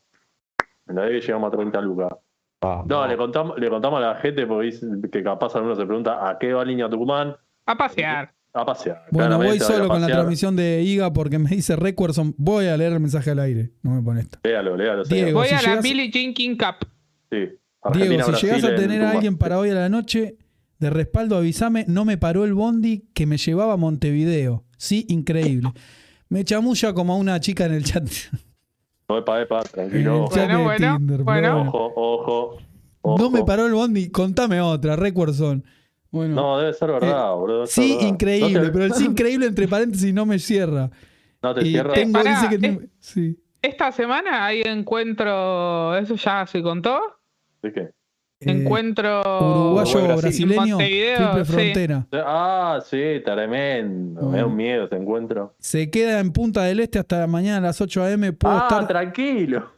En 0.88 0.96
la 0.96 1.02
Davis 1.04 1.26
llegamos 1.26 1.52
a 1.54 1.58
30 1.58 1.82
lucas. 1.82 2.10
No, 2.62 3.08
le 3.08 3.18
contamos, 3.18 3.58
le 3.58 3.70
contamos 3.70 3.98
a 3.98 4.02
la 4.02 4.16
gente 4.16 4.46
porque 4.46 4.68
dice 4.68 4.86
que 5.12 5.24
capaz 5.24 5.56
alguno 5.56 5.76
se 5.76 5.86
pregunta 5.86 6.30
a 6.30 6.38
qué 6.38 6.54
va 6.54 6.64
Línea 6.64 6.90
Tucumán. 6.90 7.36
A 7.66 7.76
pasear. 7.76 8.34
A 8.54 8.66
pasear. 8.66 9.06
Bueno, 9.12 9.38
voy 9.38 9.60
solo 9.60 9.88
con 9.88 10.02
la 10.02 10.08
transmisión 10.08 10.56
de 10.56 10.84
IGA 10.84 11.12
porque 11.12 11.40
me 11.40 11.50
dice 11.50 11.76
Recordson. 11.76 12.36
Voy 12.38 12.68
a 12.68 12.78
leer 12.78 12.94
el 12.94 13.00
mensaje 13.00 13.32
al 13.32 13.40
aire. 13.40 13.72
No 13.82 13.92
me 13.92 14.02
pone 14.02 14.22
esto. 14.22 14.40
Léalo, 14.44 14.78
léalo. 14.78 15.04
Diego. 15.06 15.40
Voy 15.40 15.48
si 15.48 15.56
a 15.56 15.76
la 15.76 15.82
Billie 15.82 16.12
Jean 16.12 16.34
King 16.34 16.56
Cup. 16.56 16.88
Sí. 17.32 17.50
Argentina, 17.82 18.16
Diego, 18.16 18.24
si 18.24 18.32
Brasil 18.32 18.50
llegas 18.50 18.64
a 18.64 18.70
en 18.70 18.76
tener 18.76 19.02
a 19.04 19.12
alguien 19.12 19.38
para 19.38 19.58
hoy 19.58 19.72
a 19.72 19.74
la 19.74 19.90
noche 19.90 20.38
de 20.78 20.90
respaldo, 20.90 21.38
avísame. 21.38 21.86
No 21.88 22.06
me 22.06 22.18
paró 22.18 22.44
el 22.44 22.54
bondi 22.54 23.10
que 23.16 23.26
me 23.26 23.38
llevaba 23.38 23.74
a 23.74 23.78
Montevideo. 23.78 24.66
Sí, 24.78 25.06
increíble. 25.10 25.70
Me 26.30 26.44
chamulla 26.44 26.94
como 26.94 27.14
a 27.14 27.18
una 27.18 27.40
chica 27.40 27.66
en 27.66 27.74
el 27.74 27.84
chat. 27.86 28.08
Epa, 29.18 29.42
epa, 29.42 29.64
tranquilo. 29.64 30.16
En 30.16 30.24
el 30.24 30.30
chat 30.30 30.36
Bueno, 30.38 30.58
de 30.58 30.64
bueno, 30.64 30.98
Tinder, 30.98 31.24
bueno. 31.24 31.62
Ojo, 31.62 31.94
ojo. 31.96 32.58
ojo. 33.02 33.18
No 33.18 33.30
me 33.30 33.44
paró 33.44 33.66
el 33.68 33.74
bondi. 33.74 34.10
Contame 34.12 34.60
otra, 34.62 34.96
Recordson. 34.96 35.64
Bueno. 36.12 36.36
No, 36.36 36.60
debe 36.60 36.74
ser 36.74 36.92
verdad, 36.92 37.34
boludo. 37.36 37.56
debe 37.60 37.68
ser 37.68 37.84
sí, 37.84 37.92
verdad. 37.96 38.08
increíble, 38.10 38.60
No 38.60 38.66
te, 38.66 38.72
pero 38.72 38.86
el 38.86 38.94
sí 38.94 39.06
increíble 39.06 39.46
entre 39.48 39.68
paréntesis 39.68 40.14
no 40.14 40.26
me 40.26 40.40
cierra. 40.40 40.90
no 41.42 41.54
te 41.54 41.62
Y 41.62 41.72
cierra. 41.72 41.94
tengo, 41.94 42.14
Pará, 42.14 42.42
dice 42.42 42.50
que 42.60 42.66
eh. 42.68 42.90
sí. 43.00 43.38
Esta 43.62 43.92
semana 43.92 44.46
hay 44.46 44.62
encuentro, 44.66 45.96
eso 45.96 46.16
ya 46.16 46.46
se 46.48 46.62
contó. 46.64 47.00
¿De 47.62 47.72
qué? 47.72 47.90
Eh, 48.42 48.52
Encuentro. 48.52 49.22
Uruguayo 49.22 50.00
Uruguay, 50.00 50.18
Brasil. 50.18 50.46
brasileño, 50.48 50.78
triple 50.78 51.46
sí. 51.46 51.52
frontera. 51.52 52.08
Ah, 52.26 52.80
sí, 52.84 53.22
tremendo. 53.24 54.22
Me 54.30 54.40
da 54.40 54.46
un 54.46 54.56
miedo 54.56 54.86
ese 54.86 54.96
encuentro. 54.96 55.56
Se 55.60 55.90
queda 55.92 56.20
en 56.20 56.32
Punta 56.32 56.64
del 56.64 56.80
Este 56.80 57.00
hasta 57.00 57.28
mañana 57.28 57.58
a 57.58 57.62
las 57.62 57.80
8 57.82 58.04
a.m. 58.04 58.34
Puedo 58.34 58.56
Ah, 58.56 58.68
estar. 58.70 58.88
tranquilo. 58.88 59.72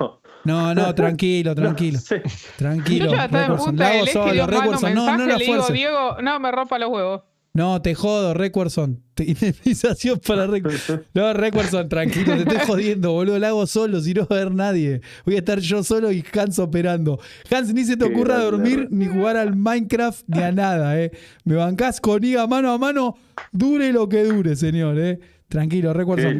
No, 0.46 0.74
no, 0.74 0.94
tranquilo, 0.96 1.54
tranquilo. 1.56 1.98
No 1.98 2.02
sé. 2.02 2.22
Tranquilo. 2.58 3.06
Yo 3.08 3.12
ya 3.12 3.26
estaba 3.26 3.46
en. 3.46 3.56
Punta 3.58 3.90
del 3.90 4.08
Este 4.08 4.14
solo. 4.14 4.48
No, 4.94 5.18
no 5.18 5.26
la 5.26 5.38
le 5.38 5.46
digo, 5.46 5.54
fuerces. 5.56 5.74
Diego, 5.74 6.18
no 6.22 6.40
me 6.40 6.52
rompa 6.52 6.80
los 6.80 6.90
huevos. 6.90 7.22
No, 7.56 7.82
te 7.84 7.94
jodo, 7.94 8.34
Recuerson. 8.34 9.04
Indemnización 9.20 10.20
para 10.26 10.48
Recuerson. 10.48 11.04
No, 11.14 11.34
Recuerson, 11.34 11.88
tranquilo, 11.88 12.36
te 12.36 12.42
estoy 12.42 12.58
jodiendo, 12.68 13.12
boludo. 13.12 13.38
La 13.38 13.50
hago 13.50 13.68
solo, 13.68 14.02
si 14.02 14.14
no 14.14 14.22
va 14.22 14.38
a 14.38 14.40
haber 14.42 14.52
nadie. 14.54 15.02
Voy 15.26 15.36
a 15.36 15.40
estar 15.40 15.60
yo 15.60 15.84
solo 15.84 16.12
y 16.12 16.24
Hans 16.34 16.58
operando. 16.58 17.20
Hans, 17.52 17.74
ni 17.74 17.84
se 17.86 17.96
te 17.96 18.06
ocurra 18.06 18.40
dormir, 18.40 18.88
ni 18.90 19.06
jugar 19.06 19.38
al 19.38 19.56
Minecraft, 19.56 20.24
ni 20.28 20.42
a 20.42 20.52
nada, 20.52 21.00
eh. 21.00 21.12
Me 21.46 21.56
bancás 21.56 22.02
con 22.02 22.24
Iga 22.24 22.48
mano 22.48 22.72
a 22.72 22.78
mano, 22.80 23.18
dure 23.52 23.94
lo 23.94 24.10
que 24.10 24.24
dure, 24.24 24.56
señor, 24.56 24.98
eh. 25.00 25.20
Tranquilo, 25.48 25.94
Recuerson. 25.94 26.38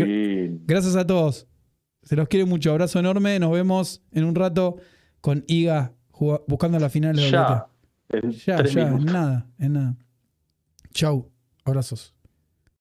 Gracias 0.66 0.96
a 0.96 1.06
todos. 1.06 1.48
Se 2.02 2.16
los 2.16 2.28
quiere 2.28 2.46
mucho. 2.46 2.72
Abrazo 2.72 3.00
enorme. 3.00 3.40
Nos 3.40 3.52
vemos 3.52 4.02
en 4.12 4.24
un 4.26 4.34
rato 4.36 4.78
con 5.22 5.44
Iga 5.48 5.94
buscando 6.48 6.80
la 6.80 6.90
final 6.90 7.16
de 7.16 7.30
Ya. 7.30 7.68
En 8.10 8.32
Ya, 8.32 8.58
tres 8.58 8.74
ya, 8.74 8.88
en 8.88 9.06
nada, 9.06 9.48
en 9.60 9.74
nada. 9.74 9.98
Chau. 10.94 11.32
Abrazos. 11.66 12.13